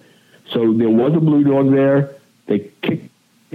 So 0.49 0.73
there 0.73 0.89
was 0.89 1.13
a 1.13 1.19
blue 1.19 1.43
dog 1.43 1.71
there. 1.71 2.15
They 2.47 2.71
kicked 2.81 3.09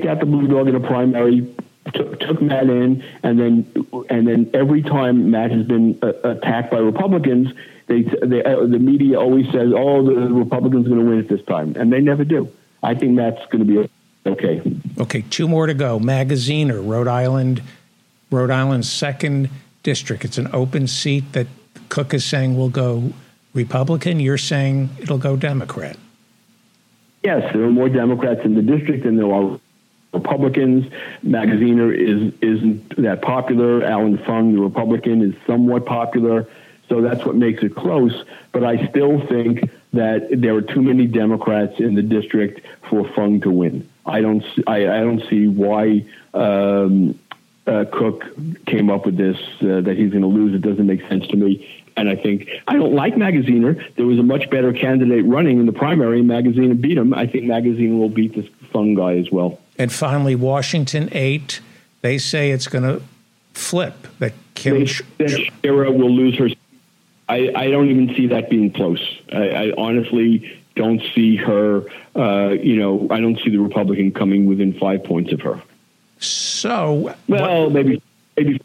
out 0.07 0.21
the 0.21 0.27
blue 0.27 0.47
dog 0.47 0.69
in 0.69 0.75
a 0.75 0.81
primary, 0.81 1.47
took, 1.95 2.21
took 2.21 2.43
Matt 2.43 2.65
in, 2.65 3.03
and 3.23 3.39
then 3.39 3.87
and 4.11 4.27
then 4.27 4.51
every 4.55 4.83
time 4.83 5.31
Matt 5.31 5.51
has 5.51 5.67
been 5.67 5.99
uh, 6.03 6.13
attacked 6.25 6.71
by 6.71 6.79
Republicans, 6.79 7.53
they, 7.87 8.03
they 8.03 8.45
uh, 8.45 8.67
the 8.67 8.79
media 8.79 9.19
always 9.19 9.47
says, 9.47 9.73
"Oh, 9.75 10.05
the 10.05 10.15
Republicans 10.15 10.87
are 10.87 10.91
going 10.91 11.01
to 11.01 11.11
win 11.11 11.19
it 11.19 11.29
this 11.29 11.45
time," 11.45 11.75
and 11.77 11.93
they 11.93 12.01
never 12.01 12.25
do. 12.25 12.49
I 12.83 12.95
think 12.95 13.13
Matt's 13.13 13.45
going 13.51 13.67
to 13.67 13.85
be 13.85 13.91
okay. 14.27 14.63
Okay, 14.99 15.25
two 15.31 15.49
more 15.49 15.67
to 15.67 15.75
go. 15.75 15.99
Magaziner, 15.99 16.87
Rhode 16.87 17.09
Island, 17.09 17.63
Rhode 18.31 18.51
Island's 18.51 18.91
second 18.91 19.51
district. 19.83 20.25
It's 20.25 20.39
an 20.39 20.49
open 20.53 20.87
seat 20.87 21.33
that 21.33 21.47
Cook 21.89 22.13
is 22.15 22.25
saying 22.25 22.57
will 22.57 22.69
go 22.69 23.13
Republican. 23.55 24.21
You're 24.21 24.39
saying 24.39 24.91
it'll 25.01 25.19
go 25.19 25.37
Democrat. 25.37 25.97
Yes, 27.23 27.53
there 27.53 27.65
are 27.65 27.71
more 27.71 27.89
Democrats 27.89 28.43
in 28.45 28.55
the 28.55 28.63
district 28.63 29.05
than 29.05 29.17
there 29.17 29.33
are 29.33 29.59
Republicans. 30.17 30.87
Magaziner 31.25 31.95
is 31.95 32.33
isn't 32.41 32.97
that 33.03 33.23
popular. 33.23 33.85
Allan 33.85 34.19
Fung, 34.19 34.55
the 34.55 34.61
Republican, 34.61 35.23
is 35.23 35.35
somewhat 35.47 35.87
popular. 35.87 36.47
So 36.89 37.01
that's 37.01 37.25
what 37.25 37.35
makes 37.35 37.63
it 37.63 37.75
close. 37.75 38.25
But 38.53 38.65
I 38.65 38.87
still 38.89 39.27
think 39.27 39.71
that 39.93 40.29
there 40.31 40.55
are 40.55 40.63
too 40.63 40.83
many 40.83 41.07
Democrats 41.07 41.81
in 41.81 41.95
the 41.95 42.03
district 42.03 42.61
for 42.89 43.09
Fung 43.09 43.41
to 43.41 43.51
win. 43.51 43.89
I 44.05 44.21
don't. 44.21 44.45
I, 44.67 44.89
I 44.89 45.01
don't 45.01 45.23
see 45.29 45.49
why 45.49 46.05
um, 46.33 47.19
uh, 47.67 47.85
Cook 47.93 48.25
came 48.67 48.91
up 48.91 49.07
with 49.07 49.17
this 49.17 49.37
uh, 49.61 49.81
that 49.81 49.97
he's 49.97 50.11
going 50.11 50.23
to 50.23 50.29
lose. 50.29 50.55
It 50.55 50.63
doesn't 50.63 50.87
make 50.87 51.01
sense 51.09 51.27
to 51.29 51.37
me. 51.37 51.85
And 51.97 52.09
I 52.09 52.15
think 52.15 52.49
I 52.69 52.75
don't 52.75 52.93
like 52.93 53.15
Magaziner. 53.15 53.83
There 53.97 54.07
was 54.07 54.19
a 54.19 54.23
much 54.23 54.51
better 54.51 54.73
candidate 54.73 55.25
running 55.25 55.59
in 55.59 55.67
the 55.67 55.73
primary. 55.73 56.23
Magaziner 56.23 56.79
beat 56.79 56.99
him. 56.99 57.15
I 57.15 57.27
think 57.27 57.45
Magaziner 57.45 57.99
will 57.99 58.11
beat 58.11 58.35
this 58.35 58.47
Fung 58.71 58.95
guy 58.95 59.17
as 59.17 59.31
well. 59.31 59.59
And 59.79 59.93
finally, 59.93 60.35
Washington 60.35 61.09
eight. 61.13 61.61
They 62.03 62.19
say 62.19 62.51
it's 62.51 62.69
going 62.69 62.85
to 62.85 63.03
flip. 63.53 64.07
That 64.19 64.33
Kim 64.55 64.85
that 65.19 65.53
will 65.63 66.11
lose 66.11 66.37
her. 66.39 66.49
I, 67.29 67.53
I 67.55 67.71
don't 67.71 67.91
even 67.91 68.15
see 68.15 68.29
that 68.29 68.49
being 68.49 68.71
close. 68.71 69.01
I, 69.33 69.49
I 69.49 69.73
honestly, 69.77 70.61
don't 70.77 71.03
see 71.15 71.37
her. 71.37 71.83
Uh, 72.15 72.51
you 72.51 72.77
know, 72.77 73.09
I 73.11 73.21
don't 73.21 73.39
see 73.41 73.51
the 73.51 73.59
Republican 73.59 74.13
coming 74.13 74.47
within 74.47 74.73
five 74.79 75.03
points 75.03 75.33
of 75.33 75.41
her. 75.41 75.61
So, 76.19 77.15
well, 77.29 77.65
what, 77.65 77.73
maybe, 77.73 78.03
maybe. 78.37 78.61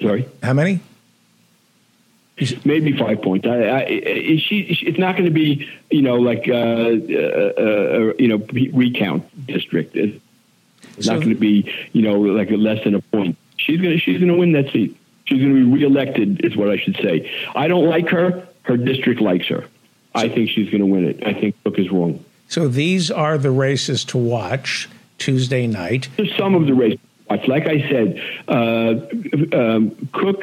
Sorry, 0.00 0.26
how 0.42 0.54
many? 0.54 0.80
Maybe 2.64 2.96
five 2.96 3.22
points. 3.22 3.46
I, 3.46 3.80
I, 3.80 3.86
she, 3.86 4.66
it's 4.82 4.98
not 4.98 5.16
going 5.16 5.26
to 5.26 5.30
be, 5.30 5.68
you 5.90 6.02
know, 6.02 6.16
like 6.16 6.48
uh, 6.48 6.52
uh, 6.52 7.52
uh, 7.58 8.12
you 8.18 8.28
know, 8.28 8.38
recount 8.72 9.46
district. 9.46 9.94
It's 9.94 10.20
so, 11.00 11.12
not 11.12 11.20
going 11.20 11.34
to 11.34 11.40
be, 11.40 11.72
you 11.92 12.02
know, 12.02 12.20
like 12.20 12.50
less 12.50 12.82
than 12.84 12.94
a 12.94 13.00
point. 13.00 13.36
She's 13.56 13.80
going 13.80 13.92
to 13.92 13.98
she's 13.98 14.18
going 14.18 14.32
to 14.32 14.36
win 14.38 14.52
that 14.52 14.72
seat. 14.72 14.96
She's 15.24 15.40
going 15.40 15.54
to 15.54 15.64
be 15.64 15.70
reelected, 15.70 16.44
is 16.44 16.56
what 16.56 16.70
I 16.70 16.76
should 16.76 16.96
say. 16.96 17.30
I 17.54 17.68
don't 17.68 17.86
like 17.86 18.08
her. 18.08 18.46
Her 18.62 18.76
district 18.76 19.20
likes 19.20 19.46
her. 19.48 19.64
I 20.14 20.28
think 20.28 20.50
she's 20.50 20.70
going 20.70 20.80
to 20.80 20.86
win 20.86 21.04
it. 21.04 21.24
I 21.24 21.34
think 21.34 21.54
Cook 21.62 21.78
is 21.78 21.90
wrong. 21.90 22.24
So 22.48 22.66
these 22.66 23.10
are 23.10 23.38
the 23.38 23.50
races 23.52 24.04
to 24.06 24.18
watch 24.18 24.88
Tuesday 25.18 25.66
night. 25.68 26.08
There's 26.16 26.36
some 26.36 26.54
of 26.54 26.66
the 26.66 26.74
races 26.74 26.98
to 26.98 27.36
watch. 27.36 27.46
Like 27.46 27.66
I 27.66 27.88
said, 27.88 28.20
uh, 28.48 29.56
um, 29.56 30.08
Cook 30.12 30.42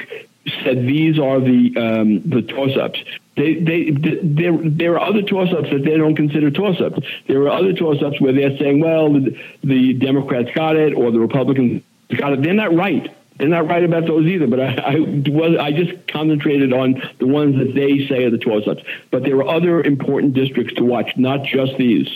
said 0.64 0.86
these 0.86 1.20
are 1.20 1.40
the 1.40 1.76
um, 1.78 2.22
the 2.30 2.42
toss-ups. 2.42 3.00
They, 3.36 3.56
they, 3.56 3.92
they, 3.92 4.20
there, 4.24 4.58
there 4.58 4.94
are 4.96 5.10
other 5.10 5.22
toss-ups 5.22 5.70
that 5.70 5.84
they 5.84 5.96
don't 5.96 6.16
consider 6.16 6.50
toss-ups. 6.50 7.06
There 7.28 7.44
are 7.44 7.50
other 7.50 7.74
toss-ups 7.74 8.20
where 8.20 8.34
they're 8.34 8.58
saying, 8.58 8.80
well, 8.80 9.14
the, 9.14 9.40
the 9.64 9.94
Democrats 9.94 10.50
got 10.56 10.76
it 10.76 10.96
or 10.96 11.12
the 11.12 11.20
Republicans 11.20 11.84
got 12.16 12.34
it. 12.34 12.42
They're 12.42 12.54
not 12.54 12.74
right. 12.74 13.14
They're 13.38 13.48
not 13.48 13.68
right 13.68 13.84
about 13.84 14.08
those 14.08 14.26
either, 14.26 14.48
but 14.48 14.60
I, 14.60 14.74
I 14.74 14.96
was 15.30 15.56
I 15.60 15.72
just 15.72 16.08
concentrated 16.08 16.74
on 16.74 17.00
the 17.20 17.28
ones 17.28 17.56
that 17.60 17.76
they 17.76 18.08
say 18.08 18.24
are 18.24 18.32
the 18.32 18.40
toss-ups. 18.40 18.82
But 19.12 19.22
there 19.24 19.36
are 19.38 19.48
other 19.48 19.82
important 19.84 20.34
districts 20.34 20.74
to 20.76 20.84
watch, 20.84 21.16
not 21.18 21.44
just 21.44 21.78
these. 21.78 22.08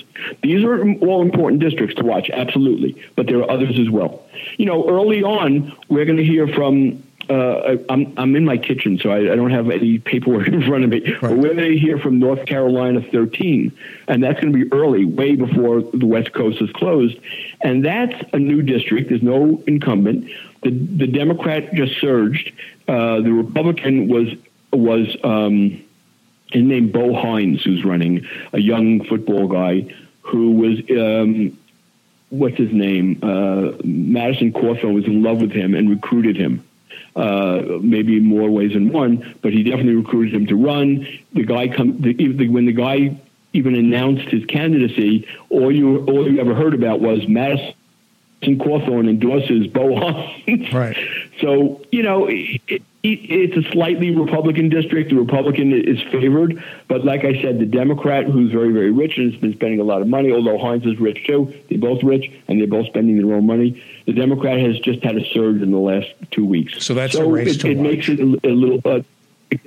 These 0.42 0.64
are 0.64 0.82
all 1.02 1.22
important 1.22 1.62
districts 1.62 1.96
to 1.98 2.04
watch, 2.04 2.32
absolutely, 2.32 3.00
but 3.16 3.28
there 3.28 3.38
are 3.38 3.52
others 3.52 3.78
as 3.78 3.92
well. 3.92 4.24
You 4.58 4.66
know, 4.66 4.90
early 4.90 5.22
on, 5.22 5.78
we're 5.90 6.06
going 6.06 6.18
to 6.18 6.26
hear 6.26 6.48
from 6.48 7.04
uh, 7.32 7.78
I'm 7.88 8.14
I'm 8.18 8.36
in 8.36 8.44
my 8.44 8.58
kitchen, 8.58 9.00
so 9.00 9.10
I, 9.10 9.32
I, 9.32 9.36
don't 9.38 9.52
have 9.52 9.70
any 9.70 10.00
paperwork 10.00 10.48
in 10.50 10.62
front 10.64 10.84
of 10.84 10.90
me. 10.90 11.00
Right. 11.00 11.22
But 11.22 11.38
we're 11.38 11.54
going 11.54 11.72
to 11.72 11.78
hear 11.78 11.98
from 11.98 12.20
North 12.20 12.46
Carolina 12.46 13.02
13, 13.02 13.72
and 14.10 14.22
that's 14.22 14.42
going 14.42 14.52
to 14.52 14.66
be 14.66 14.72
early, 14.74 15.06
way 15.06 15.36
before 15.36 15.82
the 15.82 16.06
West 16.06 16.34
Coast 16.34 16.62
is 16.62 16.70
closed. 16.72 17.18
And 17.62 17.86
that's 17.86 18.22
a 18.34 18.40
new 18.40 18.62
district. 18.62 19.10
There's 19.10 19.24
no 19.24 19.64
incumbent. 19.66 20.30
The 20.64 20.72
the 20.72 21.08
Democrat 21.08 21.74
just 21.74 22.02
surged. 22.02 22.52
Uh, 22.88 23.22
the 23.22 23.32
Republican 23.32 24.10
was 24.10 24.28
was 24.74 25.16
um, 25.24 25.82
his 26.52 26.64
name 26.64 26.92
Bo 26.92 27.14
Hines, 27.14 27.64
who's 27.64 27.86
running, 27.86 28.28
a 28.52 28.60
young 28.60 29.06
football 29.06 29.48
guy 29.48 29.96
who 30.22 30.52
was. 30.52 30.80
Um, 30.92 31.58
what's 32.28 32.58
his 32.58 32.72
name? 32.74 33.20
Uh, 33.22 33.74
Madison 33.84 34.52
Cawthorn 34.54 34.96
was 34.96 35.06
in 35.06 35.22
love 35.22 35.42
with 35.42 35.52
him 35.52 35.76
and 35.76 35.90
recruited 35.90 36.38
him 36.38 36.66
uh, 37.16 37.62
maybe 37.82 38.20
more 38.20 38.50
ways 38.50 38.74
than 38.74 38.92
one, 38.92 39.36
but 39.42 39.54
he 39.54 39.64
definitely 39.64 39.96
recruited 39.96 40.34
him 40.34 40.48
to 40.48 40.56
run. 40.56 41.08
The 41.34 41.44
guy 41.44 41.68
come 41.68 42.02
the, 42.02 42.14
the, 42.14 42.50
when 42.50 42.66
the 42.66 42.74
guy 42.74 43.20
even 43.54 43.76
announced 43.76 44.30
his 44.30 44.46
candidacy, 44.46 45.28
all 45.50 45.72
you 45.72 46.06
all 46.06 46.32
you 46.32 46.40
ever 46.40 46.54
heard 46.54 46.74
about 46.74 47.02
was 47.02 47.28
Madison 47.28 47.74
Cawthorn 48.44 49.10
endorses 49.10 49.68
Bo 49.68 49.96
Hines. 49.96 50.74
Right. 50.74 50.98
So 51.42 51.82
you 51.92 52.04
know. 52.04 52.28
It, 52.28 52.82
it's 53.04 53.58
a 53.58 53.72
slightly 53.72 54.16
Republican 54.16 54.70
district. 54.70 55.10
The 55.10 55.16
Republican 55.16 55.74
is 55.74 56.00
favored, 56.12 56.64
but 56.88 57.04
like 57.04 57.26
I 57.26 57.42
said, 57.42 57.58
the 57.58 57.66
Democrat, 57.66 58.26
who's 58.26 58.52
very, 58.52 58.72
very 58.72 58.92
rich 58.92 59.18
and 59.18 59.32
has 59.32 59.42
been 59.42 59.54
spending 59.54 59.80
a 59.80 59.84
lot 59.84 60.02
of 60.02 60.08
money, 60.08 60.32
although 60.32 60.60
Hines 60.60 60.86
is 60.86 61.00
rich 61.00 61.26
too, 61.26 61.52
they're 61.68 61.80
both 61.80 62.04
rich 62.04 62.32
and 62.48 62.60
they're 62.60 62.68
both 62.68 62.86
spending 62.88 63.18
their 63.18 63.36
own 63.36 63.48
money. 63.48 63.84
The 64.06 64.14
Democrat 64.14 64.60
has 64.60 64.80
just 64.80 65.04
had 65.04 65.18
a 65.18 65.26
surge 65.34 65.62
in 65.62 65.72
the 65.72 65.80
last 65.80 66.10
two 66.30 66.46
weeks. 66.46 66.86
So 66.86 66.94
that's 66.94 67.14
so 67.14 67.24
a 67.24 67.28
race 67.28 67.56
it, 67.56 67.62
to 67.62 67.72
it 67.72 67.78
watch. 67.78 67.88
makes 67.88 68.10
it 68.10 68.20
a, 68.20 68.24
a 68.24 68.54
little. 68.54 68.82
Uh, 68.86 69.02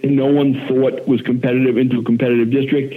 no 0.03 0.27
one 0.27 0.67
thought 0.67 1.07
was 1.07 1.21
competitive 1.23 1.77
into 1.77 2.01
a 2.01 2.05
competitive 2.05 2.51
district. 2.51 2.95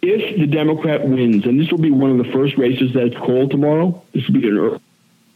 If 0.00 0.38
the 0.38 0.46
Democrat 0.46 1.08
wins, 1.08 1.46
and 1.46 1.58
this 1.58 1.70
will 1.70 1.78
be 1.78 1.90
one 1.90 2.10
of 2.10 2.18
the 2.18 2.30
first 2.32 2.56
races 2.56 2.92
that's 2.92 3.16
called 3.16 3.50
tomorrow, 3.50 4.00
this 4.12 4.26
will 4.26 4.40
be 4.40 4.46
an 4.46 4.80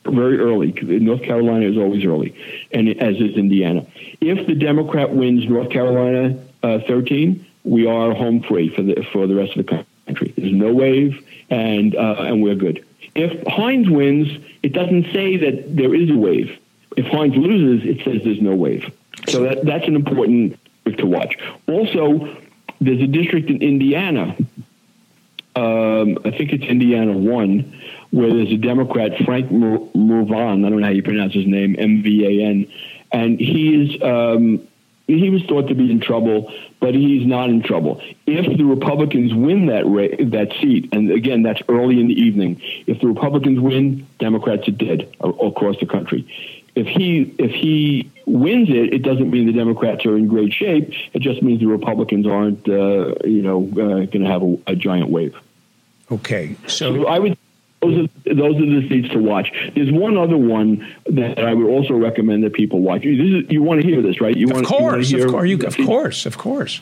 very 0.05 0.39
early. 0.39 0.73
North 1.01 1.23
Carolina 1.23 1.67
is 1.67 1.77
always 1.77 2.05
early, 2.05 2.35
and 2.73 2.89
as 3.01 3.17
is 3.17 3.37
Indiana. 3.37 3.87
If 4.21 4.47
the 4.47 4.55
Democrat 4.55 5.15
wins 5.15 5.49
North 5.49 5.71
Carolina 5.71 6.39
uh, 6.63 6.81
13, 6.87 7.45
we 7.65 7.87
are 7.87 8.13
home 8.15 8.43
free 8.43 8.69
for 8.75 8.83
the 8.83 9.07
for 9.13 9.27
the 9.27 9.35
rest 9.35 9.57
of 9.57 9.67
the 9.67 9.85
country. 10.07 10.35
There's 10.37 10.53
no 10.53 10.73
wave, 10.73 11.25
and 11.51 11.95
uh, 11.95 12.17
and 12.19 12.43
we're 12.43 12.55
good. 12.55 12.85
If 13.15 13.47
Hines 13.47 13.89
wins, 13.89 14.29
it 14.63 14.73
doesn't 14.73 15.13
say 15.13 15.37
that 15.37 15.77
there 15.77 15.95
is 15.95 16.11
a 16.11 16.17
wave. 16.17 16.59
If 16.97 17.07
Hines 17.07 17.37
loses, 17.37 17.89
it 17.89 18.05
says 18.05 18.23
there's 18.25 18.41
no 18.41 18.55
wave. 18.55 18.91
So 19.29 19.43
that 19.45 19.65
that's 19.65 19.87
an 19.87 19.95
important 19.95 20.59
to 20.85 21.07
watch. 21.07 21.39
Also, 21.69 22.37
there's 22.81 23.01
a 23.01 23.07
district 23.07 23.49
in 23.51 23.63
Indiana. 23.63 24.37
Um, 25.55 26.19
I 26.25 26.31
think 26.31 26.53
it's 26.53 26.65
Indiana 26.65 27.13
one 27.13 27.79
where 28.13 28.33
there's 28.33 28.53
a 28.53 28.59
Democrat, 28.59 29.13
Frank 29.25 29.51
Mrvan, 29.51 30.65
I 30.65 30.69
don't 30.69 30.81
know 30.81 30.87
how 30.87 30.93
you 30.93 31.03
pronounce 31.03 31.35
his 31.35 31.47
name, 31.47 31.75
M 31.79 32.03
V 32.03 32.27
A 32.27 32.47
N, 32.47 32.71
and 33.11 33.41
he's 33.41 34.01
um, 34.03 34.69
he 35.07 35.31
was 35.31 35.43
thought 35.45 35.69
to 35.69 35.75
be 35.75 35.91
in 35.91 36.01
trouble, 36.01 36.53
but 36.79 36.95
he's 36.95 37.27
not 37.27 37.49
in 37.49 37.63
trouble. 37.63 38.01
If 38.27 38.57
the 38.57 38.65
Republicans 38.65 39.35
win 39.35 39.67
that 39.67 39.87
ra- 39.87 40.25
that 40.31 40.53
seat, 40.61 40.91
and 40.93 41.11
again 41.11 41.43
that's 41.43 41.63
early 41.69 42.01
in 42.01 42.09
the 42.09 42.21
evening, 42.21 42.61
if 42.87 43.01
the 43.01 43.07
Republicans 43.07 43.59
win, 43.59 44.07
Democrats 44.19 44.69
are 44.69 44.73
dead 44.73 45.15
across 45.21 45.81
the 45.81 45.87
country. 45.87 46.29
If 46.75 46.87
he 46.87 47.35
if 47.39 47.51
he 47.51 48.11
wins 48.27 48.69
it, 48.69 48.95
it 48.95 49.03
doesn't 49.03 49.31
mean 49.31 49.47
the 49.47 49.53
Democrats 49.53 50.05
are 50.05 50.17
in 50.17 50.29
great 50.29 50.53
shape. 50.53 50.93
It 51.15 51.21
just 51.21 51.43
means 51.43 51.61
the 51.61 51.67
Republicans 51.67 52.27
aren't, 52.27 52.69
uh, 52.69 53.15
you 53.25 53.43
know, 53.43 53.65
uh, 53.65 54.07
going 54.07 54.21
to 54.21 54.27
have 54.27 54.43
a, 54.43 54.57
a, 54.69 54.77
giant 54.77 55.11
wave. 55.11 55.35
Okay, 56.11 56.57
so, 56.67 56.95
so 56.95 57.07
I 57.07 57.19
would 57.19 57.37
those 57.83 57.99
are 57.99 58.35
those 58.35 58.57
are 58.57 58.67
the 58.67 58.89
seats 58.89 59.09
to 59.11 59.19
watch. 59.19 59.53
There's 59.75 59.91
one 59.91 60.17
other 60.17 60.37
one 60.39 60.87
that 61.07 61.39
I 61.41 61.53
would 61.53 61.67
also 61.67 61.95
recommend 61.95 62.45
that 62.45 62.53
people 62.53 62.81
watch. 62.81 63.05
Is, 63.05 63.51
you 63.51 63.63
want 63.63 63.81
to 63.81 63.87
hear 63.87 64.01
this, 64.01 64.21
right? 64.21 64.37
You 64.37 64.47
of 64.47 64.53
want, 64.53 64.67
course, 64.67 65.11
you 65.11 65.19
want 65.33 65.49
to 65.49 65.57
hear, 65.57 65.67
of 65.67 65.77
course, 65.77 65.77
of 65.77 65.87
course, 65.87 66.27
of 66.27 66.39
course. 66.39 66.81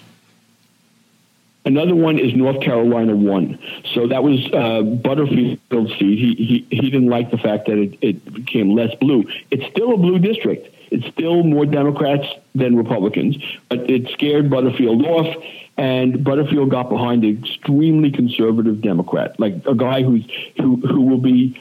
Another 1.64 1.94
one 1.94 2.18
is 2.18 2.34
North 2.34 2.62
Carolina 2.62 3.14
one. 3.14 3.58
So 3.94 4.06
that 4.08 4.22
was 4.22 4.50
uh, 4.52 4.82
Butterfield's 4.82 5.92
seat. 5.98 6.18
He, 6.18 6.34
he 6.34 6.66
he 6.70 6.90
didn't 6.90 7.08
like 7.08 7.30
the 7.30 7.38
fact 7.38 7.66
that 7.66 7.78
it, 7.78 7.98
it 8.00 8.32
became 8.32 8.74
less 8.74 8.94
blue. 8.94 9.24
It's 9.50 9.66
still 9.70 9.92
a 9.92 9.96
blue 9.96 10.18
district. 10.18 10.68
It's 10.90 11.06
still 11.08 11.42
more 11.42 11.66
Democrats 11.66 12.26
than 12.54 12.76
Republicans, 12.76 13.36
but 13.68 13.88
it 13.88 14.10
scared 14.10 14.50
Butterfield 14.50 15.04
off 15.06 15.36
and 15.80 16.22
Butterfield 16.22 16.70
got 16.70 16.90
behind 16.90 17.24
an 17.24 17.42
extremely 17.42 18.10
conservative 18.10 18.82
Democrat, 18.82 19.40
like 19.40 19.64
a 19.66 19.74
guy 19.74 20.02
who's 20.02 20.30
who 20.58 20.76
who 20.76 21.00
will 21.00 21.18
be 21.18 21.58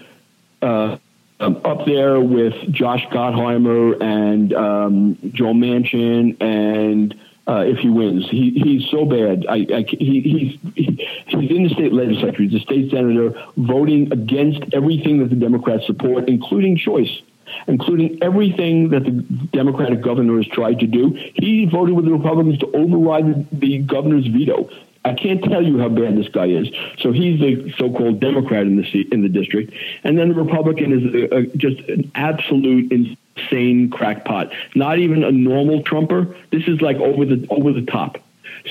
uh, 0.62 0.98
um, 1.40 1.62
up 1.64 1.86
there 1.86 2.20
with 2.20 2.54
Josh 2.70 3.06
Gottheimer 3.08 4.02
and 4.02 4.54
um, 4.54 5.18
Joe 5.32 5.54
Manchin, 5.54 6.36
and 6.42 7.18
uh, 7.48 7.64
if 7.66 7.78
he 7.78 7.90
wins, 7.90 8.30
he, 8.30 8.50
he's 8.50 8.90
so 8.92 9.06
bad. 9.06 9.46
I, 9.48 9.66
I, 9.74 9.86
he, 9.88 10.60
he's 10.76 10.98
he's 11.26 11.52
in 11.52 11.64
the 11.64 11.70
state 11.70 11.94
legislature. 11.94 12.44
He's 12.44 12.62
a 12.62 12.64
state 12.66 12.92
senator 12.92 13.42
voting 13.56 14.12
against 14.12 14.74
everything 14.74 15.20
that 15.20 15.30
the 15.30 15.38
Democrats 15.38 15.86
support, 15.86 16.28
including 16.28 16.76
choice 16.76 17.22
including 17.68 18.20
everything 18.22 18.90
that 18.90 19.04
the 19.04 19.12
Democratic 19.12 20.02
governor 20.02 20.38
has 20.38 20.48
tried 20.48 20.80
to 20.80 20.88
do. 20.88 21.12
He 21.36 21.66
voted 21.66 21.96
with 21.96 22.06
the 22.06 22.12
Republicans 22.12 22.60
to 22.60 22.72
override 22.76 23.50
the 23.52 23.80
governor's 23.80 24.28
veto. 24.28 24.70
I 25.06 25.14
can't 25.14 25.44
tell 25.44 25.64
you 25.64 25.80
how 25.80 25.90
bad 25.90 26.18
this 26.18 26.28
guy 26.28 26.48
is. 26.48 26.70
So 27.00 27.12
he's 27.12 27.40
the 27.40 27.74
so-called 27.78 28.20
Democrat 28.20 28.64
in 28.64 28.76
the 28.76 28.84
seat, 28.92 29.14
in 29.14 29.22
the 29.22 29.30
district, 29.30 29.74
and 30.04 30.18
then 30.18 30.30
the 30.30 30.36
Republican 30.36 30.92
is 30.92 31.16
a, 31.16 31.36
a, 31.38 31.46
just 31.58 31.80
an 31.90 32.12
absolute 32.16 32.92
insane 32.92 33.90
crackpot. 33.90 34.52
Not 34.76 35.00
even 35.00 35.24
a 35.24 35.32
normal 35.32 35.84
Trumper. 35.84 36.36
This 36.52 36.68
is 36.68 36.82
like 36.82 36.98
over 36.98 37.26
the 37.26 37.48
over 37.50 37.72
the 37.72 37.86
top. 37.86 38.18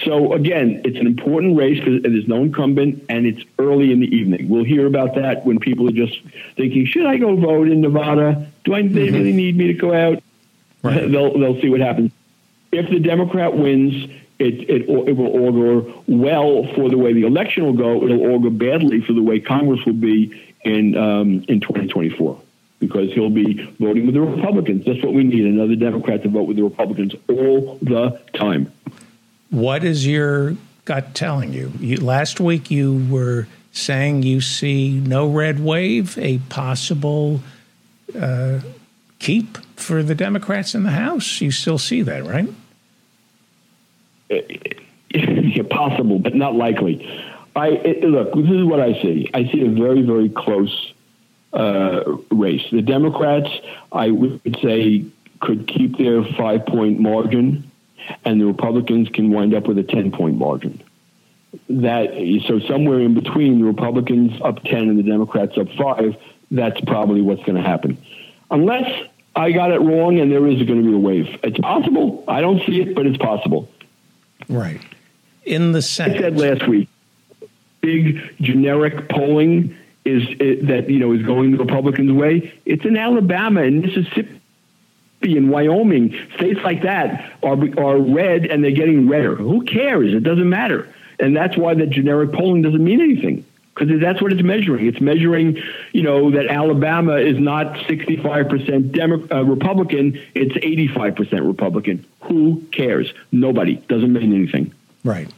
So 0.04 0.32
again, 0.32 0.82
it's 0.84 0.98
an 0.98 1.06
important 1.06 1.56
race 1.56 1.78
because 1.78 2.02
there's 2.02 2.28
no 2.28 2.42
incumbent, 2.42 3.04
and 3.08 3.26
it's 3.26 3.42
early 3.58 3.92
in 3.92 4.00
the 4.00 4.14
evening. 4.14 4.48
We'll 4.48 4.64
hear 4.64 4.86
about 4.86 5.14
that 5.14 5.44
when 5.44 5.58
people 5.58 5.88
are 5.88 5.92
just 5.92 6.20
thinking, 6.56 6.86
"Should 6.86 7.06
I 7.06 7.16
go 7.16 7.36
vote 7.36 7.68
in 7.68 7.80
Nevada? 7.80 8.50
Do 8.64 8.74
I? 8.74 8.82
They 8.82 8.88
mm-hmm. 8.88 9.16
really 9.16 9.32
need 9.32 9.56
me 9.56 9.68
to 9.68 9.74
go 9.74 9.94
out?" 9.94 10.22
Right. 10.82 11.10
They'll 11.10 11.38
they'll 11.38 11.60
see 11.60 11.70
what 11.70 11.80
happens. 11.80 12.12
If 12.70 12.90
the 12.90 13.00
Democrat 13.00 13.56
wins, 13.56 14.10
it, 14.38 14.70
it, 14.70 14.82
it 14.88 15.16
will 15.16 15.48
augur 15.48 15.92
well 16.06 16.66
for 16.74 16.88
the 16.88 16.98
way 16.98 17.12
the 17.12 17.26
election 17.26 17.64
will 17.64 17.72
go. 17.72 18.04
It'll 18.04 18.34
augur 18.34 18.50
badly 18.50 19.00
for 19.00 19.12
the 19.12 19.22
way 19.22 19.40
Congress 19.40 19.84
will 19.84 19.94
be 19.94 20.52
in 20.64 20.96
um, 20.96 21.44
in 21.48 21.60
2024 21.60 22.40
because 22.78 23.12
he'll 23.12 23.30
be 23.30 23.54
voting 23.80 24.06
with 24.06 24.14
the 24.14 24.20
Republicans. 24.20 24.84
That's 24.84 25.02
what 25.02 25.12
we 25.12 25.24
need 25.24 25.44
another 25.44 25.74
Democrat 25.74 26.22
to 26.22 26.28
vote 26.28 26.44
with 26.44 26.56
the 26.56 26.62
Republicans 26.62 27.14
all 27.28 27.78
the 27.82 28.20
time. 28.34 28.72
What 29.50 29.84
is 29.84 30.06
your 30.06 30.56
gut 30.84 31.14
telling 31.14 31.52
you? 31.52 31.72
you? 31.80 31.96
Last 31.98 32.40
week 32.40 32.70
you 32.70 33.06
were 33.10 33.46
saying 33.72 34.22
you 34.22 34.40
see 34.40 34.92
no 34.92 35.28
red 35.28 35.60
wave, 35.60 36.18
a 36.18 36.38
possible 36.50 37.40
uh, 38.18 38.60
keep 39.18 39.58
for 39.76 40.02
the 40.02 40.14
Democrats 40.14 40.74
in 40.74 40.82
the 40.82 40.90
House. 40.90 41.40
You 41.40 41.50
still 41.50 41.78
see 41.78 42.02
that, 42.02 42.24
right? 42.24 42.48
Possible, 45.70 46.18
but 46.18 46.34
not 46.34 46.54
likely. 46.54 47.06
I 47.54 47.68
it, 47.68 48.04
look. 48.04 48.34
This 48.34 48.50
is 48.50 48.64
what 48.64 48.80
I 48.80 48.94
see. 49.00 49.30
I 49.32 49.44
see 49.44 49.64
a 49.64 49.70
very, 49.70 50.02
very 50.02 50.28
close 50.28 50.92
uh, 51.52 52.02
race. 52.30 52.62
The 52.70 52.82
Democrats, 52.82 53.48
I 53.92 54.10
would 54.10 54.58
say, 54.62 55.04
could 55.40 55.66
keep 55.66 55.98
their 55.98 56.24
five 56.24 56.66
point 56.66 57.00
margin, 57.00 57.67
and 58.24 58.40
the 58.40 58.46
Republicans 58.46 59.08
can 59.08 59.30
wind 59.30 59.54
up 59.54 59.66
with 59.66 59.78
a 59.78 59.82
10 59.82 60.12
point 60.12 60.36
margin. 60.36 60.82
That 61.68 62.10
so 62.46 62.60
somewhere 62.60 63.00
in 63.00 63.14
between, 63.14 63.60
the 63.60 63.64
Republicans 63.64 64.38
up 64.42 64.62
10 64.64 64.88
and 64.88 64.98
the 64.98 65.02
Democrats 65.02 65.56
up 65.56 65.68
five. 65.78 66.16
That's 66.50 66.80
probably 66.82 67.20
what's 67.20 67.42
going 67.44 67.56
to 67.56 67.68
happen, 67.68 67.98
unless 68.50 69.08
I 69.36 69.52
got 69.52 69.70
it 69.70 69.80
wrong 69.80 70.18
and 70.18 70.32
there 70.32 70.46
is 70.46 70.62
going 70.64 70.82
to 70.82 70.88
be 70.88 70.94
a 70.94 70.98
wave. 70.98 71.38
It's 71.42 71.58
possible. 71.58 72.24
I 72.26 72.40
don't 72.40 72.64
see 72.66 72.80
it, 72.80 72.94
but 72.94 73.06
it's 73.06 73.18
possible. 73.18 73.70
Right. 74.48 74.80
In 75.44 75.72
the 75.72 75.82
Senate. 75.82 76.16
I 76.16 76.20
said 76.20 76.38
last 76.38 76.66
week, 76.68 76.88
big 77.80 78.36
generic 78.40 79.08
polling 79.08 79.76
is 80.04 80.22
it, 80.40 80.66
that 80.66 80.88
you 80.90 80.98
know 80.98 81.12
is 81.12 81.24
going 81.24 81.52
the 81.52 81.58
Republicans' 81.58 82.12
way. 82.12 82.52
It's 82.64 82.84
in 82.84 82.96
Alabama 82.96 83.62
and 83.62 83.82
Mississippi 83.82 84.37
and 85.22 85.50
Wyoming, 85.50 86.16
states 86.36 86.60
like 86.62 86.82
that 86.82 87.32
are 87.42 87.58
are 87.78 87.98
red 87.98 88.46
and 88.46 88.62
they're 88.62 88.70
getting 88.70 89.08
redder. 89.08 89.34
Who 89.34 89.64
cares? 89.64 90.14
It 90.14 90.22
doesn't 90.22 90.48
matter, 90.48 90.92
and 91.18 91.36
that's 91.36 91.56
why 91.56 91.74
the 91.74 91.86
generic 91.86 92.32
polling 92.32 92.62
doesn't 92.62 92.82
mean 92.82 93.00
anything 93.00 93.44
because 93.74 94.00
that's 94.00 94.20
what 94.20 94.32
it's 94.32 94.42
measuring. 94.42 94.86
It's 94.86 95.00
measuring, 95.00 95.62
you 95.92 96.02
know, 96.02 96.30
that 96.32 96.48
Alabama 96.48 97.16
is 97.16 97.38
not 97.38 97.74
65% 97.86 98.92
Demo- 98.92 99.26
uh, 99.30 99.44
Republican; 99.44 100.20
it's 100.34 100.54
85% 100.54 101.46
Republican. 101.46 102.04
Who 102.22 102.66
cares? 102.72 103.12
Nobody. 103.32 103.76
Doesn't 103.76 104.12
mean 104.12 104.32
anything. 104.32 104.72
Right. 105.04 105.28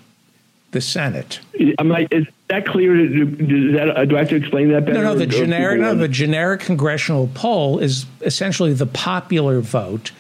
The 0.72 0.80
Senate. 0.80 1.40
Uh, 1.58 1.72
am 1.78 1.92
I, 1.92 2.06
is 2.10 2.26
that 2.48 2.66
clear? 2.66 2.96
That, 2.96 3.92
uh, 3.96 4.04
do 4.04 4.16
I 4.16 4.20
have 4.20 4.28
to 4.28 4.36
explain 4.36 4.70
that 4.70 4.84
better? 4.84 5.02
No, 5.02 5.14
no. 5.14 5.18
The 5.18 5.26
generic, 5.26 5.80
no, 5.80 5.94
the 5.94 6.08
generic 6.08 6.60
congressional 6.60 7.28
poll 7.34 7.78
is 7.78 8.06
essentially 8.20 8.72
the 8.72 8.86
popular 8.86 9.60
vote 9.60 10.12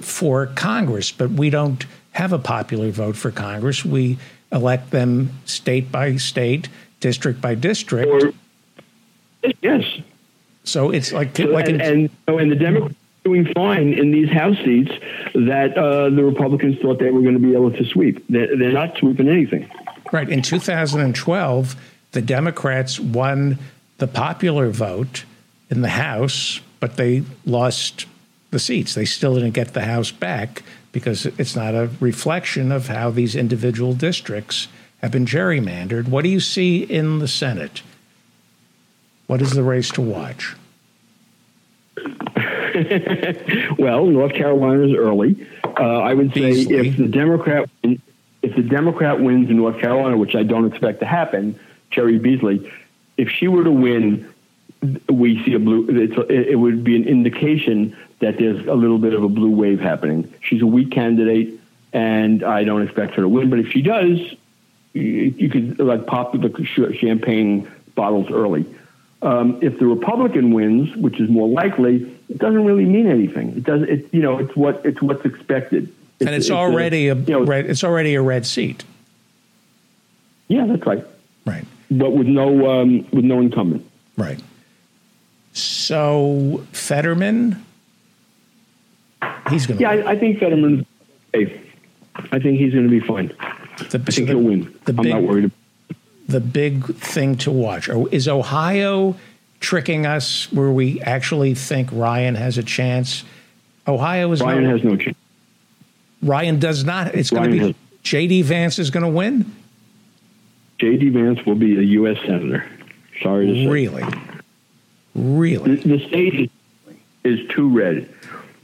for 0.00 0.46
Congress, 0.46 1.12
but 1.12 1.30
we 1.30 1.50
don't 1.50 1.84
have 2.12 2.32
a 2.32 2.38
popular 2.38 2.90
vote 2.90 3.16
for 3.16 3.30
Congress. 3.30 3.84
We 3.84 4.18
elect 4.50 4.90
them 4.90 5.32
state 5.44 5.92
by 5.92 6.16
state, 6.16 6.68
district 7.00 7.40
by 7.40 7.54
district. 7.54 8.08
Or, 8.10 8.32
yes. 9.60 9.84
So 10.64 10.90
it's 10.90 11.12
like 11.12 11.36
so, 11.36 11.44
like 11.44 11.68
and, 11.68 11.80
and, 11.80 12.10
so 12.26 12.38
in 12.38 12.48
the 12.48 12.56
Democrats 12.56 12.94
doing 13.28 13.52
fine 13.54 13.92
in 13.92 14.10
these 14.10 14.30
House 14.30 14.56
seats 14.64 14.90
that 15.34 15.76
uh, 15.76 16.08
the 16.08 16.24
Republicans 16.24 16.78
thought 16.80 16.98
they 16.98 17.10
were 17.10 17.20
going 17.20 17.34
to 17.34 17.40
be 17.40 17.52
able 17.52 17.70
to 17.70 17.84
sweep. 17.84 18.24
They're, 18.28 18.56
they're 18.56 18.72
not 18.72 18.96
sweeping 18.96 19.28
anything. 19.28 19.70
Right. 20.12 20.28
In 20.28 20.40
2012, 20.40 21.76
the 22.12 22.22
Democrats 22.22 22.98
won 22.98 23.58
the 23.98 24.06
popular 24.06 24.70
vote 24.70 25.24
in 25.68 25.82
the 25.82 25.90
House, 25.90 26.60
but 26.80 26.96
they 26.96 27.22
lost 27.44 28.06
the 28.50 28.58
seats. 28.58 28.94
They 28.94 29.04
still 29.04 29.34
didn't 29.34 29.52
get 29.52 29.74
the 29.74 29.84
House 29.84 30.10
back 30.10 30.62
because 30.92 31.26
it's 31.26 31.54
not 31.54 31.74
a 31.74 31.90
reflection 32.00 32.72
of 32.72 32.88
how 32.88 33.10
these 33.10 33.36
individual 33.36 33.92
districts 33.92 34.68
have 35.02 35.12
been 35.12 35.26
gerrymandered. 35.26 36.08
What 36.08 36.22
do 36.22 36.30
you 36.30 36.40
see 36.40 36.82
in 36.82 37.18
the 37.18 37.28
Senate? 37.28 37.82
What 39.26 39.42
is 39.42 39.52
the 39.52 39.62
race 39.62 39.90
to 39.90 40.00
watch? 40.00 40.56
well, 43.78 44.06
North 44.06 44.34
Carolina 44.34 44.86
is 44.86 44.94
early. 44.94 45.46
Uh, 45.64 46.00
I 46.00 46.14
would 46.14 46.32
say 46.32 46.52
Beasley. 46.52 46.88
if 46.88 46.96
the 46.96 47.08
Democrat 47.08 47.68
if 47.82 48.54
the 48.54 48.62
Democrat 48.62 49.20
wins 49.20 49.50
in 49.50 49.56
North 49.56 49.80
Carolina, 49.80 50.16
which 50.16 50.34
I 50.34 50.42
don't 50.42 50.66
expect 50.66 51.00
to 51.00 51.06
happen, 51.06 51.58
Cheri 51.90 52.18
Beasley, 52.18 52.70
if 53.16 53.28
she 53.30 53.48
were 53.48 53.64
to 53.64 53.70
win, 53.70 54.32
we 55.08 55.42
see 55.44 55.54
a 55.54 55.58
blue. 55.58 55.86
it 56.28 56.58
would 56.58 56.84
be 56.84 56.96
an 56.96 57.04
indication 57.04 57.96
that 58.20 58.38
there's 58.38 58.66
a 58.66 58.74
little 58.74 58.98
bit 58.98 59.14
of 59.14 59.22
a 59.22 59.28
blue 59.28 59.50
wave 59.50 59.80
happening. 59.80 60.32
She's 60.40 60.62
a 60.62 60.66
weak 60.66 60.90
candidate, 60.90 61.60
and 61.92 62.42
I 62.42 62.64
don't 62.64 62.82
expect 62.82 63.14
her 63.14 63.22
to 63.22 63.28
win. 63.28 63.50
But 63.50 63.60
if 63.60 63.70
she 63.70 63.82
does, 63.82 64.18
you, 64.92 65.02
you 65.02 65.48
could 65.48 65.78
like 65.78 66.06
pop 66.06 66.32
the 66.32 66.94
champagne 66.98 67.70
bottles 67.94 68.30
early. 68.30 68.66
Um, 69.20 69.58
if 69.62 69.78
the 69.78 69.86
Republican 69.86 70.52
wins, 70.52 70.94
which 70.96 71.18
is 71.20 71.28
more 71.28 71.48
likely, 71.48 72.04
it 72.28 72.38
doesn't 72.38 72.64
really 72.64 72.84
mean 72.84 73.08
anything. 73.08 73.56
It 73.56 73.64
does. 73.64 73.82
It 73.82 74.08
you 74.12 74.22
know 74.22 74.38
it's 74.38 74.54
what 74.54 74.80
it's 74.84 75.02
what's 75.02 75.24
expected. 75.24 75.84
It's, 75.84 76.26
and 76.26 76.30
it's, 76.30 76.46
it's 76.46 76.50
already 76.50 77.08
a, 77.08 77.14
a 77.14 77.16
you 77.16 77.32
know, 77.32 77.44
red. 77.44 77.66
It's 77.66 77.82
already 77.82 78.14
a 78.14 78.22
red 78.22 78.46
seat. 78.46 78.84
Yeah, 80.46 80.66
that's 80.66 80.84
right. 80.86 81.04
Right. 81.44 81.64
But 81.90 82.12
with 82.12 82.26
no 82.26 82.70
um, 82.70 83.06
with 83.12 83.24
no 83.24 83.40
incumbent. 83.40 83.88
Right. 84.16 84.40
So 85.52 86.64
Fetterman, 86.72 87.64
he's 89.50 89.66
going 89.66 89.78
to. 89.78 89.82
Yeah, 89.82 89.90
I, 89.90 90.10
I, 90.10 90.18
think 90.18 90.38
Fetterman's 90.38 90.86
safe. 91.34 91.60
I 92.14 92.38
think 92.38 92.58
he's 92.58 92.72
going 92.72 92.84
to 92.84 92.90
be 92.90 93.00
fine. 93.00 93.28
The, 93.28 93.98
I 93.98 94.10
think 94.10 94.14
the, 94.14 94.24
he'll 94.26 94.40
win. 94.40 94.78
I'm 94.86 94.96
big, 94.96 95.06
not 95.06 95.22
worried. 95.22 95.50
The 96.28 96.40
big 96.40 96.94
thing 96.96 97.36
to 97.38 97.50
watch 97.50 97.88
is 97.88 98.28
Ohio 98.28 99.16
tricking 99.60 100.06
us, 100.06 100.52
where 100.52 100.70
we 100.70 101.00
actually 101.00 101.54
think 101.54 101.88
Ryan 101.92 102.34
has 102.34 102.58
a 102.58 102.62
chance. 102.62 103.24
Ohio 103.86 104.30
is 104.32 104.40
Ryan 104.40 104.64
no, 104.64 104.70
has 104.70 104.84
no 104.84 104.96
chance. 104.96 105.16
Ryan 106.22 106.58
does 106.58 106.84
not. 106.84 107.14
It's 107.14 107.30
going 107.30 107.50
to 107.52 107.68
be 107.68 107.76
J.D. 108.02 108.42
Vance 108.42 108.78
is 108.78 108.90
going 108.90 109.04
to 109.04 109.10
win. 109.10 109.54
J.D. 110.78 111.08
Vance 111.10 111.44
will 111.44 111.54
be 111.54 111.76
a 111.76 111.82
U.S. 111.82 112.18
senator. 112.24 112.64
Sorry 113.22 113.46
to 113.46 113.54
say. 113.54 113.66
Really, 113.66 114.04
really. 115.14 115.76
The, 115.76 115.96
the 115.96 116.08
state 116.08 116.34
is, 116.40 116.50
is 117.24 117.48
too 117.48 117.68
red, 117.68 118.08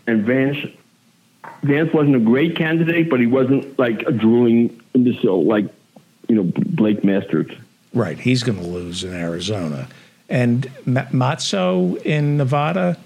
and 0.07 0.25
Vance 0.25 0.59
Vance 1.62 1.93
wasn't 1.93 2.17
a 2.17 2.21
great 2.21 2.57
candidate, 2.57 3.09
but 3.09 3.21
he 3.21 3.27
wasn't 3.27 3.79
like 3.79 4.03
a 4.03 4.12
drooling 4.12 4.81
imbecile 4.95 5.45
like 5.45 5.67
you 6.29 6.37
know 6.37 6.51
Blake 6.55 7.05
Masters. 7.05 7.51
Right, 7.93 8.18
he's 8.18 8.43
going 8.43 8.59
to 8.59 8.66
lose 8.66 9.05
in 9.05 9.14
Arizona, 9.14 9.89
and 10.29 10.62
Masto 10.86 12.01
in 12.05 12.36
Nevada 12.36 12.98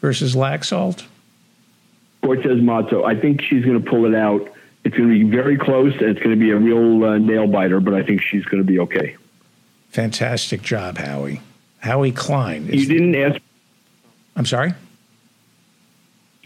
versus 0.00 0.34
Laxalt. 0.34 1.04
Cortez 2.22 2.60
Masto. 2.60 3.04
I 3.04 3.20
think 3.20 3.42
she's 3.42 3.64
going 3.64 3.82
to 3.82 3.90
pull 3.90 4.06
it 4.06 4.14
out. 4.14 4.50
It's 4.84 4.96
going 4.96 5.08
to 5.08 5.14
be 5.14 5.30
very 5.30 5.56
close, 5.56 5.92
and 5.94 6.10
it's 6.10 6.20
going 6.20 6.38
to 6.38 6.40
be 6.40 6.50
a 6.50 6.56
real 6.56 7.04
uh, 7.04 7.18
nail 7.18 7.46
biter. 7.46 7.80
But 7.80 7.94
I 7.94 8.02
think 8.02 8.22
she's 8.22 8.44
going 8.44 8.62
to 8.62 8.66
be 8.66 8.78
okay. 8.80 9.16
Fantastic 9.90 10.62
job, 10.62 10.98
Howie. 10.98 11.40
Howie 11.78 12.12
Klein. 12.12 12.66
You 12.66 12.86
didn't 12.86 13.14
ask. 13.14 13.40
I'm 14.36 14.46
sorry. 14.46 14.74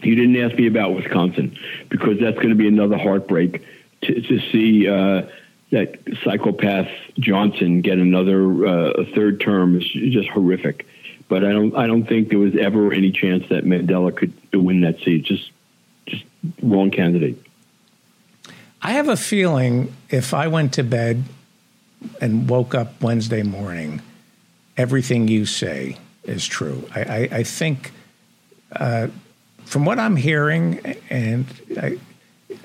You 0.01 0.15
didn't 0.15 0.37
ask 0.37 0.55
me 0.55 0.67
about 0.67 0.93
Wisconsin 0.95 1.57
because 1.89 2.19
that's 2.19 2.35
going 2.35 2.49
to 2.49 2.55
be 2.55 2.67
another 2.67 2.97
heartbreak 2.97 3.63
to, 4.03 4.21
to 4.21 4.39
see 4.51 4.87
uh, 4.87 5.23
that 5.71 5.99
psychopath 6.23 6.89
Johnson 7.19 7.81
get 7.81 7.99
another 7.99 8.65
uh, 8.65 9.05
third 9.13 9.39
term 9.39 9.77
is 9.77 9.87
just 9.87 10.29
horrific. 10.29 10.85
But 11.27 11.45
I 11.45 11.51
don't 11.51 11.75
I 11.75 11.85
don't 11.85 12.05
think 12.05 12.29
there 12.29 12.39
was 12.39 12.55
ever 12.55 12.91
any 12.91 13.11
chance 13.11 13.47
that 13.49 13.63
Mandela 13.65 14.15
could 14.15 14.33
win 14.51 14.81
that 14.81 14.99
seat. 14.99 15.25
Just 15.25 15.51
just 16.07 16.23
wrong 16.61 16.89
candidate. 16.89 17.37
I 18.81 18.93
have 18.93 19.09
a 19.09 19.17
feeling 19.17 19.93
if 20.09 20.33
I 20.33 20.47
went 20.47 20.73
to 20.73 20.83
bed 20.83 21.23
and 22.21 22.49
woke 22.49 22.73
up 22.73 23.01
Wednesday 23.01 23.43
morning, 23.43 24.01
everything 24.77 25.27
you 25.27 25.45
say 25.45 25.97
is 26.23 26.47
true. 26.47 26.87
I, 26.95 27.01
I, 27.01 27.29
I 27.31 27.43
think, 27.43 27.91
uh, 28.73 29.07
from 29.65 29.83
what 29.83 29.99
I'm 29.99 30.15
hearing, 30.15 30.79
and 31.09 31.45
I, 31.77 31.97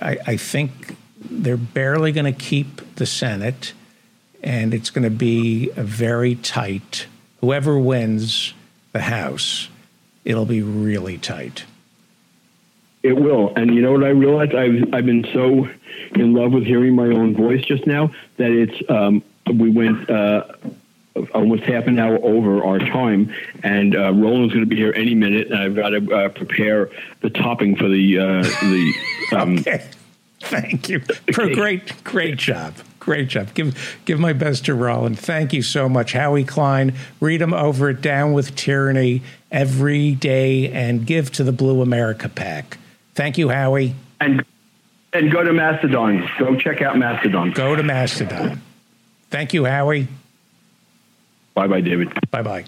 I, 0.00 0.18
I 0.26 0.36
think 0.36 0.96
they're 1.30 1.56
barely 1.56 2.12
going 2.12 2.32
to 2.32 2.38
keep 2.38 2.96
the 2.96 3.06
Senate, 3.06 3.72
and 4.42 4.74
it's 4.74 4.90
going 4.90 5.04
to 5.04 5.10
be 5.10 5.70
a 5.76 5.82
very 5.82 6.34
tight. 6.34 7.06
Whoever 7.40 7.78
wins 7.78 8.54
the 8.92 9.02
House, 9.02 9.68
it'll 10.24 10.46
be 10.46 10.62
really 10.62 11.18
tight. 11.18 11.64
It 13.02 13.20
will. 13.20 13.52
And 13.54 13.74
you 13.74 13.82
know 13.82 13.92
what 13.92 14.04
I 14.04 14.08
realized? 14.08 14.54
I've, 14.54 14.94
I've 14.94 15.06
been 15.06 15.26
so 15.32 15.68
in 16.14 16.32
love 16.32 16.52
with 16.52 16.64
hearing 16.64 16.94
my 16.94 17.06
own 17.08 17.34
voice 17.34 17.62
just 17.62 17.86
now 17.86 18.10
that 18.38 18.50
it's, 18.50 18.90
um, 18.90 19.22
we 19.46 19.68
went 19.68 20.08
uh, 20.08 20.44
almost 21.34 21.64
half 21.64 21.86
an 21.86 21.98
hour 21.98 22.18
over 22.22 22.64
our 22.64 22.78
time, 22.78 23.32
and 23.62 23.94
uh, 23.94 24.12
Roland's 24.12 24.54
going 24.54 24.64
to 24.64 24.68
be 24.68 24.76
here 24.76 24.92
any 24.96 25.14
minute, 25.14 25.48
and 25.48 25.58
I've 25.58 25.74
got 25.74 25.90
to 25.90 26.14
uh, 26.14 26.28
prepare 26.30 26.90
the 27.20 27.30
topping 27.30 27.76
for 27.76 27.88
the, 27.88 28.18
uh, 28.18 28.42
the, 28.42 28.92
um, 29.36 29.58
okay. 29.58 29.84
Thank 30.48 30.88
you. 30.90 31.00
For 31.32 31.48
great, 31.48 32.04
great 32.04 32.36
job. 32.36 32.74
Great 33.00 33.28
job. 33.28 33.52
Give 33.54 33.98
give 34.04 34.18
my 34.18 34.32
best 34.32 34.66
to 34.66 34.74
Roland. 34.74 35.18
Thank 35.18 35.52
you 35.52 35.62
so 35.62 35.88
much. 35.88 36.12
Howie 36.12 36.44
Klein. 36.44 36.94
Read 37.20 37.40
him 37.40 37.54
over 37.54 37.88
at 37.88 38.00
Down 38.00 38.32
with 38.32 38.54
Tyranny 38.54 39.22
every 39.50 40.14
day 40.14 40.70
and 40.70 41.06
give 41.06 41.30
to 41.32 41.44
the 41.44 41.52
Blue 41.52 41.80
America 41.82 42.28
PAC. 42.28 42.78
Thank 43.14 43.38
you, 43.38 43.48
Howie. 43.48 43.94
And 44.20 44.44
and 45.14 45.32
go 45.32 45.42
to 45.42 45.52
Mastodon. 45.52 46.28
Go 46.38 46.56
check 46.56 46.82
out 46.82 46.98
Mastodon. 46.98 47.52
Go 47.52 47.74
to 47.74 47.82
Mastodon. 47.82 48.60
Thank 49.30 49.54
you, 49.54 49.64
Howie. 49.64 50.08
Bye 51.54 51.68
bye, 51.68 51.80
David. 51.80 52.12
Bye 52.30 52.42
bye. 52.42 52.64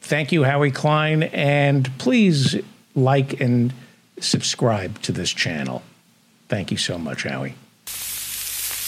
Thank 0.00 0.30
you, 0.30 0.44
Howie 0.44 0.70
Klein. 0.70 1.24
And 1.24 1.90
please 1.98 2.56
like 2.94 3.40
and 3.40 3.72
subscribe 4.20 5.00
to 5.02 5.12
this 5.12 5.30
channel. 5.30 5.82
Thank 6.48 6.70
you 6.70 6.76
so 6.76 6.98
much, 6.98 7.24
Howie. 7.24 7.54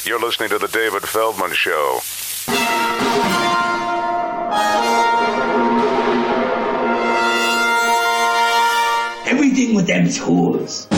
You're 0.04 0.20
listening 0.20 0.48
to 0.50 0.58
The 0.58 0.68
David 0.68 1.02
Feldman 1.02 1.52
Show. 1.52 2.00
Everything 9.26 9.74
with 9.74 9.86
them 9.86 10.06
is 10.06 10.18
whores. 10.18 10.97